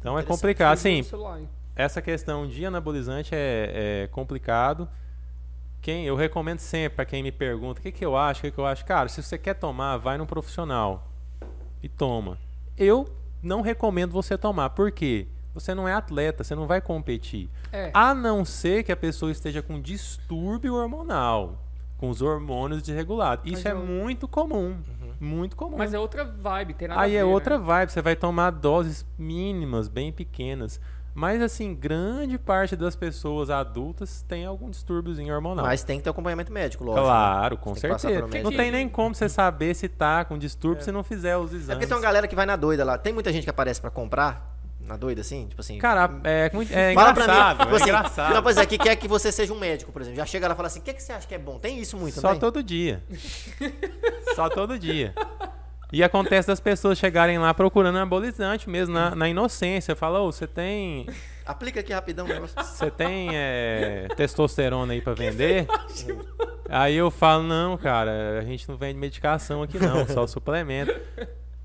Então 0.00 0.18
é 0.18 0.22
complicado, 0.22 0.72
assim, 0.72 1.04
essa 1.74 2.00
questão 2.00 2.46
de 2.46 2.64
anabolizante 2.64 3.34
é, 3.34 4.04
é 4.04 4.08
complicado. 4.08 4.88
Quem, 5.82 6.04
eu 6.04 6.16
recomendo 6.16 6.58
sempre 6.58 6.96
para 6.96 7.04
quem 7.04 7.22
me 7.22 7.30
pergunta 7.30 7.78
o 7.78 7.82
que, 7.82 7.92
que 7.92 8.04
eu 8.04 8.16
acho, 8.16 8.40
o 8.40 8.42
que, 8.42 8.50
que 8.50 8.58
eu 8.58 8.66
acho. 8.66 8.84
Cara, 8.84 9.08
se 9.08 9.22
você 9.22 9.38
quer 9.38 9.54
tomar, 9.54 9.98
vai 9.98 10.18
num 10.18 10.26
profissional 10.26 11.06
e 11.82 11.88
toma. 11.88 12.38
Eu 12.76 13.06
não 13.46 13.60
recomendo 13.60 14.12
você 14.12 14.36
tomar. 14.36 14.70
Por 14.70 14.90
quê? 14.90 15.26
Você 15.54 15.74
não 15.74 15.88
é 15.88 15.94
atleta, 15.94 16.44
você 16.44 16.54
não 16.54 16.66
vai 16.66 16.80
competir. 16.80 17.48
É. 17.72 17.90
A 17.94 18.12
não 18.14 18.44
ser 18.44 18.82
que 18.82 18.92
a 18.92 18.96
pessoa 18.96 19.32
esteja 19.32 19.62
com 19.62 19.80
distúrbio 19.80 20.74
hormonal, 20.74 21.62
com 21.96 22.10
os 22.10 22.20
hormônios 22.20 22.82
desregulados. 22.82 23.46
Isso 23.46 23.54
Mas 23.62 23.66
é 23.66 23.72
eu- 23.72 23.78
muito 23.78 24.28
comum. 24.28 24.76
Muito 25.18 25.56
comum. 25.56 25.78
Mas 25.78 25.94
é 25.94 25.98
outra 25.98 26.24
vibe, 26.26 26.74
tem 26.74 26.88
nada 26.88 27.00
Aí 27.00 27.16
a 27.16 27.20
é 27.20 27.24
ver, 27.24 27.30
outra 27.30 27.58
né? 27.58 27.64
vibe, 27.64 27.90
você 27.90 28.02
vai 28.02 28.14
tomar 28.14 28.50
doses 28.50 29.06
mínimas, 29.18 29.88
bem 29.88 30.12
pequenas. 30.12 30.78
Mas 31.16 31.40
assim, 31.40 31.74
grande 31.74 32.36
parte 32.36 32.76
das 32.76 32.94
pessoas 32.94 33.48
adultas 33.48 34.22
tem 34.28 34.44
algum 34.44 34.68
distúrbiozinho 34.68 35.34
hormonal. 35.34 35.64
Mas 35.64 35.82
tem 35.82 35.96
que 35.96 36.04
ter 36.04 36.10
acompanhamento 36.10 36.52
médico, 36.52 36.84
lógico. 36.84 37.00
né? 37.00 37.10
claro, 37.10 37.56
com 37.56 37.72
tem 37.72 37.80
certeza. 37.98 38.42
Não 38.42 38.52
tem 38.52 38.70
nem 38.70 38.86
como 38.86 39.14
você 39.14 39.26
saber 39.26 39.74
se 39.74 39.88
tá 39.88 40.26
com 40.26 40.36
distúrbio 40.36 40.84
se 40.84 40.92
não 40.92 41.02
fizer 41.02 41.34
os 41.38 41.54
exames. 41.54 41.70
É 41.70 41.72
porque 41.72 41.86
tem 41.86 41.96
uma 41.96 42.02
galera 42.02 42.28
que 42.28 42.36
vai 42.36 42.44
na 42.44 42.54
doida 42.54 42.84
lá. 42.84 42.98
Tem 42.98 43.14
muita 43.14 43.32
gente 43.32 43.44
que 43.44 43.50
aparece 43.50 43.80
pra 43.80 43.88
comprar 43.88 44.58
na 44.78 44.94
doida, 44.98 45.22
assim? 45.22 45.46
Tipo 45.46 45.62
assim. 45.62 45.78
Cara, 45.78 46.20
é, 46.22 46.50
muito, 46.52 46.70
é 46.70 46.92
Fala 46.92 47.12
engraçado, 47.12 47.56
pra 47.56 47.64
mim. 47.64 47.72
é 47.72 47.74
tipo 47.74 47.76
assim, 47.76 47.88
engraçado. 47.88 48.34
Não, 48.34 48.42
pois 48.42 48.56
é, 48.58 48.66
que 48.66 48.76
quer 48.76 48.96
que 48.96 49.08
você 49.08 49.32
seja 49.32 49.54
um 49.54 49.58
médico, 49.58 49.90
por 49.90 50.02
exemplo. 50.02 50.18
Já 50.18 50.26
chega 50.26 50.46
lá 50.46 50.52
e 50.52 50.56
fala 50.56 50.66
assim: 50.66 50.80
o 50.80 50.82
que, 50.82 50.92
que 50.92 51.02
você 51.02 51.12
acha 51.12 51.26
que 51.26 51.34
é 51.34 51.38
bom? 51.38 51.58
Tem 51.58 51.78
isso 51.80 51.96
muito, 51.96 52.20
Só 52.20 52.34
todo 52.34 52.62
dia. 52.62 53.02
Só 54.36 54.50
todo 54.50 54.78
dia. 54.78 55.14
E 55.92 56.02
acontece 56.02 56.48
das 56.48 56.58
pessoas 56.58 56.98
chegarem 56.98 57.38
lá 57.38 57.54
procurando 57.54 57.96
anabolizante 57.96 58.68
mesmo, 58.68 58.92
na, 58.94 59.14
na 59.14 59.28
inocência. 59.28 59.94
Fala, 59.94 60.20
ô, 60.20 60.32
você 60.32 60.46
tem. 60.46 61.06
Aplica 61.44 61.78
aqui 61.80 61.92
rapidão 61.92 62.24
o 62.24 62.28
negócio. 62.28 62.56
Você 62.60 62.90
tem 62.90 63.30
é, 63.32 64.08
testosterona 64.16 64.92
aí 64.94 65.00
pra 65.00 65.14
vender? 65.14 65.66
Aí 66.68 66.96
eu 66.96 67.10
falo, 67.10 67.44
não, 67.44 67.76
cara, 67.76 68.38
a 68.40 68.44
gente 68.44 68.68
não 68.68 68.76
vende 68.76 68.98
medicação 68.98 69.62
aqui 69.62 69.78
não, 69.78 70.06
só 70.08 70.26
suplemento. 70.26 70.92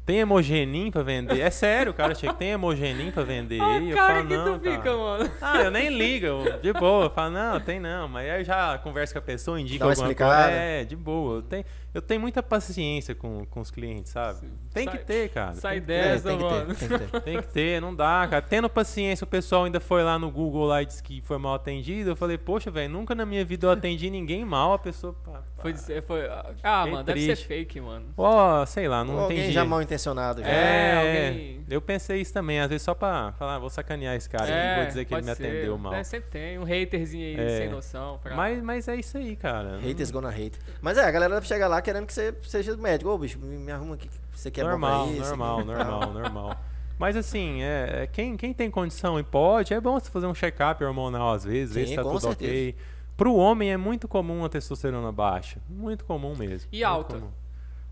Tem 0.05 0.17
hemogenin 0.19 0.89
pra 0.91 1.03
vender? 1.03 1.39
É 1.39 1.49
sério, 1.49 1.93
cara. 1.93 2.13
Chega, 2.15 2.33
tem 2.33 2.49
hemogenin 2.51 3.11
pra 3.11 3.23
vender? 3.23 3.61
Olha 3.61 3.79
E 3.83 3.87
a 3.87 3.89
eu 3.91 3.95
cara 3.95 4.13
falo, 4.15 4.27
que 4.27 4.35
não, 4.37 4.59
tu 4.59 4.63
fica, 4.63 4.81
cara. 4.83 4.97
mano. 4.97 5.31
Ah, 5.41 5.61
eu 5.61 5.71
nem 5.71 5.89
ligo, 5.89 6.25
eu- 6.25 6.59
de 6.59 6.73
boa. 6.73 7.05
Eu 7.05 7.09
falo, 7.11 7.31
não, 7.31 7.59
tem 7.59 7.79
não. 7.79 8.07
Mas 8.07 8.29
aí 8.29 8.41
eu 8.41 8.43
já 8.43 8.77
converso 8.79 9.13
com 9.13 9.19
a 9.19 9.21
pessoa, 9.21 9.59
indico 9.61 9.79
Dá 9.79 9.85
uma 9.85 9.91
alguma 9.91 10.13
coisa. 10.13 10.51
É, 10.51 10.83
de 10.83 10.95
boa. 10.95 11.37
Eu 11.37 11.41
tenho, 11.43 11.63
eu 11.93 12.01
tenho 12.01 12.21
muita 12.21 12.41
paciência 12.41 13.13
com, 13.15 13.45
com 13.45 13.59
os 13.59 13.69
clientes, 13.71 14.11
sabe? 14.11 14.47
Tem 14.73 14.85
que 14.85 14.95
Sai- 14.97 15.03
ter, 15.05 15.29
cara. 15.29 15.53
Sai 15.55 15.79
que 15.81 15.87
ter. 15.87 16.03
dessa, 16.03 16.29
tem 16.29 16.37
que 16.37 16.43
mano. 16.43 16.75
ter, 16.75 16.87
tem 16.87 16.97
que 16.99 17.07
ter. 17.11 17.21
Tem 17.21 17.41
que 17.41 17.47
ter, 17.49 17.81
não 17.81 17.93
dá, 17.95 18.27
cara. 18.29 18.41
Tendo 18.41 18.69
paciência, 18.69 19.23
o 19.25 19.27
pessoal 19.27 19.65
ainda 19.65 19.79
foi 19.79 20.03
lá 20.03 20.17
no 20.17 20.31
Google 20.31 20.65
lá 20.65 20.81
e 20.81 20.85
disse 20.85 21.03
que 21.03 21.21
foi 21.21 21.37
mal 21.37 21.55
atendido. 21.55 22.11
Eu 22.11 22.15
falei, 22.15 22.37
poxa, 22.37 22.71
velho, 22.71 22.91
nunca 22.91 23.13
na 23.13 23.25
minha 23.25 23.43
vida 23.43 23.67
eu 23.67 23.71
atendi 23.71 24.09
ninguém 24.09 24.45
mal. 24.45 24.73
A 24.73 24.79
pessoa. 24.79 25.13
pá, 25.13 25.31
pá. 25.31 25.61
Foi, 25.61 25.73
foi, 26.01 26.25
ah, 26.27 26.45
Fiquei 26.55 26.91
mano, 26.91 27.03
deve 27.03 27.19
ser 27.21 27.25
triste. 27.27 27.47
fake, 27.47 27.81
mano. 27.81 28.05
Ó, 28.17 28.65
sei 28.65 28.87
lá, 28.87 29.03
não 29.03 29.15
Ou 29.15 29.19
alguém 29.21 29.37
entendi. 29.39 29.53
já 29.53 29.65
mal 29.65 29.81
intencionado. 29.81 30.41
Já. 30.41 30.47
É, 30.47 30.51
É, 30.91 30.97
alguém- 31.27 31.65
eu 31.69 31.81
pensei 31.81 32.21
isso 32.21 32.33
também, 32.33 32.59
às 32.59 32.69
vezes 32.69 32.83
só 32.83 32.93
pra 32.93 33.33
falar, 33.37 33.55
ah, 33.55 33.59
vou 33.59 33.69
sacanear 33.69 34.15
esse 34.15 34.29
cara, 34.29 34.43
aqui, 34.45 34.77
vou 34.79 34.87
dizer 34.87 35.05
que 35.05 35.13
ele 35.13 35.21
me 35.21 35.35
ser. 35.35 35.43
atendeu 35.47 35.77
mal. 35.77 35.93
É, 35.93 36.03
sempre 36.03 36.29
tem 36.29 36.57
um 36.57 36.63
haterzinho 36.63 37.25
aí 37.39 37.39
É. 37.45 37.57
sem 37.57 37.69
noção. 37.69 38.19
Pra... 38.23 38.35
Mas, 38.35 38.61
mas 38.63 38.87
é 38.87 38.95
isso 38.95 39.17
aí, 39.17 39.35
cara. 39.35 39.77
Haters 39.79 40.11
gonna 40.11 40.29
hate. 40.29 40.57
Mas 40.81 40.97
é, 40.97 41.03
a 41.03 41.11
galera 41.11 41.41
chega 41.41 41.67
lá 41.67 41.80
querendo 41.81 42.05
que 42.05 42.13
você 42.13 42.35
seja 42.43 42.75
médico. 42.77 43.09
Ô, 43.09 43.17
bicho, 43.17 43.39
me, 43.39 43.57
me 43.57 43.71
arruma 43.71 43.95
aqui. 43.95 44.09
Você 44.33 44.49
quer 44.49 44.63
normal, 44.63 45.05
bom 45.05 45.13
pra 45.13 45.21
isso, 45.21 45.29
normal, 45.29 45.59
aqui 45.59 45.67
normal, 45.67 46.13
normal. 46.13 46.57
Mas 46.97 47.17
assim, 47.17 47.63
é, 47.63 48.03
é, 48.03 48.07
quem, 48.07 48.37
quem 48.37 48.53
tem 48.53 48.69
condição 48.69 49.19
e 49.19 49.23
pode, 49.23 49.73
é 49.73 49.81
bom 49.81 49.99
você 49.99 50.09
fazer 50.11 50.27
um 50.27 50.35
check-up 50.35 50.83
hormonal 50.83 51.33
às 51.33 51.43
vezes, 51.43 51.73
ver 51.73 51.85
Sim, 51.85 51.89
se 51.89 51.95
tá 51.95 52.03
com 52.03 52.09
tudo 52.11 52.21
certeza. 52.21 52.51
ok. 52.51 52.75
Pro 53.17 53.35
homem 53.35 53.71
é 53.71 53.77
muito 53.77 54.07
comum 54.07 54.45
a 54.45 54.49
testosterona 54.49 55.11
baixa. 55.11 55.59
Muito 55.69 56.05
comum 56.05 56.35
mesmo. 56.35 56.69
E 56.71 56.83
alta? 56.83 57.15
comum. 57.15 57.31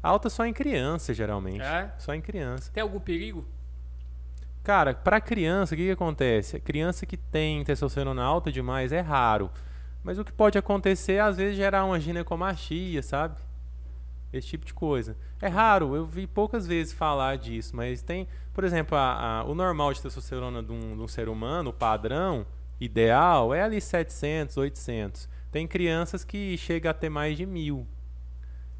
Alta 0.01 0.29
só 0.29 0.45
em 0.45 0.53
criança, 0.53 1.13
geralmente. 1.13 1.61
É? 1.61 1.91
Só 1.97 2.13
em 2.13 2.21
criança. 2.21 2.71
Tem 2.71 2.81
algum 2.81 2.99
perigo? 2.99 3.45
Cara, 4.63 4.93
pra 4.93 5.19
criança, 5.19 5.73
o 5.73 5.77
que, 5.77 5.85
que 5.85 5.91
acontece? 5.91 6.57
A 6.57 6.59
criança 6.59 7.05
que 7.05 7.17
tem 7.17 7.63
testosterona 7.63 8.23
alta 8.23 8.51
demais 8.51 8.91
é 8.91 9.01
raro. 9.01 9.49
Mas 10.03 10.17
o 10.17 10.23
que 10.23 10.31
pode 10.31 10.57
acontecer 10.57 11.13
é, 11.13 11.19
às 11.19 11.37
vezes, 11.37 11.55
gerar 11.55 11.83
uma 11.85 11.99
ginecomastia, 11.99 13.01
sabe? 13.01 13.35
Esse 14.31 14.47
tipo 14.47 14.65
de 14.65 14.73
coisa. 14.73 15.17
É 15.41 15.47
raro, 15.47 15.95
eu 15.95 16.05
vi 16.05 16.27
poucas 16.27 16.67
vezes 16.67 16.93
falar 16.93 17.37
disso, 17.37 17.75
mas 17.75 18.01
tem, 18.01 18.27
por 18.53 18.63
exemplo, 18.63 18.95
a- 18.97 19.39
a- 19.39 19.43
o 19.45 19.55
normal 19.55 19.91
de 19.93 20.01
testosterona 20.01 20.61
de 20.61 20.71
um, 20.71 20.95
de 20.95 21.01
um 21.01 21.07
ser 21.07 21.27
humano, 21.29 21.71
o 21.71 21.73
padrão 21.73 22.45
ideal, 22.79 23.53
é 23.53 23.61
ali 23.63 23.81
700, 23.81 24.55
800. 24.57 25.27
Tem 25.51 25.67
crianças 25.67 26.23
que 26.23 26.55
chega 26.57 26.91
a 26.91 26.93
ter 26.93 27.09
mais 27.09 27.35
de 27.37 27.45
mil. 27.45 27.87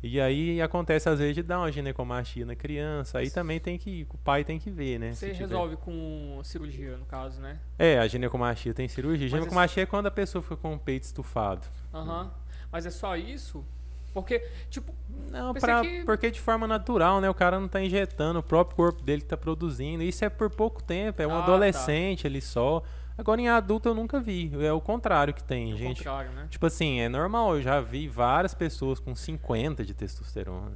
E 0.01 0.21
aí 0.21 0.61
acontece 0.61 1.09
às 1.09 1.19
vezes 1.19 1.35
de 1.35 1.43
dar 1.43 1.59
uma 1.59 1.69
ginecomastia 1.71 2.45
na 2.45 2.55
criança. 2.55 3.17
Aí 3.17 3.29
também 3.29 3.59
tem 3.59 3.77
que, 3.77 4.07
o 4.09 4.17
pai 4.19 4.45
tem 4.45 4.57
que 4.57 4.69
ver, 4.71 4.97
né? 4.97 5.11
Você 5.11 5.33
resolve 5.33 5.75
com 5.75 6.39
cirurgia, 6.43 6.95
no 6.95 7.05
caso, 7.05 7.41
né? 7.41 7.59
É, 7.77 7.99
a 7.99 8.07
ginecomastia 8.07 8.73
tem 8.73 8.87
cirurgia. 8.87 9.25
Mas 9.29 9.31
Ginecomastia 9.41 9.83
é 9.83 9.85
quando 9.85 10.05
a 10.05 10.11
pessoa 10.11 10.41
fica 10.41 10.55
com 10.55 10.73
o 10.75 10.79
peito 10.79 11.03
estufado. 11.03 11.67
Aham. 11.93 12.31
Mas 12.71 12.85
é 12.85 12.91
só 12.91 13.17
isso? 13.17 13.65
Porque, 14.13 14.39
tipo, 14.69 14.93
Não, 15.31 15.53
pra, 15.53 15.81
que- 15.81 16.03
porque 16.03 16.31
de 16.31 16.39
forma 16.41 16.65
natural, 16.67 17.21
né? 17.21 17.29
O 17.29 17.33
cara 17.33 17.59
não 17.59 17.67
tá 17.67 17.81
injetando, 17.81 18.39
o 18.39 18.43
próprio 18.43 18.75
corpo 18.75 19.01
dele 19.03 19.21
tá 19.21 19.37
produzindo. 19.37 20.01
Isso 20.03 20.25
é 20.25 20.29
por 20.29 20.49
pouco 20.49 20.81
tempo, 20.83 21.21
é 21.21 21.27
um 21.27 21.31
Ah, 21.31 21.37
tá. 21.37 21.43
adolescente 21.43 22.25
ali 22.25 22.41
só. 22.41 22.81
Agora 23.17 23.39
em 23.41 23.49
adulto 23.49 23.89
eu 23.89 23.93
nunca 23.93 24.19
vi. 24.19 24.51
É 24.65 24.71
o 24.71 24.79
contrário 24.81 25.33
que 25.33 25.43
tem, 25.43 25.73
ao 25.73 25.77
gente. 25.77 26.03
né? 26.05 26.47
Tipo 26.49 26.65
assim, 26.65 26.99
é 27.01 27.09
normal, 27.09 27.55
eu 27.57 27.61
já 27.61 27.79
vi 27.81 28.07
várias 28.07 28.53
pessoas 28.53 28.99
com 28.99 29.13
50 29.13 29.83
de 29.85 29.93
testosterona. 29.93 30.71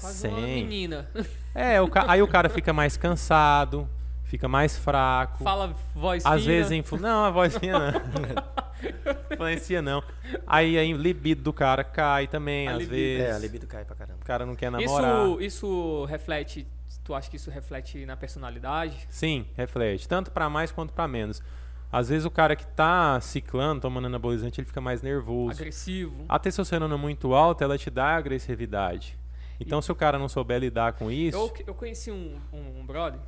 Quase 0.00 0.18
100. 0.18 0.30
uma 0.30 0.40
menina. 0.40 1.10
É, 1.54 1.80
o 1.80 1.88
ca- 1.88 2.04
aí 2.06 2.22
o 2.22 2.28
cara 2.28 2.48
fica 2.48 2.72
mais 2.72 2.96
cansado, 2.96 3.88
fica 4.22 4.46
mais 4.46 4.78
fraco. 4.78 5.42
Fala 5.42 5.74
voz 5.92 6.24
Às 6.24 6.40
fina. 6.42 6.54
vezes 6.54 6.70
influ... 6.72 7.00
Não, 7.00 7.24
a 7.24 7.30
voz 7.30 7.58
fina 7.58 7.90
não. 7.90 7.98
Influencia 9.32 9.82
não. 9.82 10.02
Aí 10.46 10.78
a 10.78 10.96
libido 10.96 11.42
do 11.42 11.52
cara 11.52 11.82
cai 11.84 12.26
também, 12.26 12.68
A 12.68 12.72
às 12.72 12.78
libido. 12.78 12.94
vezes. 12.96 13.26
É, 13.26 13.32
a 13.32 13.38
libido 13.38 13.66
cai 13.66 13.84
pra 13.84 13.96
caramba. 13.96 14.20
O 14.22 14.24
cara 14.24 14.46
não 14.46 14.54
quer 14.54 14.70
namorar. 14.70 15.26
Isso, 15.26 15.40
isso 15.40 16.04
reflete. 16.06 16.66
Tu 17.04 17.14
acha 17.14 17.30
que 17.30 17.36
isso 17.36 17.50
reflete 17.50 18.04
na 18.04 18.16
personalidade? 18.16 19.06
Sim, 19.08 19.46
reflete. 19.56 20.06
Tanto 20.08 20.30
pra 20.30 20.48
mais 20.48 20.70
quanto 20.70 20.92
pra 20.92 21.08
menos. 21.08 21.42
Às 21.90 22.10
vezes 22.10 22.26
o 22.26 22.30
cara 22.30 22.54
que 22.54 22.66
tá 22.66 23.18
ciclando, 23.20 23.80
tomando 23.80 24.06
anabolizante, 24.06 24.60
ele 24.60 24.66
fica 24.66 24.80
mais 24.80 25.00
nervoso. 25.00 25.58
Agressivo? 25.58 26.24
A 26.28 26.38
testosterona 26.38 26.98
muito 26.98 27.32
alta, 27.32 27.64
ela 27.64 27.78
te 27.78 27.88
dá 27.88 28.16
agressividade. 28.16 29.18
Então, 29.60 29.82
se 29.82 29.90
o 29.90 29.94
cara 29.94 30.18
não 30.18 30.28
souber 30.28 30.60
lidar 30.60 30.92
com 30.92 31.10
isso, 31.10 31.36
Eu, 31.36 31.52
eu 31.66 31.74
conheci 31.74 32.10
um, 32.12 32.38
um, 32.52 32.80
um 32.80 32.86
brother 32.86 33.18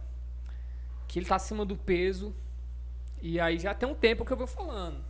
que 1.09 1.19
ele 1.19 1.27
tá 1.27 1.37
acima 1.37 1.65
do 1.65 1.75
peso. 1.77 2.35
E 3.23 3.41
aí 3.41 3.59
já 3.59 3.75
tem 3.75 3.89
um 3.89 3.95
tempo 3.95 4.25
que 4.25 4.33
eu 4.33 4.37
vou 4.37 4.47
falando 4.47 5.10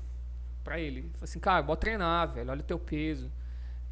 pra 0.65 0.79
ele. 0.79 1.03
Falei 1.15 1.25
assim, 1.25 1.39
cara, 1.39 1.63
bota 1.63 1.81
treinar, 1.83 2.29
velho. 2.33 2.51
Olha 2.51 2.61
o 2.61 2.65
teu 2.65 2.79
peso. 2.79 3.31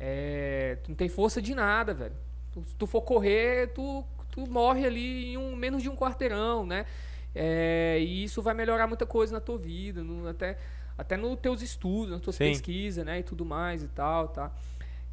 É, 0.00 0.78
tu 0.84 0.90
não 0.90 0.96
tem 0.96 1.08
força 1.08 1.40
de 1.42 1.54
nada, 1.54 1.92
velho. 1.94 2.14
Tu- 2.52 2.64
se 2.64 2.76
tu 2.76 2.86
for 2.86 3.02
correr, 3.02 3.68
tu, 3.72 4.04
tu 4.30 4.48
morre 4.48 4.86
ali 4.86 5.32
em 5.32 5.36
um, 5.36 5.56
menos 5.56 5.82
de 5.82 5.88
um 5.88 5.96
quarteirão, 5.96 6.64
né? 6.64 6.86
É, 7.34 7.98
e 8.00 8.24
isso 8.24 8.40
vai 8.42 8.54
melhorar 8.54 8.86
muita 8.86 9.04
coisa 9.06 9.32
na 9.32 9.40
tua 9.40 9.58
vida, 9.58 10.02
no- 10.02 10.28
até, 10.28 10.56
até 10.96 11.16
nos 11.16 11.38
teus 11.40 11.62
estudos, 11.62 12.10
nas 12.10 12.20
tuas 12.20 12.36
Sim. 12.36 12.44
pesquisas, 12.44 13.04
né? 13.04 13.18
E 13.20 13.22
tudo 13.22 13.44
mais 13.44 13.82
e 13.82 13.88
tal, 13.88 14.28
tá? 14.28 14.50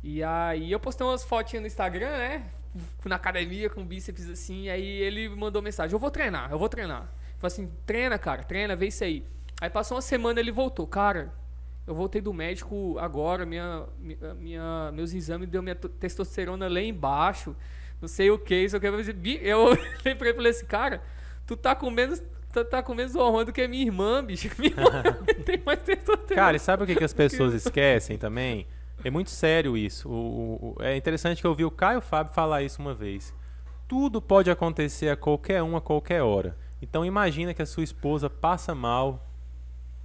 E 0.04 0.24
aí 0.24 0.72
eu 0.72 0.80
postei 0.80 1.06
umas 1.06 1.24
fotinhas 1.24 1.62
no 1.62 1.68
Instagram, 1.68 2.12
né? 2.12 2.46
Na 3.06 3.16
academia 3.16 3.70
com 3.70 3.86
bíceps 3.86 4.30
assim, 4.30 4.64
e 4.64 4.70
aí 4.70 4.86
ele 5.02 5.30
mandou 5.30 5.62
mensagem, 5.62 5.94
eu 5.94 6.00
vou 6.00 6.12
treinar, 6.12 6.52
eu 6.52 6.60
vou 6.60 6.68
treinar. 6.70 7.10
Falei 7.38 7.48
assim, 7.54 7.72
treina, 7.86 8.18
cara, 8.20 8.44
treina, 8.44 8.76
vê 8.76 8.88
isso 8.88 9.04
aí. 9.04 9.26
Aí 9.62 9.70
passou 9.70 9.96
uma 9.96 10.02
semana 10.02 10.40
ele 10.40 10.52
voltou, 10.52 10.86
cara, 10.86 11.34
eu 11.88 11.94
voltei 11.96 12.22
do 12.22 12.34
médico 12.34 12.98
agora, 13.00 13.46
minha, 13.46 13.84
minha, 14.38 14.92
meus 14.94 15.14
exames 15.14 15.48
deu 15.50 15.62
minha 15.62 15.76
to- 15.76 15.90
testosterona 15.90 16.68
lá 16.68 16.82
embaixo, 16.82 17.56
não 18.02 18.08
sei 18.08 18.30
o 18.32 18.38
que, 18.40 18.56
isso 18.56 18.80
que 18.80 18.88
eu 18.88 18.94
olhei 19.60 20.16
pra 20.16 20.28
ele 20.28 20.30
e 20.30 20.34
falei 20.34 20.52
assim, 20.52 20.66
cara, 20.66 21.02
tu 21.46 21.56
tá 21.56 21.76
com 21.76 21.90
menos. 21.90 22.22
Tu 22.54 22.64
tá 22.64 22.82
com 22.82 22.96
menos 22.96 23.14
hormônio 23.16 23.48
do 23.48 23.52
que 23.52 23.68
minha 23.68 23.84
irmã, 23.86 24.24
bicho. 24.24 24.50
Minha 24.58 24.72
irmã 24.72 25.04
tem 25.44 25.62
mais 25.66 25.82
testosterona. 25.84 26.36
Cara, 26.36 26.56
e 26.56 26.60
sabe 26.60 26.84
o 26.84 26.88
que, 26.88 26.96
que 26.96 27.04
as 27.04 27.12
pessoas 27.14 27.54
esquecem 27.54 28.18
também? 28.18 28.66
É 29.04 29.10
muito 29.10 29.30
sério 29.30 29.76
isso. 29.76 30.10
O- 30.10 30.76
o- 30.80 30.82
é 30.82 30.96
interessante 30.96 31.42
que 31.42 31.46
eu 31.48 31.52
ouvi 31.52 31.66
o 31.66 31.70
Caio 31.72 32.00
Fábio 32.00 32.34
falar 32.34 32.64
isso 32.64 32.82
uma 32.82 32.94
vez. 32.94 33.34
Tudo 33.90 34.22
pode 34.22 34.50
acontecer 34.50 35.10
a 35.10 35.18
qualquer 35.18 35.62
um, 35.62 35.76
a 35.76 35.82
qualquer 35.82 36.22
hora. 36.24 36.56
Então 36.82 37.04
imagina 37.06 37.54
que 37.54 37.62
a 37.62 37.66
sua 37.66 37.84
esposa 37.84 38.30
passa 38.30 38.74
mal, 38.74 39.28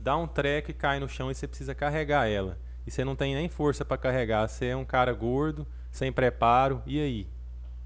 dá 0.01 0.17
um 0.17 0.27
treco 0.27 0.71
e 0.71 0.75
cai 0.75 0.99
no 0.99 1.09
chão 1.09 1.31
e 1.31 1.35
você 1.35 1.47
precisa 1.47 1.75
carregar 1.75 2.27
ela. 2.29 2.59
E 2.87 2.91
você 2.91 3.05
não 3.05 3.15
tem 3.15 3.35
nem 3.35 3.49
força 3.49 3.85
pra 3.85 3.97
carregar. 3.99 4.49
Você 4.49 4.67
é 4.67 4.77
um 4.77 4.85
cara 4.85 5.13
gordo, 5.13 5.67
sem 5.91 6.11
preparo. 6.11 6.83
E 6.87 7.01
aí? 7.01 7.29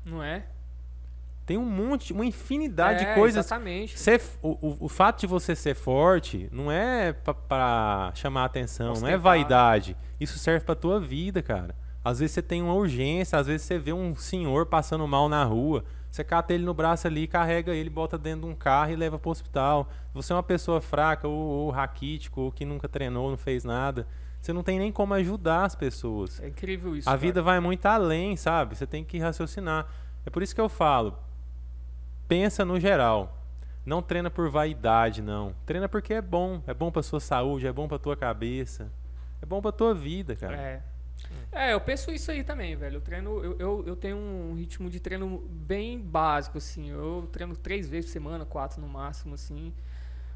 Não 0.06 0.22
é? 0.22 0.44
Tem 1.46 1.58
um 1.58 1.64
monte, 1.66 2.12
uma 2.12 2.24
infinidade 2.24 3.04
É, 3.04 3.08
de 3.08 3.14
coisas 3.14 3.44
Exatamente. 3.44 3.98
Ser, 3.98 4.22
o, 4.40 4.50
o, 4.66 4.76
o 4.86 4.88
fato 4.88 5.20
de 5.20 5.26
você 5.26 5.54
ser 5.54 5.74
forte 5.74 6.48
não 6.50 6.72
é 6.72 7.12
pra- 7.12 7.34
pra 7.34 8.12
chamar 8.14 8.46
atenção, 8.46 8.86
não 8.86 8.92
é 8.92 8.94
Ostentar. 8.96 9.20
vaidade. 9.20 9.96
Isso 10.18 10.38
serve 10.38 10.64
pra 10.64 10.74
tua 10.74 10.98
vida, 10.98 11.42
cara. 11.42 11.74
Às 12.02 12.20
vezes 12.20 12.32
você 12.34 12.40
tem 12.42 12.62
uma 12.62 12.72
urgência, 12.74 13.38
às 13.38 13.46
vezes 13.46 13.66
você 13.66 13.78
vê 13.78 13.92
um 13.92 14.14
senhor 14.16 14.64
passando 14.66 15.06
mal 15.06 15.28
na 15.28 15.44
rua, 15.44 15.84
você 16.14 16.22
cata 16.22 16.54
ele 16.54 16.64
no 16.64 16.72
braço 16.72 17.08
ali, 17.08 17.26
carrega 17.26 17.74
ele, 17.74 17.90
bota 17.90 18.16
dentro 18.16 18.42
de 18.42 18.46
um 18.46 18.54
carro 18.54 18.92
e 18.92 18.94
leva 18.94 19.18
pro 19.18 19.32
hospital. 19.32 19.88
Você 20.12 20.32
é 20.32 20.36
uma 20.36 20.44
pessoa 20.44 20.80
fraca 20.80 21.26
ou, 21.26 21.34
ou 21.34 21.70
raquítico, 21.70 22.42
ou 22.42 22.52
que 22.52 22.64
nunca 22.64 22.88
treinou, 22.88 23.30
não 23.30 23.36
fez 23.36 23.64
nada. 23.64 24.06
Você 24.40 24.52
não 24.52 24.62
tem 24.62 24.78
nem 24.78 24.92
como 24.92 25.12
ajudar 25.14 25.64
as 25.64 25.74
pessoas. 25.74 26.40
É 26.40 26.46
incrível 26.46 26.94
isso. 26.94 27.08
A 27.08 27.12
cara. 27.12 27.20
vida 27.20 27.42
vai 27.42 27.58
muito 27.58 27.84
além, 27.86 28.36
sabe? 28.36 28.76
Você 28.76 28.86
tem 28.86 29.02
que 29.02 29.18
raciocinar. 29.18 29.88
É 30.24 30.30
por 30.30 30.40
isso 30.40 30.54
que 30.54 30.60
eu 30.60 30.68
falo, 30.68 31.18
pensa 32.28 32.64
no 32.64 32.78
geral. 32.78 33.36
Não 33.84 34.00
treina 34.00 34.30
por 34.30 34.48
vaidade, 34.48 35.20
não. 35.20 35.52
Treina 35.66 35.88
porque 35.88 36.14
é 36.14 36.22
bom. 36.22 36.62
É 36.68 36.72
bom 36.72 36.92
pra 36.92 37.02
sua 37.02 37.18
saúde, 37.18 37.66
é 37.66 37.72
bom 37.72 37.88
pra 37.88 37.98
tua 37.98 38.16
cabeça. 38.16 38.88
É 39.42 39.46
bom 39.46 39.60
pra 39.60 39.72
tua 39.72 39.92
vida, 39.92 40.36
cara. 40.36 40.56
É. 40.56 40.82
É, 41.52 41.72
eu 41.72 41.80
penso 41.80 42.10
isso 42.10 42.30
aí 42.30 42.42
também, 42.42 42.76
velho. 42.76 42.96
Eu 42.96 43.00
treino, 43.00 43.44
eu, 43.44 43.56
eu, 43.58 43.84
eu 43.86 43.96
tenho 43.96 44.16
um 44.16 44.54
ritmo 44.54 44.90
de 44.90 45.00
treino 45.00 45.38
bem 45.48 46.00
básico, 46.00 46.58
assim. 46.58 46.90
Eu 46.90 47.28
treino 47.30 47.56
três 47.56 47.88
vezes 47.88 48.06
por 48.06 48.12
semana, 48.12 48.44
quatro 48.44 48.80
no 48.80 48.88
máximo, 48.88 49.34
assim. 49.34 49.72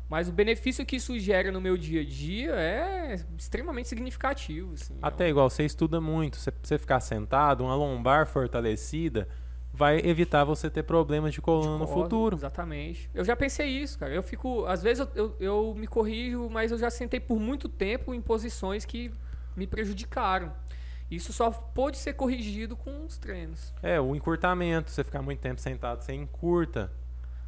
Mas 0.08 0.28
o 0.28 0.32
benefício 0.32 0.86
que 0.86 0.96
isso 0.96 1.18
gera 1.18 1.52
no 1.52 1.60
meu 1.60 1.76
dia 1.76 2.00
a 2.00 2.04
dia 2.04 2.52
é 2.54 3.16
extremamente 3.36 3.88
significativo, 3.88 4.72
assim. 4.72 4.94
Até 5.02 5.28
igual, 5.28 5.50
você 5.50 5.64
estuda 5.64 6.00
muito. 6.00 6.38
Você, 6.38 6.52
você 6.62 6.78
ficar 6.78 7.00
sentado, 7.00 7.64
uma 7.64 7.74
lombar 7.74 8.26
fortalecida, 8.26 9.28
vai 9.72 9.98
evitar 9.98 10.44
você 10.44 10.70
ter 10.70 10.82
problemas 10.82 11.34
de 11.34 11.42
coluna 11.42 11.72
no 11.72 11.86
Concordo, 11.86 12.02
futuro. 12.02 12.36
Exatamente. 12.36 13.10
Eu 13.12 13.24
já 13.24 13.36
pensei 13.36 13.68
isso, 13.68 13.98
cara. 13.98 14.14
Eu 14.14 14.22
fico. 14.22 14.64
Às 14.64 14.82
vezes 14.82 15.00
eu, 15.00 15.10
eu, 15.14 15.36
eu 15.38 15.74
me 15.76 15.86
corrijo, 15.86 16.48
mas 16.48 16.72
eu 16.72 16.78
já 16.78 16.88
sentei 16.88 17.20
por 17.20 17.38
muito 17.38 17.68
tempo 17.68 18.14
em 18.14 18.20
posições 18.20 18.86
que 18.86 19.12
me 19.54 19.66
prejudicaram. 19.66 20.52
Isso 21.10 21.32
só 21.32 21.50
pode 21.50 21.96
ser 21.96 22.12
corrigido 22.14 22.76
com 22.76 23.04
os 23.04 23.16
treinos. 23.16 23.72
É, 23.82 24.00
o 24.00 24.14
encurtamento, 24.14 24.90
você 24.90 25.02
ficar 25.02 25.22
muito 25.22 25.40
tempo 25.40 25.60
sentado, 25.60 26.02
você 26.02 26.12
encurta. 26.12 26.92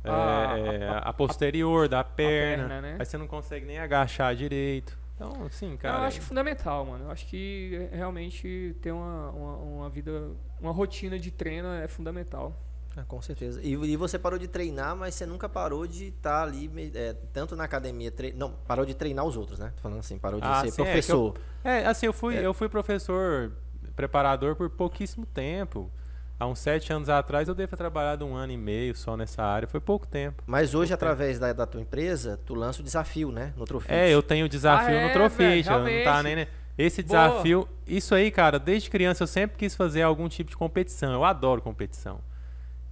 é, 0.03 0.11
Ah, 0.11 0.59
é, 0.59 1.01
a, 1.03 1.13
posterior 1.13 1.89
da 1.89 2.03
perna, 2.03 2.69
perna, 2.69 2.81
né? 2.81 2.97
aí 2.99 3.05
você 3.05 3.19
não 3.19 3.27
consegue 3.27 3.67
nem 3.67 3.79
agachar 3.79 4.35
direito. 4.35 4.99
Então, 5.15 5.45
assim, 5.45 5.77
cara. 5.77 5.99
eu 5.99 6.05
acho 6.05 6.23
fundamental, 6.23 6.87
mano. 6.87 7.05
Eu 7.05 7.11
acho 7.11 7.27
que 7.27 7.89
é, 7.93 7.97
realmente 7.97 8.75
ter 8.81 8.91
uma, 8.93 9.31
uma, 9.31 9.57
uma 9.57 9.91
vida, 9.91 10.31
uma 10.59 10.73
rotina 10.73 11.19
de 11.19 11.31
treino 11.31 11.69
é 11.69 11.87
fundamental. 11.87 12.59
Ah, 13.01 13.05
com 13.07 13.21
certeza. 13.23 13.61
E, 13.63 13.73
e 13.73 13.97
você 13.97 14.19
parou 14.19 14.39
de 14.39 14.47
treinar, 14.49 14.95
mas 14.97 15.15
você 15.15 15.25
nunca 15.25 15.49
parou 15.49 15.87
de 15.87 16.07
estar 16.09 16.43
ali, 16.43 16.69
me- 16.69 16.91
é, 16.95 17.15
tanto 17.33 17.57
na 17.57 17.65
academia, 17.65 18.11
tre... 18.11 18.33
não, 18.33 18.53
parou 18.67 18.85
de 18.85 18.95
treinar 18.95 19.25
os 19.25 19.37
outros, 19.37 19.59
né? 19.59 19.73
Tô 19.77 19.83
falando 19.83 19.99
assim, 20.01 20.19
parou 20.19 20.41
de 20.41 20.47
Ah, 20.47 20.61
ser 20.63 20.71
sim, 20.71 20.73
é 20.73 20.75
que 20.75 20.81
eu- 20.81 20.85
professor. 20.85 21.35
É, 21.65 21.87
assim, 21.87 22.07
eu 22.07 22.13
fui, 22.13 22.37
eu 22.37 22.53
fui 22.53 22.69
professor 22.69 23.53
preparador 23.97 24.57
por 24.57 24.69
pouquíssimo 24.71 25.27
tempo. 25.27 25.91
Há 26.39 26.47
uns 26.47 26.59
sete 26.59 26.91
anos 26.91 27.11
atrás 27.11 27.49
eu 27.49 27.55
devo 27.55 27.69
ter 27.69 27.77
trabalhado 27.77 28.25
um 28.25 28.35
ano 28.35 28.53
e 28.53 28.57
meio 28.57 28.97
só 28.97 29.15
nessa 29.15 29.43
área. 29.43 29.69
Foi 29.69 29.79
pouco 29.81 30.07
tempo. 30.07 30.43
Mas 30.47 30.75
hoje, 30.75 30.93
através 30.95 31.39
da, 31.39 31.53
da 31.53 31.67
tua 31.67 31.83
empresa, 31.83 32.41
tu 32.47 32.55
lança 32.55 32.81
o 32.81 32.83
desafio, 32.83 33.31
né? 33.31 33.53
No 33.57 33.67
Trofit. 33.67 33.93
É, 33.93 34.09
eu 34.09 34.23
tenho 34.23 34.47
o 34.47 34.49
desafio 34.49 34.97
Ah, 34.97 35.03
no 35.03 35.09
é, 35.09 35.13
Trofit. 35.13 35.69
não 35.69 35.85
tá 36.05 36.23
nem, 36.23 36.37
né? 36.37 36.49
Esse 36.79 37.03
Boa. 37.03 37.29
desafio, 37.29 37.69
isso 37.87 38.15
aí, 38.15 38.31
cara, 38.31 38.59
desde 38.59 38.89
criança 38.89 39.23
eu 39.23 39.27
sempre 39.27 39.59
quis 39.59 39.75
fazer 39.75 40.01
algum 40.01 40.27
tipo 40.31 40.49
de 40.49 40.57
competição. 40.57 41.13
Eu 41.13 41.25
adoro 41.27 41.61
competição. 41.61 42.21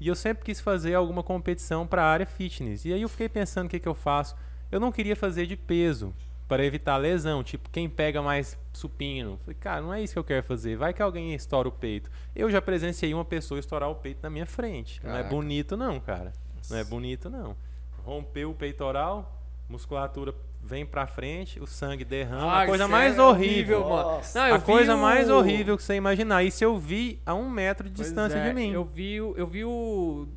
E 0.00 0.06
eu 0.08 0.14
sempre 0.14 0.44
quis 0.44 0.60
fazer 0.60 0.94
alguma 0.94 1.22
competição 1.22 1.86
para 1.86 2.02
a 2.02 2.06
área 2.06 2.26
fitness. 2.26 2.84
E 2.84 2.92
aí 2.92 3.02
eu 3.02 3.08
fiquei 3.08 3.28
pensando 3.28 3.66
o 3.66 3.68
que, 3.68 3.80
que 3.80 3.88
eu 3.88 3.94
faço. 3.94 4.36
Eu 4.70 4.78
não 4.78 4.92
queria 4.92 5.16
fazer 5.16 5.46
de 5.46 5.56
peso 5.56 6.14
para 6.46 6.64
evitar 6.64 6.96
lesão, 6.96 7.42
tipo 7.44 7.68
quem 7.68 7.88
pega 7.88 8.22
mais 8.22 8.58
supino. 8.72 9.36
Falei, 9.38 9.56
cara, 9.60 9.80
não 9.82 9.92
é 9.92 10.00
isso 10.02 10.14
que 10.14 10.18
eu 10.18 10.24
quero 10.24 10.42
fazer. 10.42 10.76
Vai 10.76 10.94
que 10.94 11.02
alguém 11.02 11.34
estoura 11.34 11.68
o 11.68 11.72
peito. 11.72 12.10
Eu 12.34 12.50
já 12.50 12.62
presenciei 12.62 13.12
uma 13.12 13.24
pessoa 13.24 13.60
estourar 13.60 13.90
o 13.90 13.96
peito 13.96 14.20
na 14.22 14.30
minha 14.30 14.46
frente. 14.46 15.00
Não 15.02 15.10
é 15.10 15.16
Caraca. 15.16 15.34
bonito 15.34 15.76
não, 15.76 16.00
cara. 16.00 16.32
Não 16.70 16.76
é 16.76 16.84
bonito 16.84 17.28
não. 17.28 17.56
Rompeu 18.04 18.50
o 18.50 18.54
peitoral, 18.54 19.42
musculatura 19.68 20.34
vem 20.62 20.84
pra 20.84 21.06
frente, 21.06 21.60
o 21.60 21.66
sangue 21.66 22.04
derrama. 22.04 22.52
Ah, 22.52 22.62
a 22.62 22.66
coisa 22.66 22.84
isso 22.84 22.90
mais 22.90 23.16
é 23.18 23.22
horrível. 23.22 23.80
mano. 23.88 24.02
Nossa. 24.12 24.38
Não, 24.48 24.54
a 24.54 24.60
coisa 24.60 24.94
o- 24.94 24.98
mais 24.98 25.30
horrível 25.30 25.76
que 25.76 25.82
você 25.82 25.94
imaginar. 25.94 26.42
Isso 26.42 26.62
eu 26.62 26.76
vi 26.78 27.20
a 27.24 27.34
um 27.34 27.48
metro 27.48 27.88
de 27.88 27.94
Pois 27.96 28.08
distância 28.08 28.36
é, 28.38 28.48
de 28.48 28.54
mim. 28.54 28.72
Eu 28.72 28.84
vi, 28.84 29.20
o- 29.20 29.34
eu 29.36 29.46
vi 29.46 29.64
o, 29.64 30.28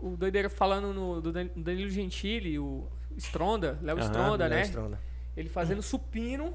o 0.00 0.16
Doideira 0.16 0.48
falando 0.48 0.92
no, 0.94 1.20
do 1.20 1.30
Dan- 1.32 1.50
Danilo 1.56 1.90
Gentili, 1.90 2.58
o 2.58 2.88
Stronda, 3.16 3.78
Léo 3.82 3.98
Aham, 3.98 4.06
Stronda, 4.06 4.48
né? 4.48 4.62
Stronda. 4.62 5.00
Ele 5.36 5.48
fazendo 5.48 5.82
supino. 5.82 6.54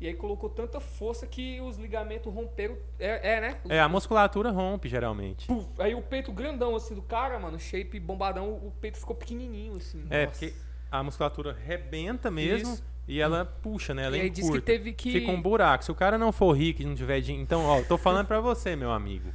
E 0.00 0.08
aí 0.08 0.14
colocou 0.14 0.50
tanta 0.50 0.80
força 0.80 1.24
que 1.26 1.60
os 1.60 1.76
ligamentos 1.76 2.32
romperam. 2.32 2.76
É, 2.98 3.36
é 3.36 3.40
né? 3.40 3.56
É, 3.68 3.80
a 3.80 3.88
musculatura 3.88 4.50
rompe 4.50 4.88
geralmente. 4.88 5.46
Puf, 5.46 5.66
aí 5.78 5.94
o 5.94 6.02
peito 6.02 6.32
grandão 6.32 6.74
assim 6.74 6.94
do 6.94 7.00
cara, 7.02 7.38
mano, 7.38 7.58
shape 7.60 8.00
bombadão, 8.00 8.50
o 8.54 8.72
peito 8.80 8.98
ficou 8.98 9.14
pequenininho 9.14 9.76
assim. 9.76 10.04
É, 10.10 10.26
Nossa. 10.26 10.38
porque 10.38 10.54
a 10.98 11.02
musculatura 11.02 11.56
rebenta 11.66 12.30
mesmo 12.30 12.72
Isso. 12.74 12.84
e 13.08 13.20
ela 13.20 13.44
puxa, 13.44 13.92
né? 13.94 14.04
Ela 14.06 14.16
E 14.16 14.28
encurta. 14.28 14.52
que 14.52 14.60
teve 14.60 14.92
que 14.92 15.12
Fica 15.12 15.30
um 15.30 15.40
buraco. 15.40 15.84
Se 15.84 15.90
o 15.90 15.94
cara 15.94 16.16
não 16.16 16.30
for 16.32 16.52
rico 16.52 16.82
e 16.82 16.84
não 16.84 16.94
tiver 16.94 17.20
dinheiro. 17.20 17.42
Então, 17.42 17.64
ó, 17.64 17.82
tô 17.82 17.98
falando 17.98 18.26
pra 18.26 18.40
você, 18.40 18.76
meu 18.76 18.92
amigo. 18.92 19.30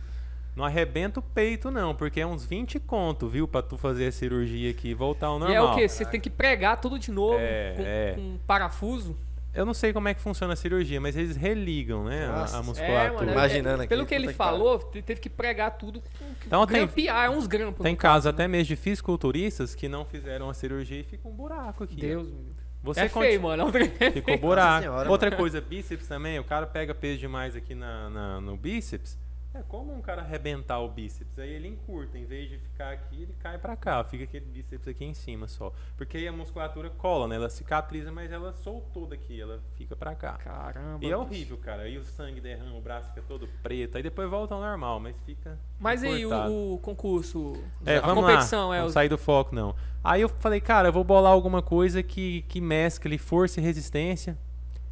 Não 0.55 0.65
arrebenta 0.65 1.19
o 1.19 1.23
peito, 1.23 1.69
não, 1.71 1.95
porque 1.95 2.19
é 2.19 2.25
uns 2.27 2.45
20 2.45 2.79
conto, 2.79 3.27
viu? 3.29 3.47
Pra 3.47 3.61
tu 3.61 3.77
fazer 3.77 4.07
a 4.07 4.11
cirurgia 4.11 4.71
aqui 4.71 4.89
e 4.89 4.93
voltar 4.93 5.27
ao 5.27 5.37
E 5.37 5.39
normal. 5.39 5.55
é 5.55 5.61
o 5.71 5.75
que? 5.75 5.87
Você 5.87 6.03
tem 6.05 6.19
que 6.19 6.29
pregar 6.29 6.81
tudo 6.81 6.99
de 6.99 7.11
novo 7.11 7.37
É, 7.39 7.73
com, 7.77 7.83
é. 7.85 8.11
com 8.15 8.37
parafuso. 8.45 9.15
Eu 9.53 9.65
não 9.65 9.73
sei 9.73 9.91
como 9.91 10.07
é 10.07 10.13
que 10.13 10.21
funciona 10.21 10.53
a 10.53 10.55
cirurgia, 10.55 11.01
mas 11.01 11.17
eles 11.17 11.35
religam, 11.35 12.03
né? 12.05 12.25
a- 12.27 12.31
Nossa, 12.31 12.57
a, 12.57 12.59
é, 12.59 12.63
musculatura. 12.63 13.13
mano, 13.13 13.31
Imaginando 13.31 13.81
é, 13.81 13.85
aqui, 13.85 13.87
Pelo 13.89 14.05
que 14.05 14.13
ele 14.13 14.27
que 14.27 14.33
falou, 14.33 14.77
te- 14.79 15.01
teve 15.01 15.19
que 15.19 15.29
pregar 15.29 15.71
tudo 15.77 16.01
Então 16.45 16.65
tem- 16.67 16.77
grampear, 16.85 17.25
é 17.25 17.29
uns 17.29 17.47
grampos. 17.47 17.81
Tem 17.83 17.95
casos 17.95 18.27
até 18.27 18.47
mesmo 18.47 18.65
de 18.67 18.75
fisiculturistas 18.75 19.73
que 19.73 19.89
não 19.89 20.05
fizeram 20.05 20.49
a 20.49 20.53
cirurgia 20.53 20.99
e 20.99 21.03
fica 21.03 21.27
um 21.27 21.31
buraco 21.33 21.83
aqui. 21.83 21.95
ó. 21.97 21.99
Deus, 21.99 22.27
meu 22.29 22.37
Deus. 22.43 22.59
Você 22.81 23.01
é 23.01 23.09
feio, 23.09 23.41
mano. 23.41 23.65
Ficou 24.13 24.37
buraco. 24.37 24.83
senhora, 24.83 25.09
Outra 25.09 25.35
coisa, 25.35 25.59
bíceps 25.59 26.07
também. 26.07 26.39
O 26.39 26.43
cara 26.45 26.65
pega 26.65 26.93
peso 26.95 27.19
demais 27.19 27.55
aqui 27.55 27.75
na, 27.75 28.09
na- 28.09 28.39
no 28.41 28.55
bíceps. 28.55 29.17
É 29.51 29.63
como 29.63 29.91
um 29.91 29.99
cara 29.99 30.21
arrebentar 30.21 30.79
o 30.79 30.87
bíceps. 30.87 31.39
Aí 31.39 31.49
ele 31.49 31.67
encurta. 31.67 32.19
Em 32.19 32.25
vez 32.25 32.47
de 32.49 32.59
ficar 32.59 32.91
aqui, 32.93 33.23
ele 33.23 33.33
cai 33.39 33.57
pra 33.57 33.75
cá. 33.75 34.03
Fica 34.03 34.23
aquele 34.23 34.45
bíceps 34.45 34.87
aqui 34.87 35.03
em 35.03 35.13
cima 35.15 35.47
só. 35.47 35.73
Porque 35.97 36.17
aí 36.17 36.27
a 36.27 36.31
musculatura 36.31 36.91
cola, 36.91 37.27
né? 37.27 37.35
Ela 37.35 37.49
cicatriza, 37.49 38.11
mas 38.11 38.31
ela 38.31 38.53
soltou 38.53 39.07
daqui. 39.07 39.41
Ela 39.41 39.59
fica 39.75 39.95
pra 39.95 40.13
cá. 40.13 40.33
Caramba. 40.33 41.03
E 41.03 41.09
é 41.09 41.17
horrível, 41.17 41.57
cara. 41.57 41.81
Aí 41.81 41.97
o 41.97 42.03
sangue 42.03 42.39
derrama, 42.39 42.77
o 42.77 42.81
braço 42.81 43.09
fica 43.09 43.23
todo 43.27 43.49
preto. 43.63 43.97
Aí 43.97 44.03
depois 44.03 44.29
volta 44.29 44.53
ao 44.53 44.61
normal, 44.61 44.99
mas 44.99 45.19
fica. 45.25 45.57
Mas 45.79 46.03
aí 46.03 46.21
encurtado. 46.21 46.51
o, 46.51 46.73
o 46.75 46.77
concurso, 46.77 47.53
É, 47.83 47.97
a 47.97 48.01
vamos 48.01 48.23
competição 48.23 48.69
lá. 48.69 48.75
é 48.77 48.79
Não 48.81 48.85
os... 48.87 48.93
sair 48.93 49.09
do 49.09 49.17
foco, 49.17 49.55
não. 49.55 49.75
Aí 50.03 50.21
eu 50.21 50.29
falei, 50.29 50.61
cara, 50.61 50.89
eu 50.89 50.93
vou 50.93 51.03
bolar 51.03 51.31
alguma 51.33 51.63
coisa 51.63 52.03
que, 52.03 52.43
que 52.43 52.61
mescle 52.61 53.17
força 53.17 53.59
e 53.59 53.63
resistência 53.63 54.37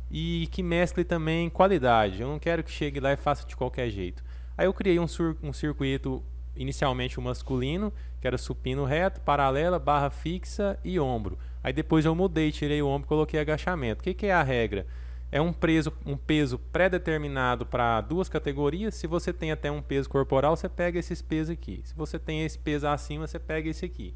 e 0.09 0.47
que 0.51 0.63
mescle 0.63 1.03
também 1.03 1.47
qualidade. 1.47 2.21
Eu 2.23 2.27
não 2.27 2.39
quero 2.39 2.63
que 2.63 2.71
chegue 2.71 2.99
lá 2.99 3.13
e 3.13 3.17
faça 3.17 3.45
de 3.45 3.55
qualquer 3.55 3.89
jeito. 3.91 4.25
Aí 4.57 4.65
eu 4.65 4.73
criei 4.73 4.99
um, 4.99 5.05
um 5.43 5.53
circuito, 5.53 6.23
inicialmente 6.55 7.19
o 7.19 7.21
masculino, 7.21 7.93
que 8.19 8.27
era 8.27 8.37
supino 8.37 8.85
reto, 8.85 9.21
paralela, 9.21 9.77
barra 9.77 10.09
fixa 10.09 10.79
e 10.83 10.99
ombro. 10.99 11.37
Aí 11.63 11.71
depois 11.71 12.05
eu 12.05 12.15
mudei, 12.15 12.51
tirei 12.51 12.81
o 12.81 12.87
ombro 12.87 13.07
coloquei 13.07 13.39
agachamento. 13.39 14.01
O 14.01 14.03
que, 14.03 14.13
que 14.13 14.25
é 14.25 14.33
a 14.33 14.41
regra? 14.41 14.87
É 15.31 15.41
um, 15.41 15.51
preso, 15.51 15.91
um 16.05 16.15
peso 16.15 16.57
pré-determinado 16.57 17.65
para 17.65 17.99
duas 18.01 18.29
categorias. 18.29 18.95
Se 18.95 19.05
você 19.05 19.33
tem 19.33 19.51
até 19.51 19.69
um 19.69 19.81
peso 19.81 20.09
corporal, 20.09 20.55
você 20.55 20.69
pega 20.69 20.97
esses 20.97 21.21
pesos 21.21 21.51
aqui. 21.51 21.81
Se 21.83 21.93
você 21.93 22.17
tem 22.17 22.43
esse 22.43 22.57
peso 22.57 22.87
acima, 22.87 23.27
você 23.27 23.37
pega 23.37 23.69
esse 23.69 23.85
aqui. 23.85 24.15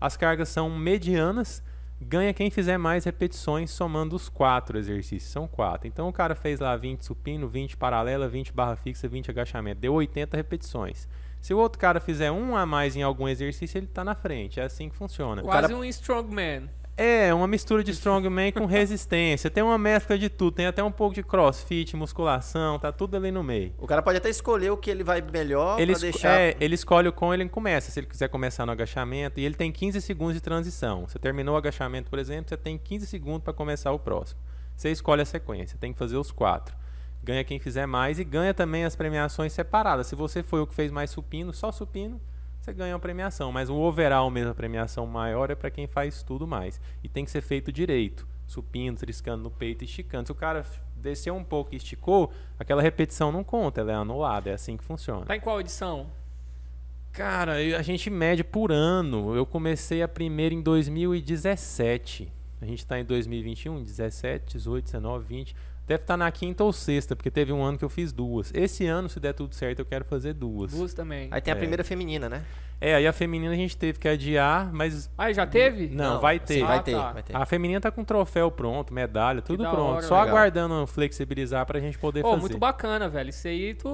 As 0.00 0.16
cargas 0.16 0.48
são 0.48 0.70
medianas. 0.70 1.62
Ganha 2.00 2.32
quem 2.32 2.48
fizer 2.50 2.78
mais 2.78 3.04
repetições 3.04 3.70
somando 3.70 4.14
os 4.14 4.28
quatro 4.28 4.78
exercícios. 4.78 5.32
São 5.32 5.48
quatro. 5.48 5.88
Então 5.88 6.08
o 6.08 6.12
cara 6.12 6.34
fez 6.34 6.60
lá 6.60 6.76
20 6.76 7.04
supino, 7.04 7.48
20 7.48 7.76
paralela, 7.76 8.28
20 8.28 8.52
barra 8.52 8.76
fixa, 8.76 9.08
20 9.08 9.30
agachamento. 9.30 9.80
Deu 9.80 9.92
80 9.94 10.36
repetições. 10.36 11.08
Se 11.40 11.52
o 11.52 11.58
outro 11.58 11.78
cara 11.78 11.98
fizer 12.00 12.30
um 12.30 12.56
a 12.56 12.64
mais 12.64 12.94
em 12.96 13.02
algum 13.02 13.28
exercício, 13.28 13.78
ele 13.78 13.86
está 13.86 14.04
na 14.04 14.14
frente. 14.14 14.60
É 14.60 14.64
assim 14.64 14.88
que 14.88 14.94
funciona. 14.96 15.42
Quase 15.42 15.68
cara- 15.68 15.76
um 15.76 15.84
strongman. 15.84 16.68
É, 16.98 17.32
uma 17.32 17.46
mistura 17.46 17.84
de 17.84 17.92
strongman 17.92 18.50
com 18.50 18.66
resistência. 18.66 19.48
Tem 19.48 19.62
uma 19.62 19.78
mescla 19.78 20.18
de 20.18 20.28
tudo. 20.28 20.54
Tem 20.54 20.66
até 20.66 20.82
um 20.82 20.90
pouco 20.90 21.14
de 21.14 21.22
crossfit, 21.22 21.94
musculação, 21.94 22.76
tá 22.78 22.90
tudo 22.90 23.16
ali 23.16 23.30
no 23.30 23.44
meio. 23.44 23.72
O 23.78 23.86
cara 23.86 24.02
pode 24.02 24.18
até 24.18 24.28
escolher 24.28 24.70
o 24.70 24.76
que 24.76 24.90
ele 24.90 25.04
vai 25.04 25.20
melhor 25.22 25.80
Ele, 25.80 25.94
deixar. 25.94 26.40
é, 26.40 26.56
ele 26.58 26.74
escolhe 26.74 27.06
o 27.08 27.12
com 27.12 27.32
ele 27.32 27.48
começa. 27.48 27.90
Se 27.92 28.00
ele 28.00 28.06
quiser 28.08 28.28
começar 28.28 28.66
no 28.66 28.72
agachamento, 28.72 29.38
e 29.38 29.44
ele 29.44 29.54
tem 29.54 29.70
15 29.70 30.00
segundos 30.02 30.34
de 30.34 30.40
transição. 30.40 31.06
Você 31.06 31.20
terminou 31.20 31.54
o 31.54 31.58
agachamento, 31.58 32.10
por 32.10 32.18
exemplo, 32.18 32.48
você 32.48 32.56
tem 32.56 32.76
15 32.76 33.06
segundos 33.06 33.42
para 33.44 33.52
começar 33.52 33.92
o 33.92 33.98
próximo. 33.98 34.40
Você 34.76 34.90
escolhe 34.90 35.22
a 35.22 35.24
sequência, 35.24 35.78
tem 35.80 35.92
que 35.92 35.98
fazer 35.98 36.16
os 36.16 36.32
quatro. 36.32 36.76
Ganha 37.22 37.44
quem 37.44 37.58
fizer 37.60 37.86
mais 37.86 38.18
e 38.18 38.24
ganha 38.24 38.52
também 38.52 38.84
as 38.84 38.96
premiações 38.96 39.52
separadas. 39.52 40.06
Se 40.08 40.16
você 40.16 40.42
foi 40.42 40.60
o 40.60 40.66
que 40.66 40.74
fez 40.74 40.90
mais 40.90 41.10
supino, 41.10 41.52
só 41.52 41.70
supino, 41.70 42.20
você 42.68 42.72
ganha 42.72 42.94
uma 42.94 43.00
premiação. 43.00 43.50
Mas 43.50 43.70
o 43.70 43.76
overall 43.76 44.30
mesmo, 44.30 44.50
a 44.50 44.54
premiação 44.54 45.06
maior 45.06 45.50
é 45.50 45.54
para 45.54 45.70
quem 45.70 45.86
faz 45.86 46.22
tudo 46.22 46.46
mais. 46.46 46.80
E 47.02 47.08
tem 47.08 47.24
que 47.24 47.30
ser 47.30 47.40
feito 47.40 47.72
direito. 47.72 48.26
Supino, 48.46 48.96
triscando 48.96 49.42
no 49.42 49.50
peito 49.50 49.82
e 49.82 49.86
esticando. 49.86 50.26
Se 50.26 50.32
o 50.32 50.34
cara 50.34 50.64
desceu 50.96 51.34
um 51.34 51.44
pouco 51.44 51.74
e 51.74 51.76
esticou, 51.76 52.32
aquela 52.58 52.82
repetição 52.82 53.30
não 53.30 53.44
conta, 53.44 53.80
ela 53.80 53.92
é 53.92 53.94
anulada. 53.94 54.50
É 54.50 54.54
assim 54.54 54.76
que 54.76 54.84
funciona. 54.84 55.26
Tá 55.26 55.36
em 55.36 55.40
qual 55.40 55.60
edição? 55.60 56.06
Cara, 57.12 57.54
a 57.54 57.82
gente 57.82 58.10
mede 58.10 58.44
por 58.44 58.70
ano. 58.70 59.34
Eu 59.34 59.46
comecei 59.46 60.02
a 60.02 60.08
primeira 60.08 60.54
em 60.54 60.62
2017. 60.62 62.32
A 62.60 62.66
gente 62.66 62.84
tá 62.86 62.98
em 62.98 63.04
2021, 63.04 63.82
17, 63.82 64.56
18, 64.56 64.84
19, 64.84 65.24
20. 65.24 65.56
Deve 65.88 66.02
estar 66.02 66.16
na 66.18 66.30
quinta 66.30 66.62
ou 66.62 66.72
sexta, 66.72 67.16
porque 67.16 67.30
teve 67.30 67.50
um 67.50 67.62
ano 67.64 67.78
que 67.78 67.84
eu 67.84 67.88
fiz 67.88 68.12
duas. 68.12 68.52
Esse 68.54 68.86
ano, 68.86 69.08
se 69.08 69.18
der 69.18 69.32
tudo 69.32 69.54
certo, 69.54 69.78
eu 69.78 69.86
quero 69.86 70.04
fazer 70.04 70.34
duas. 70.34 70.70
Duas 70.72 70.92
também. 70.92 71.28
Aí 71.30 71.40
tem 71.40 71.50
a 71.52 71.56
É. 71.56 71.58
primeira 71.58 71.82
feminina, 71.82 72.28
né? 72.28 72.44
É, 72.80 72.94
aí 72.94 73.06
a 73.08 73.12
feminina 73.12 73.52
a 73.52 73.56
gente 73.56 73.76
teve 73.76 73.98
que 73.98 74.06
adiar, 74.06 74.70
mas 74.72 75.10
Ah, 75.18 75.32
já 75.32 75.44
teve? 75.46 75.88
Não, 75.88 76.20
vai 76.20 76.38
ter. 76.38 76.54
sim, 76.54 76.64
vai 76.64 76.78
Ah, 76.78 76.82
ter, 76.82 76.92
tá. 76.92 77.12
vai 77.12 77.22
ter. 77.24 77.34
a 77.36 77.44
feminina 77.44 77.80
tá 77.80 77.90
com 77.90 78.04
troféu 78.04 78.50
pronto, 78.52 78.94
medalha, 78.94 79.42
tudo 79.42 79.64
pronto. 79.64 79.80
hora, 79.80 80.02
Só 80.02 80.14
legal. 80.20 80.28
aguardando 80.36 80.86
flexibilizar 80.86 81.66
pra 81.66 81.80
gente 81.80 81.98
poder 81.98 82.20
Pô, 82.22 82.28
fazer. 82.30 82.40
muito 82.42 82.58
bacana, 82.58 83.08
velho. 83.08 83.30
Isso 83.30 83.48
aí 83.48 83.74
tu 83.74 83.90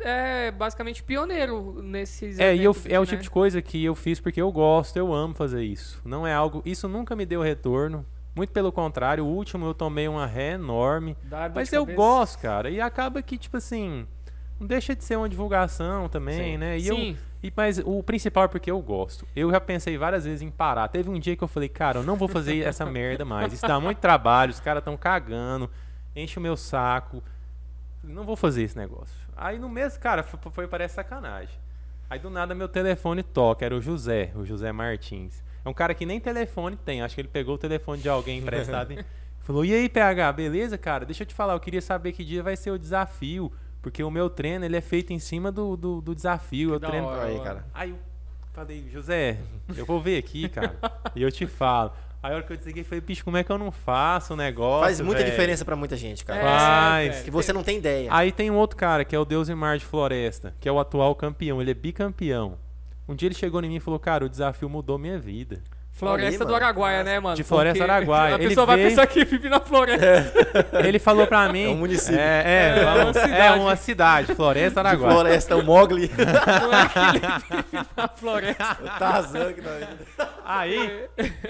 é 0.00 0.50
basicamente 0.50 1.02
pioneiro 1.04 1.80
nesses 1.82 2.38
É, 2.40 2.56
e 2.56 2.64
eu, 2.64 2.74
é 2.86 2.98
o 2.98 3.02
aqui, 3.02 3.10
tipo 3.10 3.16
né? 3.18 3.22
de 3.22 3.30
coisa 3.30 3.62
que 3.62 3.84
eu 3.84 3.94
fiz 3.94 4.18
porque 4.18 4.40
eu 4.42 4.50
gosto, 4.50 4.96
eu 4.96 5.12
amo 5.14 5.32
fazer 5.34 5.62
isso. 5.62 6.00
Não 6.04 6.26
é 6.26 6.32
algo. 6.32 6.62
Isso 6.64 6.88
nunca 6.88 7.14
me 7.14 7.26
deu 7.26 7.42
retorno. 7.42 8.04
Muito 8.36 8.52
pelo 8.52 8.70
contrário, 8.70 9.24
o 9.24 9.26
último 9.26 9.64
eu 9.64 9.72
tomei 9.72 10.06
uma 10.06 10.26
ré 10.26 10.52
enorme. 10.52 11.16
Mas 11.54 11.72
eu 11.72 11.86
cabeça. 11.86 11.96
gosto, 11.96 12.38
cara. 12.38 12.68
E 12.68 12.82
acaba 12.82 13.22
que, 13.22 13.38
tipo 13.38 13.56
assim. 13.56 14.06
Não 14.60 14.66
deixa 14.66 14.94
de 14.94 15.02
ser 15.02 15.16
uma 15.16 15.28
divulgação 15.28 16.06
também, 16.08 16.52
Sim. 16.52 16.58
né? 16.58 16.76
E 16.76 16.82
Sim. 16.82 17.10
Eu, 17.10 17.16
e, 17.42 17.52
mas 17.54 17.78
o 17.78 18.02
principal 18.02 18.44
é 18.44 18.48
porque 18.48 18.70
eu 18.70 18.80
gosto. 18.80 19.26
Eu 19.34 19.50
já 19.50 19.60
pensei 19.60 19.96
várias 19.96 20.24
vezes 20.24 20.42
em 20.42 20.50
parar. 20.50 20.88
Teve 20.88 21.08
um 21.08 21.18
dia 21.18 21.34
que 21.34 21.42
eu 21.42 21.48
falei, 21.48 21.68
cara, 21.68 22.00
eu 22.00 22.02
não 22.02 22.16
vou 22.16 22.28
fazer 22.28 22.60
essa 22.60 22.84
merda 22.86 23.24
mais. 23.24 23.52
Isso 23.54 23.66
dá 23.66 23.80
muito 23.80 23.98
trabalho, 23.98 24.50
os 24.50 24.60
caras 24.60 24.80
estão 24.80 24.96
cagando, 24.96 25.70
enche 26.14 26.38
o 26.38 26.42
meu 26.42 26.56
saco. 26.56 27.22
Não 28.04 28.24
vou 28.24 28.36
fazer 28.36 28.62
esse 28.64 28.76
negócio. 28.76 29.16
Aí 29.34 29.58
no 29.58 29.68
mês, 29.68 29.96
cara, 29.96 30.22
foi, 30.22 30.38
foi 30.52 30.68
parece 30.68 30.94
sacanagem. 30.94 31.58
Aí 32.08 32.18
do 32.18 32.30
nada 32.30 32.54
meu 32.54 32.68
telefone 32.68 33.22
toca, 33.22 33.64
era 33.64 33.74
o 33.74 33.80
José, 33.80 34.30
o 34.34 34.44
José 34.44 34.72
Martins. 34.72 35.42
É 35.66 35.68
um 35.68 35.74
cara 35.74 35.92
que 35.94 36.06
nem 36.06 36.20
telefone 36.20 36.76
tem, 36.76 37.02
acho 37.02 37.16
que 37.16 37.20
ele 37.20 37.26
pegou 37.28 37.56
o 37.56 37.58
telefone 37.58 38.00
de 38.00 38.08
alguém 38.08 38.38
emprestado 38.38 38.92
e 38.92 39.04
falou: 39.42 39.64
E 39.64 39.74
aí, 39.74 39.88
PH, 39.88 40.32
beleza, 40.32 40.78
cara? 40.78 41.04
Deixa 41.04 41.24
eu 41.24 41.26
te 41.26 41.34
falar, 41.34 41.54
eu 41.54 41.60
queria 41.60 41.82
saber 41.82 42.12
que 42.12 42.24
dia 42.24 42.40
vai 42.40 42.56
ser 42.56 42.70
o 42.70 42.78
desafio. 42.78 43.52
Porque 43.82 44.02
o 44.02 44.10
meu 44.10 44.30
treino 44.30 44.64
ele 44.64 44.76
é 44.76 44.80
feito 44.80 45.12
em 45.12 45.18
cima 45.18 45.50
do, 45.50 45.76
do, 45.76 46.00
do 46.00 46.14
desafio. 46.14 46.74
Eu 46.74 46.78
da 46.78 46.88
treino. 46.88 47.08
hora, 47.08 47.24
Aí, 47.24 47.40
cara. 47.40 47.64
Aí 47.74 47.90
eu 47.90 47.98
falei, 48.52 48.88
José, 48.88 49.38
eu 49.76 49.84
vou 49.84 50.00
ver 50.00 50.18
aqui, 50.18 50.48
cara. 50.48 50.76
e 51.16 51.22
eu 51.22 51.32
te 51.32 51.46
falo. 51.48 51.90
Aí 52.22 52.32
a 52.32 52.36
hora 52.36 52.44
que 52.44 52.52
eu 52.52 52.56
desliguei, 52.56 52.84
falei, 52.84 53.00
bicho, 53.00 53.24
como 53.24 53.36
é 53.36 53.42
que 53.42 53.50
eu 53.50 53.58
não 53.58 53.72
faço 53.72 54.34
o 54.34 54.36
negócio? 54.36 54.84
Faz 54.84 55.00
muita 55.00 55.18
velho? 55.20 55.30
diferença 55.32 55.64
pra 55.64 55.74
muita 55.74 55.96
gente, 55.96 56.24
cara. 56.24 56.42
Faz. 56.42 57.08
velho. 57.10 57.24
Que 57.24 57.30
você 57.30 57.52
não 57.52 57.64
tem 57.64 57.78
ideia. 57.78 58.08
Aí 58.12 58.30
tem 58.30 58.52
um 58.52 58.56
outro 58.56 58.76
cara, 58.76 59.04
que 59.04 59.14
é 59.16 59.18
o 59.18 59.24
Deus 59.24 59.48
e 59.48 59.54
Mar 59.54 59.78
de 59.78 59.84
Floresta, 59.84 60.54
que 60.60 60.68
é 60.68 60.72
o 60.72 60.78
atual 60.78 61.14
campeão. 61.16 61.60
Ele 61.60 61.72
é 61.72 61.74
bicampeão. 61.74 62.56
Um 63.08 63.14
dia 63.14 63.28
ele 63.28 63.34
chegou 63.34 63.62
em 63.62 63.68
mim 63.68 63.76
e 63.76 63.80
falou, 63.80 63.98
cara, 64.00 64.24
o 64.24 64.28
desafio 64.28 64.68
mudou 64.68 64.98
minha 64.98 65.18
vida. 65.18 65.62
Floresta 65.92 66.44
Aí, 66.44 66.48
do. 66.48 66.54
Araguaia, 66.54 67.02
né, 67.02 67.18
mano? 67.18 67.34
De 67.36 67.42
Floresta 67.42 67.78
Porque 67.78 67.90
Araguaia. 67.90 68.34
A 68.36 68.38
Ele 68.38 68.48
pessoa 68.48 68.66
vai 68.66 68.76
veio- 68.76 68.88
pensar 68.90 69.06
que 69.06 69.24
vive 69.24 69.48
na 69.48 69.60
floresta. 69.60 70.04
Ele 70.86 70.98
falou 70.98 71.26
pra 71.26 71.48
mim. 71.50 71.64
É 71.64 71.68
um 71.70 71.76
município. 71.78 72.20
É, 72.20 72.42
é, 72.44 72.80
É 72.80 72.84
uma 72.84 73.10
é 73.10 73.12
cidade. 73.14 73.60
uma 73.60 73.76
cidade, 73.76 74.34
Floresta 74.34 74.80
Araguaia. 74.80 75.12
Floresta, 75.14 75.56
o 75.56 75.62
Mogli. 75.64 76.10
Não 76.60 76.78
é 76.78 76.88
que 76.88 76.98
ele 76.98 77.20
vive 77.62 77.86
na 77.96 78.08
floresta. 78.08 78.78
o 78.84 78.98
Tarzan 78.98 79.52
que 79.54 79.62
tá 79.62 80.28
Aí, 80.44 81.06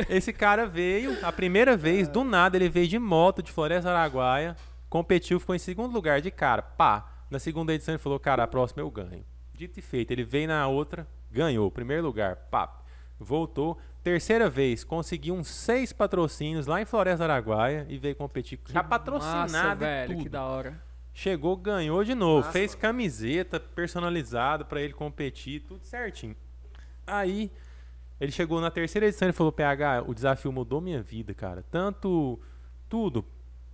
esse 0.09 0.33
cara 0.33 0.65
veio, 0.65 1.17
a 1.25 1.33
primeira 1.33 1.77
vez, 1.77 2.07
do 2.07 2.23
nada, 2.23 2.57
ele 2.57 2.69
veio 2.69 2.87
de 2.87 2.99
moto 3.01 3.43
de 3.43 3.51
Floresta 3.51 3.91
Araguaia, 3.91 4.55
competiu, 4.89 5.41
ficou 5.41 5.57
em 5.57 5.59
segundo 5.59 5.93
lugar 5.93 6.21
de 6.21 6.31
cara. 6.31 6.63
Pá. 6.63 7.05
Na 7.29 7.41
segunda 7.41 7.75
edição 7.75 7.95
ele 7.95 7.99
falou, 8.03 8.21
cara, 8.21 8.45
a 8.45 8.47
próxima 8.47 8.81
eu 8.83 8.91
ganho. 8.93 9.25
Dito 9.57 9.79
e 9.79 9.83
feito, 9.83 10.11
ele 10.11 10.23
veio 10.25 10.49
na 10.49 10.67
outra, 10.69 11.07
ganhou, 11.31 11.71
primeiro 11.71 12.03
lugar, 12.03 12.37
pá. 12.51 12.83
Voltou. 13.19 13.79
Terceira 14.03 14.49
vez, 14.49 14.85
conseguiu 14.85 15.35
uns 15.35 15.49
seis 15.49 15.93
patrocínios 15.93 16.67
lá 16.67 16.81
em 16.81 16.85
Floresta 16.85 17.25
Araguaia 17.25 17.87
e 17.89 17.99
veio 17.99 18.15
competir 18.15 18.61
já 18.69 18.85
patrocinado 18.85 19.53
Massa, 19.53 19.75
velho, 19.75 20.13
tudo. 20.13 20.23
que 20.23 20.29
da 20.29 20.45
hora. 20.45 20.81
Chegou, 21.15 21.57
ganhou 21.57 22.05
de 22.05 22.15
novo. 22.15 22.41
Massa, 22.41 22.53
fez 22.53 22.73
mano. 22.73 22.83
camiseta 22.83 23.59
personalizada 23.59 24.65
pra 24.65 24.81
ele 24.81 24.93
competir, 24.93 25.63
tudo 25.63 25.85
certinho. 25.85 26.37
Aí, 27.07 27.51
ele 28.21 28.31
chegou 28.31 28.61
na 28.61 28.71
terceira 28.71 29.07
edição 29.07 29.29
e 29.29 29.33
falou: 29.33 29.51
PH, 29.51 30.05
o 30.07 30.15
desafio 30.15 30.53
mudou 30.53 30.81
minha 30.81 31.03
vida, 31.03 31.33
cara. 31.33 31.65
Tanto 31.71 32.39
tudo, 32.89 33.25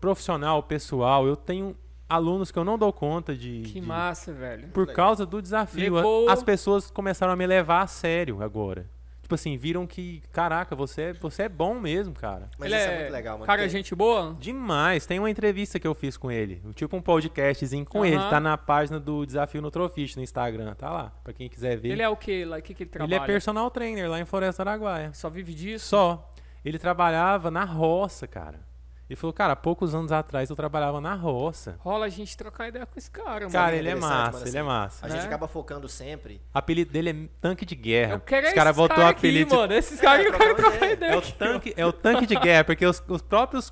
profissional, 0.00 0.62
pessoal. 0.62 1.26
Eu 1.26 1.36
tenho 1.36 1.76
alunos 2.14 2.50
que 2.50 2.58
eu 2.58 2.64
não 2.64 2.76
dou 2.78 2.92
conta 2.92 3.34
de. 3.34 3.62
Que 3.62 3.80
de- 3.80 3.86
massa, 3.86 4.32
velho. 4.32 4.68
Por 4.68 4.86
causa 4.92 5.24
do 5.26 5.40
desafio. 5.40 5.94
Levou- 5.94 6.28
As 6.28 6.42
pessoas 6.42 6.90
começaram 6.90 7.32
a 7.32 7.36
me 7.36 7.46
levar 7.46 7.82
a 7.82 7.86
sério 7.86 8.42
agora. 8.42 8.86
Tipo 9.22 9.36
assim, 9.36 9.56
viram 9.56 9.86
que, 9.86 10.20
caraca, 10.30 10.74
você, 10.76 11.02
é- 11.02 11.12
você 11.14 11.44
é 11.44 11.48
bom 11.48 11.78
mesmo, 11.80 12.12
cara. 12.12 12.50
Mas 12.58 12.70
ele 12.70 12.78
isso 12.80 12.88
é, 12.90 12.94
é 12.94 12.98
muito 13.00 13.12
legal, 13.12 13.34
mano. 13.38 13.46
Cara, 13.46 13.66
gente 13.68 13.94
boa? 13.94 14.36
Demais. 14.38 15.06
Tem 15.06 15.18
uma 15.18 15.30
entrevista 15.30 15.78
que 15.80 15.86
eu 15.86 15.94
fiz 15.94 16.18
com 16.18 16.30
ele. 16.30 16.60
Tipo 16.74 16.96
um 16.96 17.00
podcastzinho 17.00 17.86
com 17.86 17.98
Aham. 18.00 18.06
ele. 18.08 18.18
Tá 18.28 18.38
na 18.40 18.58
página 18.58 19.00
do 19.00 19.24
Desafio 19.24 19.62
Nutrofish 19.62 20.16
no 20.16 20.22
Instagram. 20.22 20.74
Tá 20.74 20.90
lá. 20.90 21.12
Pra 21.24 21.32
quem 21.32 21.48
quiser 21.48 21.78
ver. 21.78 21.92
Ele 21.92 22.02
é 22.02 22.08
o 22.08 22.16
que 22.16 22.44
lá? 22.44 22.58
O 22.58 22.62
que, 22.62 22.74
que 22.74 22.82
ele 22.82 22.90
Ele 22.90 22.98
trabalha? 22.98 23.22
é 23.22 23.26
personal 23.26 23.70
trainer 23.70 24.10
lá 24.10 24.20
em 24.20 24.24
Floresta 24.26 24.62
Araguaia. 24.64 25.12
Só 25.14 25.30
vive 25.30 25.54
disso? 25.54 25.86
Só. 25.86 26.30
Ele 26.62 26.78
trabalhava 26.78 27.50
na 27.50 27.64
roça, 27.64 28.26
cara. 28.26 28.60
Ele 29.12 29.16
falou, 29.20 29.34
cara, 29.34 29.52
há 29.52 29.56
poucos 29.56 29.94
anos 29.94 30.10
atrás 30.10 30.48
eu 30.48 30.56
trabalhava 30.56 30.98
na 30.98 31.14
roça. 31.14 31.76
Rola 31.80 32.06
a 32.06 32.08
gente 32.08 32.34
trocar 32.34 32.68
ideia 32.68 32.86
com 32.86 32.98
esse 32.98 33.10
cara, 33.10 33.40
mano. 33.40 33.52
Cara, 33.52 33.76
ele 33.76 33.90
é 33.90 33.94
massa, 33.94 34.38
mano, 34.38 34.48
ele 34.48 34.56
é 34.56 34.60
assim, 34.60 34.68
massa. 34.68 35.04
A 35.04 35.08
né? 35.10 35.14
gente 35.16 35.26
acaba 35.26 35.46
focando 35.46 35.86
sempre. 35.86 36.40
O 36.54 36.56
apelido 36.56 36.90
dele 36.90 37.10
é 37.10 37.28
tanque 37.38 37.66
de 37.66 37.74
guerra. 37.74 38.14
Eu 38.14 38.20
quero 38.20 38.40
Os 38.40 38.44
esses 38.46 38.54
caras 38.54 38.74
botou 38.74 38.96
o 38.96 39.00
cara 39.00 39.10
aqui, 39.10 39.18
apelido 39.18 39.50
de 39.50 39.56
mano. 39.56 39.74
Esses 39.74 40.00
caras 40.00 40.26
que 40.26 40.32
eu 40.32 40.38
quero 40.38 40.54
trocar 40.54 40.76
ideia. 40.76 40.92
ideia. 40.94 41.12
É 41.12 41.16
o 41.18 41.20
tanque, 41.20 41.74
é 41.76 41.86
o 41.86 41.92
tanque 41.92 42.24
de 42.24 42.36
guerra, 42.36 42.64
porque 42.64 42.86
os, 42.86 43.02
os 43.06 43.20
próprios 43.20 43.70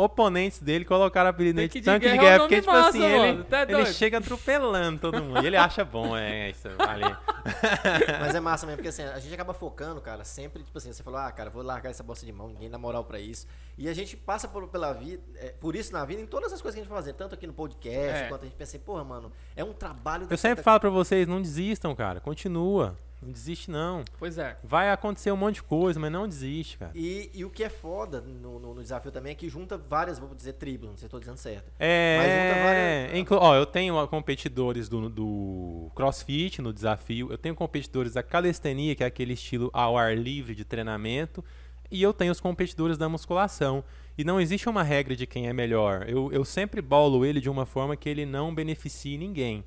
oponentes 0.00 0.60
dele 0.60 0.84
colocaram 0.84 1.30
apelido 1.30 1.60
Tanque 1.60 1.80
de 1.80 1.84
tanque 1.84 2.10
de 2.10 2.18
guerra 2.18 2.34
é 2.34 2.38
porque, 2.38 2.60
tipo 2.60 2.72
massa, 2.72 2.88
assim, 2.88 3.02
ele. 3.04 3.44
Tá 3.44 3.62
ele 3.62 3.86
chega 3.86 4.18
atropelando 4.18 4.98
todo 5.00 5.22
mundo. 5.22 5.42
E 5.42 5.46
ele 5.46 5.56
acha 5.56 5.84
bom, 5.84 6.16
é 6.16 6.50
isso, 6.50 6.68
ali. 6.78 7.04
Mas 8.20 8.34
é 8.34 8.40
massa 8.40 8.66
mesmo, 8.66 8.78
porque 8.78 8.88
assim, 8.88 9.02
a 9.02 9.18
gente 9.18 9.32
acaba 9.34 9.52
focando, 9.52 10.00
cara, 10.00 10.24
sempre, 10.24 10.62
tipo 10.62 10.76
assim, 10.76 10.92
você 10.92 11.02
falou, 11.02 11.20
ah, 11.20 11.30
cara, 11.30 11.50
vou 11.50 11.62
largar 11.62 11.90
essa 11.90 12.02
bosta 12.02 12.24
de 12.24 12.32
mão, 12.32 12.48
ninguém 12.48 12.70
dá 12.70 12.78
moral 12.78 13.04
pra 13.04 13.20
isso. 13.20 13.46
E 13.76 13.88
a 13.88 13.94
gente 13.94 14.16
passa 14.16 14.48
por, 14.48 14.66
pela 14.68 14.92
vida, 14.92 15.22
é, 15.36 15.48
por 15.48 15.76
isso 15.76 15.92
na 15.92 16.04
vida, 16.04 16.20
em 16.20 16.26
todas 16.26 16.52
as 16.52 16.60
coisas 16.60 16.74
que 16.74 16.80
a 16.80 16.82
gente 16.84 16.90
vai 16.90 16.98
fazer, 16.98 17.12
tanto 17.14 17.34
aqui 17.34 17.46
no 17.46 17.52
podcast, 17.52 18.24
É. 18.24 18.28
quanto 18.28 18.42
a 18.42 18.44
gente 18.46 18.56
pensa 18.56 18.76
assim, 18.76 18.84
porra, 18.84 19.04
mano, 19.04 19.32
é 19.54 19.64
um 19.64 19.72
trabalho... 19.72 20.26
Eu 20.30 20.36
sempre 20.36 20.62
falo 20.62 20.80
pra 20.80 20.90
vocês, 20.90 21.26
não 21.26 21.40
desistam, 21.40 21.94
cara. 21.94 22.20
Continua. 22.20 22.96
Não 23.22 23.30
desiste, 23.30 23.70
não. 23.70 24.02
Pois 24.18 24.38
é. 24.38 24.56
Vai 24.64 24.90
acontecer 24.90 25.30
um 25.30 25.36
monte 25.36 25.56
de 25.56 25.62
coisa, 25.62 26.00
mas 26.00 26.10
não 26.10 26.26
desiste, 26.26 26.78
cara. 26.78 26.90
E, 26.94 27.30
e 27.34 27.44
o 27.44 27.50
que 27.50 27.62
é 27.62 27.68
foda 27.68 28.20
no, 28.22 28.58
no- 28.58 28.74
no 28.74 28.82
desafio 28.82 29.10
também 29.12 29.32
é 29.32 29.34
que 29.34 29.48
junta 29.48 29.76
várias, 29.76 30.18
vou 30.18 30.34
dizer 30.34 30.54
tribos, 30.54 30.88
não 30.88 30.96
sei 30.96 31.00
se 31.00 31.04
eu 31.06 31.10
tô 31.10 31.20
dizendo 31.20 31.36
certo. 31.36 31.66
Mas 31.66 31.76
junta 31.78 31.84
É, 31.84 32.62
várias- 33.04 33.18
inclu- 33.20 33.38
ó, 33.38 33.54
eu 33.54 33.66
tenho 33.66 34.08
competidores 34.08 34.88
do, 34.88 35.10
do 35.10 35.90
CrossFit 35.94 36.62
no 36.62 36.72
desafio, 36.72 37.30
eu 37.30 37.36
tenho 37.36 37.54
competidores 37.54 38.14
da 38.14 38.22
calistenia, 38.22 38.94
que 38.94 39.04
é 39.04 39.06
aquele 39.06 39.34
estilo 39.34 39.68
ao 39.74 39.98
ar 39.98 40.16
livre 40.16 40.54
de 40.54 40.64
treinamento, 40.64 41.44
e 41.90 42.02
eu 42.02 42.14
tenho 42.14 42.32
os 42.32 42.40
competidores 42.40 42.96
da 42.96 43.08
musculação. 43.08 43.84
E 44.16 44.24
não 44.24 44.40
existe 44.40 44.68
uma 44.68 44.82
regra 44.82 45.14
de 45.16 45.26
quem 45.26 45.46
é 45.48 45.52
melhor. 45.52 46.04
Eu, 46.08 46.30
eu 46.32 46.44
sempre 46.44 46.80
bolo 46.82 47.24
ele 47.24 47.40
de 47.40 47.48
uma 47.50 47.64
forma 47.66 47.96
que 47.96 48.08
ele 48.08 48.24
não 48.26 48.54
beneficie 48.54 49.16
ninguém. 49.18 49.64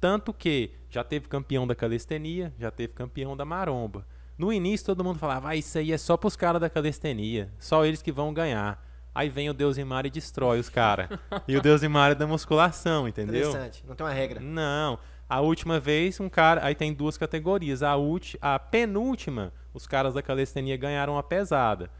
Tanto 0.00 0.32
que 0.32 0.70
já 0.90 1.02
teve 1.02 1.28
campeão 1.28 1.66
da 1.66 1.74
calistenia, 1.74 2.52
já 2.58 2.70
teve 2.70 2.92
campeão 2.92 3.36
da 3.36 3.44
maromba. 3.44 4.06
No 4.36 4.52
início 4.52 4.86
todo 4.86 5.02
mundo 5.02 5.18
falava, 5.18 5.48
ah, 5.48 5.56
isso 5.56 5.76
aí 5.78 5.92
é 5.92 5.98
só 5.98 6.16
pros 6.16 6.36
caras 6.36 6.60
da 6.60 6.70
calistenia, 6.70 7.52
só 7.58 7.84
eles 7.84 8.00
que 8.00 8.12
vão 8.12 8.32
ganhar. 8.32 8.86
Aí 9.14 9.28
vem 9.28 9.50
o 9.50 9.54
Deus 9.54 9.76
Imar 9.78 10.06
e 10.06 10.10
destrói 10.10 10.60
os 10.60 10.68
caras. 10.68 11.08
e 11.48 11.56
o 11.56 11.60
Deus 11.60 11.82
Imar 11.82 12.12
é 12.12 12.14
da 12.14 12.26
musculação, 12.26 13.08
entendeu? 13.08 13.48
Interessante, 13.50 13.84
não 13.84 13.96
tem 13.96 14.06
uma 14.06 14.12
regra. 14.12 14.38
Não. 14.38 14.98
A 15.28 15.40
última 15.40 15.80
vez, 15.80 16.20
um 16.20 16.28
cara. 16.28 16.64
Aí 16.64 16.74
tem 16.74 16.94
duas 16.94 17.18
categorias. 17.18 17.82
A, 17.82 17.96
ulti, 17.96 18.38
a 18.40 18.58
penúltima, 18.58 19.52
os 19.74 19.86
caras 19.86 20.14
da 20.14 20.22
calistenia 20.22 20.76
ganharam 20.76 21.18
a 21.18 21.22
pesada. 21.22 21.90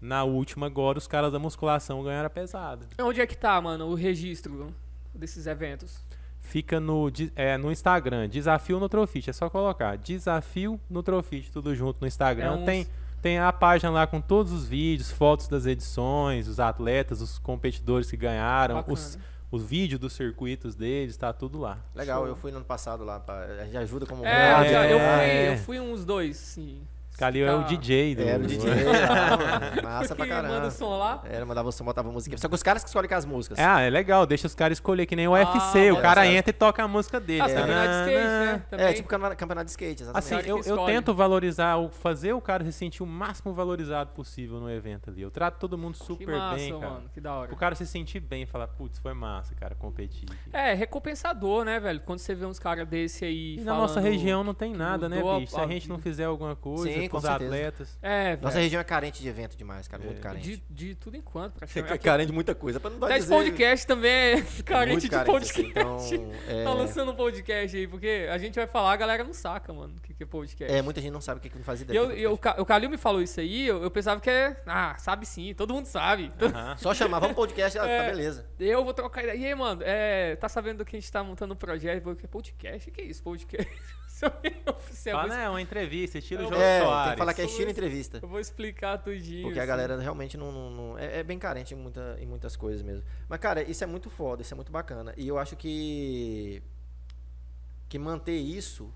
Na 0.00 0.24
última, 0.24 0.66
agora, 0.66 0.98
os 0.98 1.06
caras 1.06 1.32
da 1.32 1.38
musculação 1.38 2.02
ganharam 2.02 2.26
a 2.26 2.30
pesada. 2.30 2.86
Onde 3.00 3.20
é 3.20 3.26
que 3.26 3.36
tá, 3.36 3.58
mano, 3.60 3.86
o 3.86 3.94
registro 3.94 4.74
desses 5.14 5.46
eventos? 5.46 6.03
Fica 6.44 6.78
no, 6.78 7.10
é, 7.34 7.56
no 7.56 7.72
Instagram, 7.72 8.28
Desafio 8.28 8.78
Nutrofit. 8.78 9.28
É 9.30 9.32
só 9.32 9.48
colocar 9.50 9.96
Desafio 9.96 10.78
Nutrofit, 10.88 11.50
tudo 11.50 11.74
junto 11.74 12.00
no 12.00 12.06
Instagram. 12.06 12.44
É 12.46 12.50
uns- 12.52 12.64
Tem, 12.64 12.86
tem 13.22 13.38
a 13.38 13.50
página 13.52 13.90
lá 13.90 14.06
com 14.06 14.20
todos 14.20 14.52
os 14.52 14.68
vídeos, 14.68 15.10
fotos 15.10 15.48
das 15.48 15.66
edições, 15.66 16.46
os 16.46 16.60
atletas, 16.60 17.20
os 17.20 17.38
competidores 17.38 18.10
que 18.10 18.16
ganharam, 18.16 18.76
Bacana. 18.76 18.92
os, 18.94 19.18
os 19.50 19.64
vídeos 19.64 19.98
dos 19.98 20.12
circuitos 20.12 20.74
deles, 20.76 21.16
tá 21.16 21.32
tudo 21.32 21.58
lá. 21.58 21.78
Legal, 21.94 22.20
Show. 22.20 22.28
eu 22.28 22.36
fui 22.36 22.50
no 22.52 22.58
ano 22.58 22.66
passado 22.66 23.02
lá, 23.04 23.18
pra, 23.18 23.34
a 23.44 23.64
gente 23.64 23.76
ajuda 23.78 24.04
como... 24.06 24.24
É, 24.24 24.54
Ah, 24.54 24.64
eu, 24.66 24.70
já- 24.72 24.86
eu 24.86 24.98
é. 24.98 25.16
fui, 25.16 25.52
eu 25.54 25.58
fui 25.64 25.80
uns 25.92 26.04
dois, 26.04 26.36
sim. 26.36 26.82
Calil 27.18 27.46
é 27.46 27.54
o 27.54 27.58
Ficar- 27.62 27.68
DJ 27.76 28.14
do. 28.16 28.22
Era 28.22 28.42
o 28.42 28.46
DJ 28.46 28.70
lá, 28.70 29.82
massa 29.82 30.14
pra 30.16 30.26
Que 30.26 30.32
manda 30.32 30.48
caramba. 30.48 30.66
o 30.66 30.70
som 30.70 30.96
lá. 30.98 31.22
Era, 31.24 31.46
mandava 31.46 31.70
você 31.70 31.82
botava 31.84 32.10
música. 32.10 32.36
Só 32.36 32.48
que 32.48 32.54
os 32.54 32.62
caras 32.62 32.82
que 32.82 32.88
escolhem 32.88 33.08
com 33.08 33.14
as 33.14 33.24
músicas. 33.24 33.58
Ah, 33.58 33.80
é 33.80 33.88
legal, 33.90 34.26
deixa 34.26 34.46
os 34.46 34.54
caras 34.54 34.76
escolher 34.78 35.06
que 35.06 35.14
nem 35.14 35.28
o 35.28 35.34
Ah, 35.34 35.38
UFC. 35.40 35.90
o 35.92 36.00
cara 36.00 36.22
certo. 36.22 36.36
entra 36.36 36.50
e 36.50 36.52
toca 36.52 36.82
a 36.82 36.88
música 36.88 37.20
dele. 37.20 37.40
Ah, 37.42 37.48
tá 37.48 37.54
Tanana. 37.54 37.86
de 38.04 38.10
skate, 38.10 38.28
né? 38.28 38.62
Também. 38.70 38.86
É, 38.86 38.92
tipo 38.92 39.08
campeonato 39.08 39.36
campeonato 39.38 39.64
de 39.66 39.70
skate, 39.70 40.02
exatamente. 40.02 40.34
Assim, 40.34 40.48
eu, 40.48 40.60
eu 40.64 40.84
tento 40.86 41.14
valorizar, 41.14 41.76
o- 41.76 41.88
fazer 41.90 42.32
o 42.32 42.40
cara 42.40 42.64
se 42.64 42.72
sentir 42.72 43.02
o 43.02 43.06
máximo 43.06 43.52
valorizado 43.54 44.10
possível 44.12 44.58
no 44.58 44.70
evento 44.70 45.10
ali. 45.10 45.22
Eu 45.22 45.30
trato 45.30 45.58
todo 45.58 45.78
mundo 45.78 45.96
que 45.98 46.04
super 46.04 46.36
massa, 46.36 46.56
bem, 46.56 46.72
cara. 46.80 46.92
mano, 46.92 47.10
que 47.12 47.20
da 47.20 47.34
hora. 47.34 47.52
O 47.52 47.56
cara 47.56 47.74
se 47.74 47.86
sentir 47.86 48.20
bem 48.20 48.42
e 48.42 48.46
falar, 48.46 48.66
putz, 48.68 48.98
foi 48.98 49.14
massa, 49.14 49.54
cara, 49.54 49.74
competir. 49.74 50.28
É, 50.52 50.74
recompensador, 50.74 51.64
né, 51.64 51.78
velho? 51.78 52.00
Quando 52.00 52.18
você 52.18 52.34
vê 52.34 52.44
uns 52.46 52.58
caras 52.58 52.86
desse 52.88 53.24
aí 53.24 53.56
E 53.58 53.60
na 53.60 53.74
nossa 53.74 54.00
região 54.00 54.42
não 54.42 54.54
tem 54.54 54.72
nada, 54.74 55.08
né, 55.08 55.22
bicho? 55.38 55.52
Se 55.54 55.60
a 55.60 55.66
gente 55.66 55.88
não 55.88 55.98
fizer 55.98 56.24
alguma 56.24 56.56
coisa 56.56 57.03
Sim, 57.04 57.08
com 57.10 57.20
certeza. 57.20 57.44
atletas. 57.54 57.98
É, 58.02 58.36
Nossa 58.36 58.58
região 58.58 58.80
é 58.80 58.84
carente 58.84 59.22
de 59.22 59.28
evento 59.28 59.56
demais, 59.56 59.86
cara, 59.88 60.02
muito 60.02 60.20
carente. 60.20 60.56
De, 60.56 60.62
de 60.70 60.94
tudo 60.94 61.16
enquanto, 61.16 61.56
É 61.56 61.58
praticamente. 61.60 61.98
carente 61.98 62.26
de 62.28 62.32
muita 62.32 62.54
coisa, 62.54 62.78
pra 62.80 62.90
não 62.90 63.02
Até 63.04 63.18
dizer... 63.18 63.34
podcast 63.34 63.86
também 63.86 64.10
é 64.12 64.42
carente 64.64 64.90
muito 64.92 65.02
de 65.02 65.08
carente, 65.10 65.36
assim, 65.50 65.72
podcast. 65.72 66.14
então, 66.14 66.32
é... 66.48 66.64
Tá 66.64 66.74
lançando 66.74 67.12
um 67.12 67.14
podcast 67.16 67.76
aí, 67.76 67.86
porque 67.86 68.26
a 68.30 68.38
gente 68.38 68.54
vai 68.56 68.66
falar, 68.66 68.92
a 68.92 68.96
galera 68.96 69.24
não 69.24 69.32
saca, 69.34 69.72
mano, 69.72 69.94
o 69.96 70.00
que, 70.00 70.14
que 70.14 70.22
é 70.22 70.26
podcast. 70.26 70.72
É, 70.74 70.82
muita 70.82 71.00
gente 71.00 71.12
não 71.12 71.20
sabe 71.20 71.38
o 71.38 71.42
que 71.42 71.50
que 71.50 71.56
não 71.56 71.64
faz 71.64 71.80
E 71.80 71.82
ideia. 71.84 71.98
eu, 71.98 72.08
que 72.10 72.20
eu, 72.20 72.30
é 72.30 72.32
o 72.32 72.38
Ca- 72.38 72.56
o 72.58 72.64
Calil 72.66 72.90
me 72.90 72.96
falou 72.98 73.22
isso 73.22 73.40
aí, 73.40 73.66
eu, 73.66 73.82
eu 73.82 73.90
pensava 73.90 74.20
que 74.20 74.30
é. 74.30 74.56
Ah, 74.66 74.96
sabe 74.98 75.26
sim, 75.26 75.54
todo 75.54 75.72
mundo 75.74 75.86
sabe. 75.86 76.32
Todo- 76.38 76.54
Aham. 76.54 76.76
Só 76.78 76.94
chamar, 76.94 77.18
vamos 77.20 77.36
podcast, 77.36 77.78
ah, 77.78 77.86
É. 77.86 77.98
tá 78.02 78.10
beleza. 78.10 78.46
Eu 78.58 78.84
vou 78.84 78.94
trocar 78.94 79.22
ideia. 79.22 79.36
E 79.36 79.44
aí, 79.46 79.54
mano, 79.54 79.82
é, 79.84 80.36
tá 80.36 80.48
sabendo 80.48 80.84
que 80.84 80.96
a 80.96 81.00
gente 81.00 81.10
tá 81.10 81.22
montando 81.22 81.54
um 81.54 81.56
projeto? 81.56 82.14
Que 82.16 82.26
podcast? 82.26 82.88
O 82.88 82.92
que 82.92 83.00
é 83.00 83.04
isso, 83.04 83.22
podcast? 83.22 83.70
Você 84.90 85.10
Fala, 85.10 85.36
né, 85.36 85.48
uma 85.48 85.60
entrevista, 85.60 86.18
estilo 86.18 86.42
Eu 86.44 86.48
João 86.48 86.60
É, 86.60 86.80
Soares. 86.80 87.04
tem 87.04 87.12
que 87.12 87.18
falar 87.18 87.34
que 87.34 87.42
é 87.42 87.44
estilo 87.44 87.70
entrevista. 87.70 88.18
Eu 88.22 88.28
vou 88.28 88.40
explicar 88.40 88.98
tudinho. 88.98 89.42
Porque 89.42 89.58
a 89.58 89.62
assim. 89.62 89.68
galera 89.68 89.98
realmente 90.00 90.36
não. 90.36 90.50
não- 90.52 90.70
não- 90.70 90.98
é, 90.98 91.18
é 91.20 91.22
bem 91.22 91.38
carente 91.38 91.74
em, 91.74 91.76
muita, 91.76 92.16
em 92.20 92.26
muitas 92.26 92.56
coisas 92.56 92.82
mesmo. 92.82 93.04
Mas, 93.28 93.38
cara, 93.40 93.62
isso 93.62 93.82
é 93.84 93.86
muito 93.86 94.08
foda, 94.08 94.40
isso 94.42 94.54
é 94.54 94.56
muito 94.56 94.72
bacana. 94.72 95.12
E 95.16 95.28
eu 95.28 95.38
acho 95.38 95.56
que. 95.56 96.62
Que 97.88 97.98
manter 97.98 98.36
isso 98.36 98.92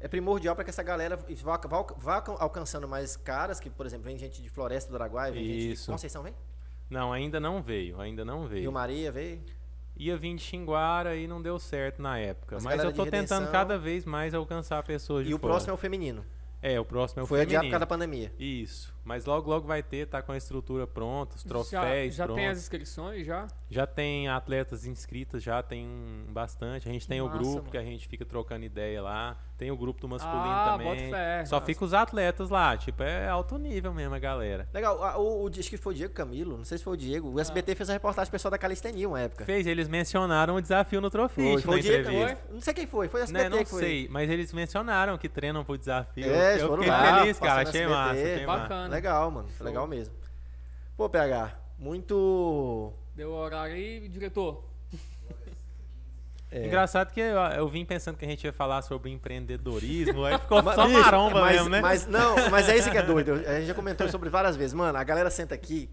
é 0.00 0.06
primordial 0.06 0.54
para 0.54 0.64
que 0.64 0.70
essa 0.70 0.82
galera 0.82 1.16
vá, 1.42 1.56
vá, 1.56 1.82
vá 1.96 2.24
alcançando 2.38 2.86
mais 2.86 3.16
caras, 3.16 3.58
que, 3.58 3.68
por 3.70 3.84
exemplo, 3.86 4.04
vem 4.04 4.16
gente 4.18 4.40
de 4.40 4.48
Floresta 4.48 4.90
do 4.90 4.96
Araguaia, 4.96 5.32
vem 5.32 5.44
gente 5.44 5.58
de 5.58 5.72
Isso. 5.72 5.90
Conceição, 5.90 6.22
vem? 6.22 6.34
Não, 6.88 7.12
ainda 7.12 7.40
não 7.40 7.60
veio, 7.60 8.00
ainda 8.00 8.24
não 8.24 8.46
veio. 8.46 8.70
Maria, 8.70 9.10
veio. 9.10 9.42
Ia 9.98 10.16
vir 10.16 10.34
de 10.36 10.42
Xinguara 10.42 11.16
e 11.16 11.26
não 11.26 11.42
deu 11.42 11.58
certo 11.58 12.00
na 12.00 12.18
época. 12.18 12.56
Mas 12.56 12.64
Mas 12.64 12.84
eu 12.84 12.92
tô 12.92 13.04
tentando 13.04 13.14
Redenção- 13.40 13.52
cada 13.52 13.76
vez 13.78 14.04
mais 14.04 14.32
alcançar 14.34 14.82
pessoas 14.84 15.24
de 15.24 15.30
E 15.32 15.34
o 15.34 15.38
fora. 15.38 15.52
próximo 15.54 15.70
é 15.72 15.74
o 15.74 15.76
feminino. 15.76 16.24
É, 16.62 16.78
o 16.80 16.84
próximo 16.84 17.20
é 17.20 17.22
o 17.22 17.26
Foi 17.26 17.40
adiado 17.40 17.50
por 17.50 17.70
feminino. 17.70 17.70
causa 17.72 17.80
da 17.80 17.86
pandemia. 17.86 18.32
Isso. 18.38 18.94
Mas 19.08 19.24
logo, 19.24 19.48
logo 19.48 19.66
vai 19.66 19.82
ter, 19.82 20.06
tá 20.06 20.20
com 20.20 20.32
a 20.32 20.36
estrutura 20.36 20.86
pronta, 20.86 21.34
os 21.34 21.42
Já, 21.42 21.48
troféus 21.48 22.14
já 22.14 22.26
tem 22.26 22.34
prontos. 22.36 22.52
as 22.52 22.58
inscrições 22.58 23.26
já? 23.26 23.46
Já 23.70 23.86
tem 23.86 24.28
atletas 24.28 24.84
inscritas, 24.84 25.42
já 25.42 25.62
tem 25.62 25.86
um- 25.86 26.26
bastante. 26.30 26.86
A 26.86 26.92
gente 26.92 27.02
Que 27.02 27.08
tem 27.08 27.22
o 27.22 27.28
grupo 27.28 27.56
mano. 27.56 27.70
que 27.70 27.78
a 27.78 27.82
gente 27.82 28.06
fica 28.06 28.26
trocando 28.26 28.66
ideia 28.66 29.00
lá. 29.00 29.34
Tem 29.56 29.70
o 29.72 29.76
grupo 29.76 30.00
do 30.00 30.08
masculino 30.08 30.40
Ah, 30.44 30.76
também. 30.78 31.10
fé. 31.10 31.44
Só 31.46 31.56
Massa. 31.56 31.66
fica 31.66 31.84
os 31.84 31.92
atletas 31.92 32.48
lá, 32.48 32.76
tipo, 32.76 33.02
é 33.02 33.28
alto 33.28 33.58
nível 33.58 33.92
mesmo 33.92 34.14
a 34.14 34.18
galera. 34.18 34.68
Legal, 34.72 34.96
o, 35.18 35.44
o, 35.44 35.48
acho 35.48 35.68
que 35.70 35.76
foi 35.76 35.94
o 35.94 35.96
Diego 35.96 36.14
Camilo, 36.14 36.56
não 36.56 36.64
sei 36.64 36.78
se 36.78 36.84
foi 36.84 36.92
o 36.92 36.96
Diego. 36.96 37.28
O 37.34 37.40
SBT 37.40 37.74
fez 37.74 37.90
a 37.90 37.94
reportagem 37.94 38.30
pessoal 38.30 38.50
da 38.50 38.58
calistenia 38.58 39.08
uma 39.08 39.18
época. 39.20 39.44
Fez, 39.44 39.66
eles 39.66 39.88
mencionaram 39.88 40.54
o 40.54 40.60
desafio 40.62 41.00
no 41.00 41.10
Trofit 41.10 41.42
Foi, 41.54 41.62
foi 41.62 41.78
o 41.78 41.82
Diego, 41.82 42.04
foi? 42.10 42.36
Não 42.52 42.60
sei 42.60 42.72
quem 42.74 42.86
foi, 42.86 43.08
foi 43.08 43.20
o 43.20 43.24
SBT 43.24 43.42
Né, 43.44 43.48
não 43.48 43.64
que 43.64 43.70
foi. 43.70 43.80
sei, 43.82 44.08
mas 44.08 44.30
eles 44.30 44.52
mencionaram 44.52 45.18
que 45.18 45.28
treinam 45.28 45.64
pro 45.64 45.76
desafio. 45.76 46.24
É, 46.30 46.54
eu 46.62 46.68
foram 46.68 46.82
fiquei 46.84 46.90
lá, 46.98 47.18
feliz, 47.20 47.38
cara. 47.40 47.62
Achei 47.68 47.80
SBT. 47.82 47.88
massa, 47.88 48.12
achei 48.12 48.46
massa. 48.46 48.88
Legal, 48.98 49.30
mano. 49.30 49.48
Foi 49.48 49.56
Show. 49.58 49.66
legal 49.66 49.86
mesmo. 49.86 50.14
Pô, 50.96 51.08
PH, 51.08 51.56
muito. 51.78 52.92
Deu 53.14 53.30
o 53.30 53.34
horário 53.34 53.74
aí, 53.74 54.08
diretor. 54.08 54.64
é, 56.50 56.66
Engraçado 56.66 57.12
que 57.12 57.20
eu, 57.20 57.36
eu 57.36 57.68
vim 57.68 57.84
pensando 57.84 58.16
que 58.16 58.24
a 58.24 58.28
gente 58.28 58.42
ia 58.44 58.52
falar 58.52 58.82
sobre 58.82 59.10
empreendedorismo, 59.10 60.24
aí 60.24 60.38
ficou 60.40 60.62
Mas, 60.62 60.74
só 60.74 60.88
maromba 60.88 61.40
mas, 61.42 61.54
mesmo, 61.56 61.68
né? 61.68 61.80
Mas 61.80 62.06
não, 62.06 62.34
mas 62.50 62.68
é 62.68 62.76
isso 62.76 62.90
que 62.90 62.96
é 62.98 63.02
doido. 63.06 63.34
A 63.34 63.58
gente 63.58 63.66
já 63.66 63.74
comentou 63.74 64.08
sobre 64.08 64.28
várias 64.30 64.56
vezes. 64.56 64.72
Mano, 64.74 64.98
a 64.98 65.04
galera 65.04 65.30
senta 65.30 65.54
aqui, 65.54 65.88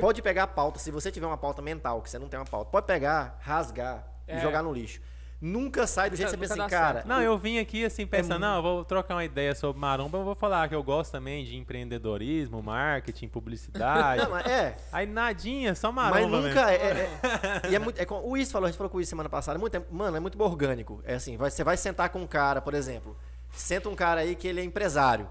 pode 0.00 0.22
pegar 0.22 0.44
a 0.44 0.46
pauta, 0.46 0.78
se 0.78 0.90
você 0.90 1.10
tiver 1.10 1.26
uma 1.26 1.36
pauta 1.38 1.60
mental, 1.60 2.00
que 2.02 2.08
você 2.08 2.18
não 2.18 2.28
tem 2.28 2.38
uma 2.40 2.46
pauta, 2.46 2.70
pode 2.70 2.86
pegar, 2.86 3.38
rasgar 3.42 4.06
e 4.28 4.32
É. 4.32 4.40
jogar 4.40 4.62
no 4.62 4.72
lixo. 4.72 5.00
Nunca 5.40 5.86
sai 5.86 6.10
do 6.10 6.16
jeito 6.16 6.28
que 6.32 6.36
você 6.36 6.48
pensa 6.48 6.60
assim, 6.62 6.70
cara. 6.70 7.02
Não, 7.06 7.22
eu 7.22 7.38
vim 7.38 7.58
aqui 7.58 7.82
assim 7.84 8.06
pensando, 8.06 8.32
muito- 8.32 8.42
não, 8.42 8.56
eu 8.56 8.62
vou 8.62 8.84
trocar 8.84 9.14
uma 9.14 9.24
ideia 9.24 9.54
sobre 9.54 9.80
maromba, 9.80 10.18
eu 10.18 10.24
vou 10.24 10.34
falar 10.34 10.68
que 10.68 10.74
eu 10.74 10.82
gosto 10.82 11.12
também 11.12 11.44
de 11.46 11.56
empreendedorismo, 11.56 12.62
marketing, 12.62 13.26
publicidade. 13.28 14.20
Não, 14.22 14.30
mas 14.30 14.46
é. 14.46 14.76
Aí 14.92 15.06
nadinha, 15.06 15.74
só 15.74 15.90
Mas 15.90 16.10
maromba 16.10 16.42
mesmo. 16.42 16.48
nunca 16.48 16.70
é. 16.70 16.74
é- 16.74 17.20
é- 17.64 17.70
e 17.70 17.74
é 17.74 17.78
muito, 17.78 17.98
é 17.98 18.06
o 18.10 18.36
Is 18.36 18.52
falou, 18.52 18.66
a 18.66 18.70
gente 18.70 18.76
falou 18.76 18.90
com 18.90 18.98
o 18.98 19.00
Is 19.00 19.08
semana 19.08 19.28
passada, 19.30 19.58
é 19.58 19.60
muito, 19.60 19.74
é- 19.76 19.82
mano, 19.90 20.16
é 20.16 20.20
muito 20.20 20.40
orgânico. 20.42 21.00
É 21.04 21.14
assim, 21.14 21.36
vai- 21.38 21.50
você 21.50 21.64
vai 21.64 21.76
sentar 21.76 22.10
com 22.10 22.20
um 22.20 22.26
cara, 22.26 22.60
por 22.60 22.74
exemplo. 22.74 23.16
Senta 23.50 23.88
um 23.88 23.94
cara 23.94 24.20
aí 24.20 24.36
que 24.36 24.46
ele 24.46 24.60
é 24.60 24.64
empresário. 24.64 25.26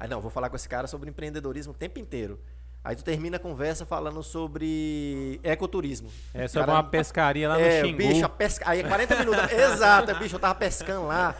Aí 0.00 0.08
não, 0.08 0.20
vou 0.20 0.30
falar 0.30 0.48
com 0.48 0.54
esse 0.56 0.68
cara 0.68 0.86
sobre 0.86 1.10
empreendedorismo 1.10 1.72
o 1.72 1.76
tempo 1.76 1.98
inteiro. 1.98 2.38
Aí 2.84 2.96
tu 2.96 3.04
termina 3.04 3.36
a 3.36 3.40
conversa 3.40 3.84
falando 3.84 4.22
sobre 4.22 5.40
ecoturismo. 5.42 6.08
É 6.32 6.48
sobre 6.48 6.66
Cara, 6.66 6.78
uma 6.78 6.84
pescaria 6.84 7.48
lá 7.48 7.58
no 7.58 7.64
é, 7.64 7.82
Xingu. 7.82 7.98
bicho, 7.98 8.24
a 8.24 8.28
pesca... 8.28 8.70
aí 8.70 8.80
é 8.80 8.82
40 8.84 9.16
minutos. 9.16 9.52
Exato, 9.52 10.14
bicho, 10.14 10.36
eu 10.36 10.40
tava 10.40 10.54
pescando 10.54 11.06
lá. 11.06 11.34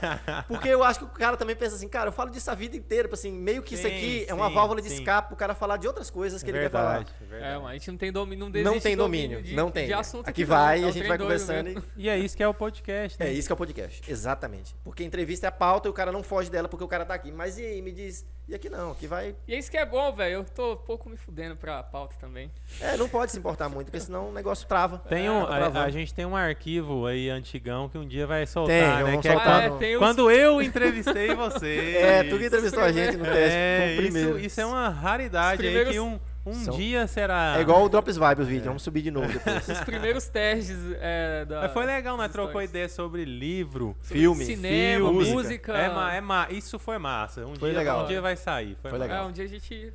Porque 0.46 0.68
eu 0.68 0.84
acho 0.84 0.98
que 0.98 1.04
o 1.06 1.08
cara 1.08 1.36
também 1.36 1.56
pensa 1.56 1.76
assim, 1.76 1.88
cara, 1.88 2.08
eu 2.08 2.12
falo 2.12 2.30
disso 2.30 2.50
a 2.50 2.54
vida 2.54 2.76
inteira, 2.76 3.04
tipo 3.04 3.14
assim, 3.14 3.32
meio 3.32 3.62
que 3.62 3.74
isso 3.74 3.84
Sim, 3.84 3.94
aqui 3.94 4.24
é 4.28 4.34
uma 4.34 4.48
sim, 4.48 4.54
válvula 4.54 4.82
de 4.82 4.88
sim. 4.88 4.96
escape 4.96 5.28
pro 5.28 5.36
cara 5.36 5.54
falar 5.54 5.76
de 5.76 5.86
outras 5.86 6.10
coisas 6.10 6.42
que 6.42 6.50
ele 6.50 6.58
quer 6.58 6.70
falar. 6.70 6.96
verdade, 6.96 7.14
é 7.20 7.24
verdade. 7.24 7.54
É, 7.54 7.58
mas 7.58 7.70
a 7.70 7.72
gente 7.74 7.90
não 7.90 7.98
tem 7.98 8.12
domínio, 8.12 8.50
não 8.50 8.62
Não 8.62 8.80
tem 8.80 8.96
do 8.96 9.02
domínio, 9.04 9.42
de, 9.42 9.54
não 9.54 9.70
tem. 9.70 9.86
De 9.86 9.92
assunto 9.92 10.28
Aqui 10.28 10.44
vai 10.44 10.80
é 10.80 10.82
e 10.82 10.84
a 10.84 10.90
gente 10.90 11.06
vai 11.06 11.18
conversando. 11.18 11.70
E... 11.96 12.08
E 12.08 12.08
é 12.08 12.18
isso 12.18 12.36
que 12.36 12.42
é 12.42 12.48
o 12.48 12.54
podcast, 12.54 13.18
né? 13.18 13.28
É 13.28 13.32
isso 13.32 13.48
que 13.48 13.52
é 13.52 13.54
o 13.54 13.58
podcast, 13.58 14.02
exatamente. 14.10 14.74
Porque 14.84 15.04
entrevista 15.04 15.46
é 15.46 15.48
a 15.48 15.52
pauta 15.52 15.88
e 15.88 15.90
o 15.90 15.94
cara 15.94 16.12
não 16.12 16.22
foge 16.22 16.50
dela 16.50 16.68
porque 16.68 16.84
o 16.84 16.88
cara 16.88 17.04
tá 17.04 17.14
aqui. 17.14 17.30
Mas 17.30 17.58
e 17.58 17.64
aí, 17.64 17.80
me 17.80 17.92
diz, 17.92 18.26
e 18.48 18.54
aqui 18.54 18.70
não, 18.70 18.92
aqui 18.92 19.06
vai. 19.06 19.36
E 19.46 19.54
é 19.54 19.58
isso 19.58 19.70
que 19.70 19.76
é 19.76 19.84
bom, 19.84 20.10
velho. 20.12 20.36
Eu 20.36 20.44
tô 20.44 20.76
pouco 20.76 21.10
me 21.10 21.18
fudendo 21.28 21.56
pra 21.56 21.82
pauta 21.82 22.14
também. 22.18 22.50
É, 22.80 22.96
não 22.96 23.06
pode 23.06 23.30
se 23.32 23.38
importar 23.38 23.68
muito, 23.68 23.88
porque 23.88 24.00
senão 24.00 24.30
o 24.30 24.32
negócio 24.32 24.66
trava. 24.66 24.96
Tem 25.10 25.28
um, 25.28 25.44
Tá 25.44 25.66
a, 25.80 25.84
a 25.84 25.90
gente 25.90 26.14
tem 26.14 26.24
um 26.24 26.34
arquivo 26.34 27.04
aí 27.06 27.28
antigão 27.28 27.86
que 27.86 27.98
um 27.98 28.08
dia 28.08 28.26
vai 28.26 28.46
soltar, 28.46 29.04
Tem, 29.04 29.04
né? 29.12 29.18
Que 29.20 29.28
é 29.28 29.32
soltar 29.32 29.46
quando, 29.46 29.64
Ah, 29.64 29.68
no- 29.68 29.76
é, 29.76 29.78
tem 29.78 29.94
os- 29.96 29.98
quando 29.98 30.30
eu 30.30 30.62
entrevistei 30.62 31.34
você. 31.34 31.96
É, 31.98 32.22
tu 32.24 32.38
que 32.38 32.46
entrevistou 32.46 32.82
a 32.82 32.90
gente 32.90 33.18
no 33.18 33.24
teste, 33.24 33.56
É, 33.58 33.82
foi 33.88 33.92
o 33.94 34.02
primeiro. 34.06 34.30
isso, 34.38 34.46
isso 34.46 34.60
é 34.62 34.64
uma 34.66 34.88
raridade 34.88 35.60
Os 35.60 35.66
aí 35.66 35.66
primeiros- 35.66 35.92
que 35.92 36.00
um, 36.00 36.18
um 36.46 36.52
São- 36.54 36.74
dia 36.74 37.06
será. 37.06 37.56
É 37.58 37.60
igual 37.60 37.84
o 37.84 37.88
Drops 37.90 38.16
Vibe 38.16 38.40
os 38.40 38.48
vídeos, 38.48 38.64
vamos 38.66 38.82
subir 38.82 39.02
de 39.02 39.10
novo 39.10 39.28
depois. 39.30 39.68
Os 39.68 39.80
primeiros 39.80 40.26
testes 40.28 40.78
é, 40.98 41.44
da. 41.44 41.60
Mas 41.60 41.72
foi 41.72 41.84
legal, 41.84 42.16
nós 42.16 42.26
das 42.28 42.32
trocou 42.32 42.62
ideia 42.62 42.88
sobre 42.88 43.26
livro, 43.26 43.94
Filme, 44.00 44.46
Cinema, 44.46 45.10
filme. 45.10 45.30
música. 45.30 45.76
É, 45.76 45.90
ma, 45.90 46.14
é 46.14 46.20
ma, 46.22 46.46
isso 46.50 46.78
foi 46.78 46.96
massa. 46.96 47.42
Um 47.44 47.54
Foi 47.54 47.68
dia, 47.68 47.78
legal. 47.80 48.04
Um 48.04 48.06
dia 48.06 48.22
vai 48.22 48.34
sair. 48.34 48.78
Foi, 48.80 48.90
Foi 48.90 48.98
legal. 48.98 49.24
É, 49.26 49.28
um 49.28 49.32
dia 49.32 49.44
a 49.44 49.48
gente 49.48 49.92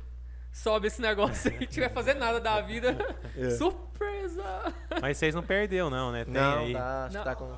sobe 0.54 0.86
esse 0.86 1.02
negócio 1.02 1.50
aí, 1.50 1.56
a 1.56 1.60
gente 1.60 1.80
vai 1.80 1.88
fazer 1.90 2.14
nada 2.14 2.40
da 2.40 2.60
vida. 2.60 2.96
É. 3.36 3.50
Surpresa! 3.50 4.72
Mas 5.02 5.16
vocês 5.18 5.34
não 5.34 5.42
perdeu, 5.42 5.90
não, 5.90 6.12
né? 6.12 6.24
Tem 6.24 6.32
Não, 6.34 6.58
aí. 6.60 6.72
tá, 6.72 7.00
acho 7.04 7.10
que 7.10 7.16
Não. 7.16 7.24
tá 7.24 7.34
com. 7.34 7.52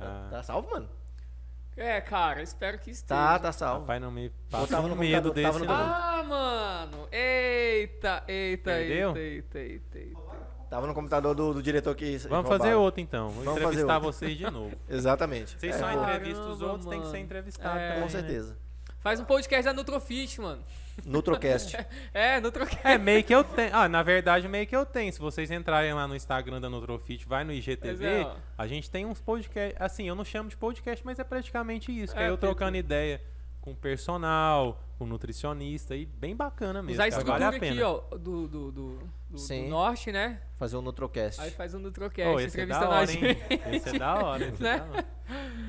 Ah, 0.00 0.28
Tá 0.30 0.42
salvo, 0.44 0.70
mano? 0.70 0.88
É, 1.76 2.00
cara, 2.00 2.40
espero 2.42 2.78
que 2.78 2.90
esteja. 2.90 3.20
Tá, 3.20 3.38
tá 3.38 3.50
salvo. 3.52 3.80
Rapaz, 3.80 4.00
não 4.00 4.10
me 4.10 4.30
tava 4.50 4.66
passa 4.68 4.82
no 4.86 4.94
um 4.94 4.96
medo 4.96 5.32
desse. 5.32 5.58
no 5.58 5.64
não. 5.64 5.74
Ah, 5.74 6.22
mano! 6.26 7.08
Eita, 7.10 8.22
eita, 8.28 8.62
Perdeu? 8.70 9.16
eita, 9.16 9.18
eita, 9.18 9.58
eita, 9.58 9.98
eita. 9.98 10.20
Tava 10.68 10.86
no 10.86 10.94
computador 10.94 11.34
do, 11.34 11.54
do 11.54 11.62
diretor 11.62 11.94
que. 11.96 12.18
Vamos 12.18 12.30
roubaram. 12.44 12.58
fazer 12.58 12.74
outro 12.74 13.00
então. 13.00 13.28
Vou 13.30 13.42
Vamos 13.44 13.60
entrevistar 13.62 13.98
vocês 13.98 14.36
de 14.38 14.44
novo. 14.50 14.76
Exatamente. 14.88 15.58
Vocês 15.58 15.74
É, 15.74 15.78
só 15.78 15.90
entrevistam 15.90 16.52
os 16.52 16.62
outros, 16.62 16.86
tem 16.86 17.00
que 17.00 17.06
ser 17.06 17.12
mano. 17.14 17.24
entrevistado 17.24 17.78
É. 17.78 17.88
também. 17.88 17.98
Com 18.02 18.06
né? 18.06 18.08
certeza. 18.20 18.56
Faz 19.00 19.18
um 19.18 19.24
podcast 19.24 19.64
da 19.64 19.72
Nutrofit, 19.72 20.40
mano. 20.40 20.62
Nutrocast. 21.04 21.76
É, 22.14 22.40
Nutrocast. 22.40 22.80
É, 22.86 22.98
meio 22.98 23.22
que 23.24 23.34
eu 23.34 23.42
tenho. 23.44 23.70
Ah, 23.74 23.88
na 23.88 24.02
verdade, 24.02 24.46
meio 24.48 24.66
que 24.66 24.74
eu 24.76 24.84
tenho. 24.86 25.12
Se 25.12 25.18
vocês 25.20 25.50
entrarem 25.50 25.92
lá 25.94 26.06
no 26.08 26.14
Instagram 26.16 26.60
da 26.60 26.68
Nutrofit, 26.70 27.26
vai 27.26 27.44
no 27.44 27.52
IGTV, 27.52 28.04
é, 28.06 28.32
a 28.58 28.66
gente 28.66 28.90
tem 28.90 29.06
uns 29.06 29.20
podcasts. 29.20 29.80
Assim, 29.80 30.08
eu 30.08 30.14
não 30.14 30.24
chamo 30.24 30.48
de 30.48 30.56
podcast, 30.56 31.04
mas 31.04 31.18
é 31.18 31.24
praticamente 31.24 31.90
isso. 31.92 32.14
Que 32.14 32.20
É, 32.20 32.24
é 32.26 32.28
eu 32.30 32.36
trocando 32.38 32.76
ideia 32.76 33.20
com 33.60 33.74
personal, 33.74 34.82
com 34.98 35.04
nutricionista 35.06 35.94
e 35.94 36.06
bem 36.06 36.34
bacana 36.34 36.82
mesmo. 36.82 36.94
Usar 36.94 37.04
a 37.04 37.10
cara, 37.10 37.18
estrutura 37.20 37.44
vale 37.44 37.56
a 37.56 37.60
pena. 37.60 37.72
aqui, 37.72 37.82
ó, 37.82 38.16
do, 38.16 38.48
do, 38.48 38.72
do, 38.72 38.98
do- 39.30 39.38
Sim. 39.38 39.64
do 39.64 39.70
norte, 39.70 40.10
né? 40.10 40.40
Fazer 40.56 40.76
um 40.78 40.82
Nutrocast. 40.82 41.40
Aí 41.40 41.50
faz 41.50 41.74
um 41.74 41.78
Nutrocast, 41.78 42.28
Ô, 42.28 42.40
esse 42.40 42.58
é 42.60 42.64
da 42.66 42.74
entrevistando 42.76 42.94
a 42.94 42.98
hora, 42.98 43.12
hein? 43.12 43.74
Esse 43.76 43.88
é 43.90 43.98
da 43.98 44.14
hora, 44.14 44.44
esse 44.46 44.60
é 44.60 44.64
Né? 44.64 44.78
da 44.78 44.84
hora. 44.84 45.06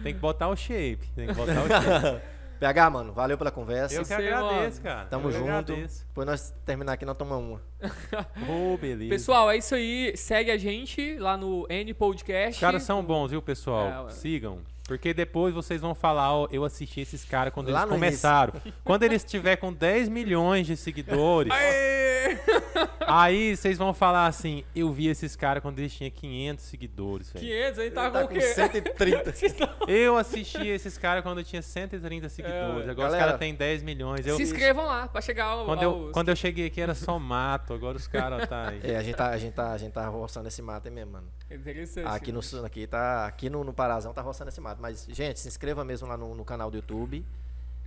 Tem 0.03 0.13
que 0.13 0.19
botar 0.19 0.47
o 0.47 0.55
shape. 0.55 1.05
Tem 1.15 1.27
que 1.27 1.33
botar 1.33 1.63
o 1.63 1.67
shape. 1.67 2.21
PH, 2.61 2.89
mano, 2.91 3.11
valeu 3.11 3.39
pela 3.39 3.49
conversa. 3.49 3.95
Eu 3.95 4.05
que 4.05 4.13
agradeço, 4.13 4.83
mano. 4.83 4.83
cara. 4.83 5.05
Tamo 5.07 5.29
eu 5.29 5.31
junto. 5.31 5.49
agradeço. 5.49 6.05
Depois 6.05 6.27
nós 6.27 6.53
terminar 6.63 6.93
aqui, 6.93 7.03
nós 7.03 7.17
tomamos 7.17 7.59
uma. 7.59 7.61
Ô, 8.47 8.77
beleza. 8.77 9.09
Pessoal, 9.09 9.49
é 9.49 9.57
isso 9.57 9.73
aí. 9.73 10.15
Segue 10.15 10.51
a 10.51 10.57
gente 10.59 11.17
lá 11.17 11.35
no 11.35 11.65
N 11.67 11.91
Podcast. 11.95 12.53
Os 12.53 12.59
caras 12.59 12.83
são 12.83 13.03
bons, 13.03 13.31
viu, 13.31 13.41
pessoal? 13.41 14.05
É. 14.05 14.11
Sigam. 14.11 14.59
Porque 14.91 15.13
depois 15.13 15.53
vocês 15.55 15.79
vão 15.79 15.95
falar, 15.95 16.33
ó, 16.35 16.47
eu 16.51 16.65
assisti 16.65 16.99
esses 16.99 17.23
caras 17.23 17.53
quando 17.53 17.71
Lá 17.71 17.83
eles 17.83 17.89
começaram. 17.91 18.53
quando 18.83 19.03
eles 19.03 19.23
estiver 19.23 19.55
com 19.55 19.71
10 19.71 20.09
milhões 20.09 20.67
de 20.67 20.75
seguidores, 20.75 21.49
aí 23.07 23.55
vocês 23.55 23.77
vão 23.77 23.93
falar 23.93 24.27
assim, 24.27 24.63
eu 24.75 24.91
vi 24.91 25.07
esses 25.07 25.33
caras 25.35 25.61
quando 25.61 25.79
eles 25.79 25.93
tinham 25.93 26.11
500 26.11 26.65
seguidores, 26.65 27.31
velho. 27.31 27.45
500, 27.45 27.79
aí 27.79 27.91
tá, 27.91 28.11
Tá 28.11 28.19
com 28.19 28.25
o 28.25 28.27
com 28.27 28.33
quê? 28.33 28.41
130. 28.41 29.33
Eu 29.87 30.17
assisti 30.17 30.67
esses 30.67 30.97
caras 30.97 31.23
quando 31.23 31.39
eu 31.39 31.43
tinha 31.43 31.61
130 31.61 32.29
seguidores. 32.29 32.87
É, 32.87 32.91
agora 32.91 32.91
os 32.91 32.95
galera, 33.13 33.17
caras 33.25 33.39
têm 33.39 33.55
10 33.55 33.83
milhões. 33.83 34.25
Eu, 34.27 34.35
Se 34.35 34.43
inscrevam 34.43 34.85
lá 34.85 35.07
pra 35.07 35.21
chegar 35.21 35.45
ao, 35.45 35.65
quando, 35.65 35.81
eu, 35.83 35.89
aos- 35.91 36.11
quando 36.11 36.29
eu 36.29 36.35
cheguei 36.35 36.67
aqui 36.67 36.79
era 36.81 36.93
só 36.95 37.17
mato, 37.17 37.73
agora 37.73 37.97
os 37.97 38.07
caras 38.07 38.47
tá 38.47 38.69
aí. 38.69 38.79
É, 38.83 38.97
a 38.97 39.03
gente 39.03 39.15
tá, 39.15 39.29
a 39.29 39.37
gente 39.37 39.53
tá, 39.53 39.71
a 39.71 39.77
gente 39.77 39.91
tá 39.93 40.07
roçando 40.07 40.47
esse 40.47 40.61
mato 40.61 40.87
aí 40.87 40.93
mesmo, 40.93 41.13
mano. 41.13 41.27
Interessante. 41.55 42.07
Aqui 42.07 42.31
no, 42.31 42.39
aqui 42.65 42.87
tá, 42.87 43.25
aqui 43.25 43.49
no, 43.49 43.63
no 43.63 43.73
Parazão 43.73 44.13
tá 44.13 44.21
roçando 44.21 44.49
esse 44.49 44.61
mato. 44.61 44.81
Mas, 44.81 45.05
gente, 45.09 45.39
se 45.39 45.47
inscreva 45.47 45.83
mesmo 45.83 46.07
lá 46.07 46.15
no, 46.17 46.33
no 46.35 46.45
canal 46.45 46.69
do 46.71 46.77
YouTube. 46.77 47.25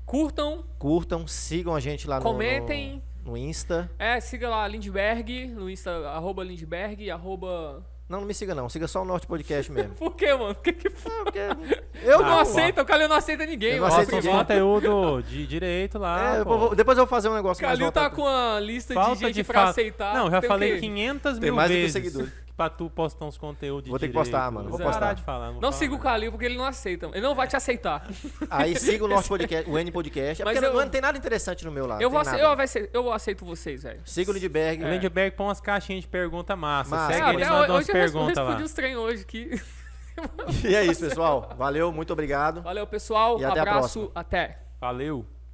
Curtam, 0.06 0.64
Curtam, 0.78 1.26
sigam 1.26 1.74
a 1.74 1.80
gente 1.80 2.06
lá 2.06 2.16
no- 2.18 2.22
Comentem. 2.22 3.02
no, 3.24 3.32
no 3.32 3.36
Insta. 3.38 3.90
é, 3.98 4.20
siga 4.20 4.50
lá 4.50 4.68
Lindberg, 4.68 5.46
no 5.48 5.70
Insta, 5.70 5.90
arroba 6.10 6.44
Lindberg, 6.44 7.10
arroba... 7.10 7.82
Não, 8.06 8.20
não 8.20 8.26
me 8.26 8.34
siga 8.34 8.54
não, 8.54 8.68
siga 8.68 8.86
só 8.86 9.00
o 9.00 9.04
Norte 9.06 9.26
Podcast 9.26 9.72
mesmo. 9.72 9.94
Por 9.94 10.14
quê, 10.14 10.34
mano? 10.34 10.54
Que 10.56 10.74
que 10.74 10.90
foi? 10.90 11.10
É, 11.10 11.24
porque 11.24 11.82
eu 12.02 12.18
não 12.18 12.26
não 12.32 12.38
aceita, 12.40 12.82
o 12.82 12.84
Calil 12.84 13.08
não 13.08 13.16
aceita 13.16 13.46
ninguém, 13.46 13.76
Eu 13.76 13.80
não 13.80 13.86
aceito 13.86 14.14
ninguém. 14.16 14.30
conteúdo 14.30 15.22
de 15.22 15.46
direito 15.46 15.98
lá. 15.98 16.36
É, 16.36 16.40
eu 16.40 16.44
vou- 16.44 16.74
depois 16.76 16.98
eu 16.98 17.06
vou 17.06 17.10
fazer 17.10 17.30
um 17.30 17.32
O 17.32 17.34
negócio 17.36 17.64
mais 17.64 17.78
Calil 17.78 17.90
tá 17.90 18.02
voltado- 18.10 18.16
com 18.20 18.28
a 18.28 18.60
lista 18.60 18.92
Falta 18.92 19.14
de 19.16 19.20
gente 19.24 19.34
de 19.36 19.44
pra 19.44 19.62
fa- 19.64 19.70
aceitar. 19.70 20.14
Não, 20.14 20.30
já 20.30 20.42
Tem 20.42 20.48
falei 20.48 20.74
quê? 20.74 20.80
500 20.80 21.32
Tem 21.32 21.40
mil 21.40 21.54
mais 21.54 21.70
do 21.70 21.76
que 21.78 21.88
seguidores. 21.90 22.32
Pra 22.56 22.70
tu 22.70 22.88
postar 22.88 23.24
uns 23.24 23.36
conteúdos 23.36 23.90
Vou 23.90 23.98
ter 23.98 24.06
que 24.06 24.12
direito. 24.12 24.30
postar, 24.30 24.50
mano, 24.50 24.68
Vou 24.70 24.78
parar 24.78 24.90
postar. 24.92 25.12
de 25.14 25.22
falar. 25.22 25.52
Não 25.52 25.60
fala 25.60 25.72
siga 25.72 25.94
o. 25.94 25.98
Calil 25.98 26.30
porque 26.30 26.44
ele 26.46 26.56
não 26.56 26.64
aceita. 26.64 27.06
Ele 27.06 27.20
não 27.20 27.34
vai 27.34 27.48
te 27.48 27.56
aceitar. 27.56 28.06
Aí 28.48 28.76
siga 28.78 29.04
o 29.04 29.08
nosso 29.08 29.28
podcast, 29.30 29.68
o 29.68 29.78
N 29.78 29.90
Podcast. 29.90 30.42
É 30.42 30.44
Mas 30.44 30.54
porque 30.58 30.68
eu- 30.76 30.80
não 30.80 30.88
tem 30.88 31.00
nada 31.00 31.18
interessante 31.18 31.64
no 31.64 31.72
meu 31.72 31.86
lá. 31.86 31.96
eu, 31.96 32.02
não 32.02 32.10
vou 32.10 32.20
ace- 32.20 32.30
nada. 32.30 32.42
eu, 32.42 32.60
ace- 32.60 32.90
eu 32.92 33.12
aceito 33.12 33.44
vocês, 33.44 33.82
velho. 33.82 34.00
Siga 34.04 34.30
o 34.30 34.34
Lindbergh. 34.34 34.84
O 34.84 34.88
Lindbergh 34.88 35.36
põe 35.36 35.46
umas 35.46 35.60
caixinhas 35.60 36.02
de 36.02 36.08
pergunta 36.08 36.54
massa. 36.54 36.90
Massa. 36.90 37.12
Segue 37.12 37.26
É, 37.26 37.32
ele 37.34 37.42
até 37.42 37.52
e 37.52 37.56
manda 37.58 37.72
umas 37.72 37.80
hoje 37.82 37.90
eu 37.90 37.94
res- 37.94 38.12
perguntas 38.12 38.36
respondi 38.38 38.58
lá. 38.60 38.64
uns 38.64 38.72
trem 38.72 38.96
hoje 38.96 39.24
que. 39.24 39.60
E 40.64 40.76
é 40.76 40.84
isso, 40.84 41.00
pessoal. 41.00 41.50
Valeu, 41.58 41.90
muito 41.92 42.12
obrigado. 42.12 42.62
Valeu, 42.62 42.86
pessoal. 42.86 43.40
E 43.40 43.44
até 43.44 43.58
a 43.58 43.62
Abraço. 43.62 43.78
próxima. 43.98 44.10
Até. 44.14 44.58
Valeu. 44.80 45.26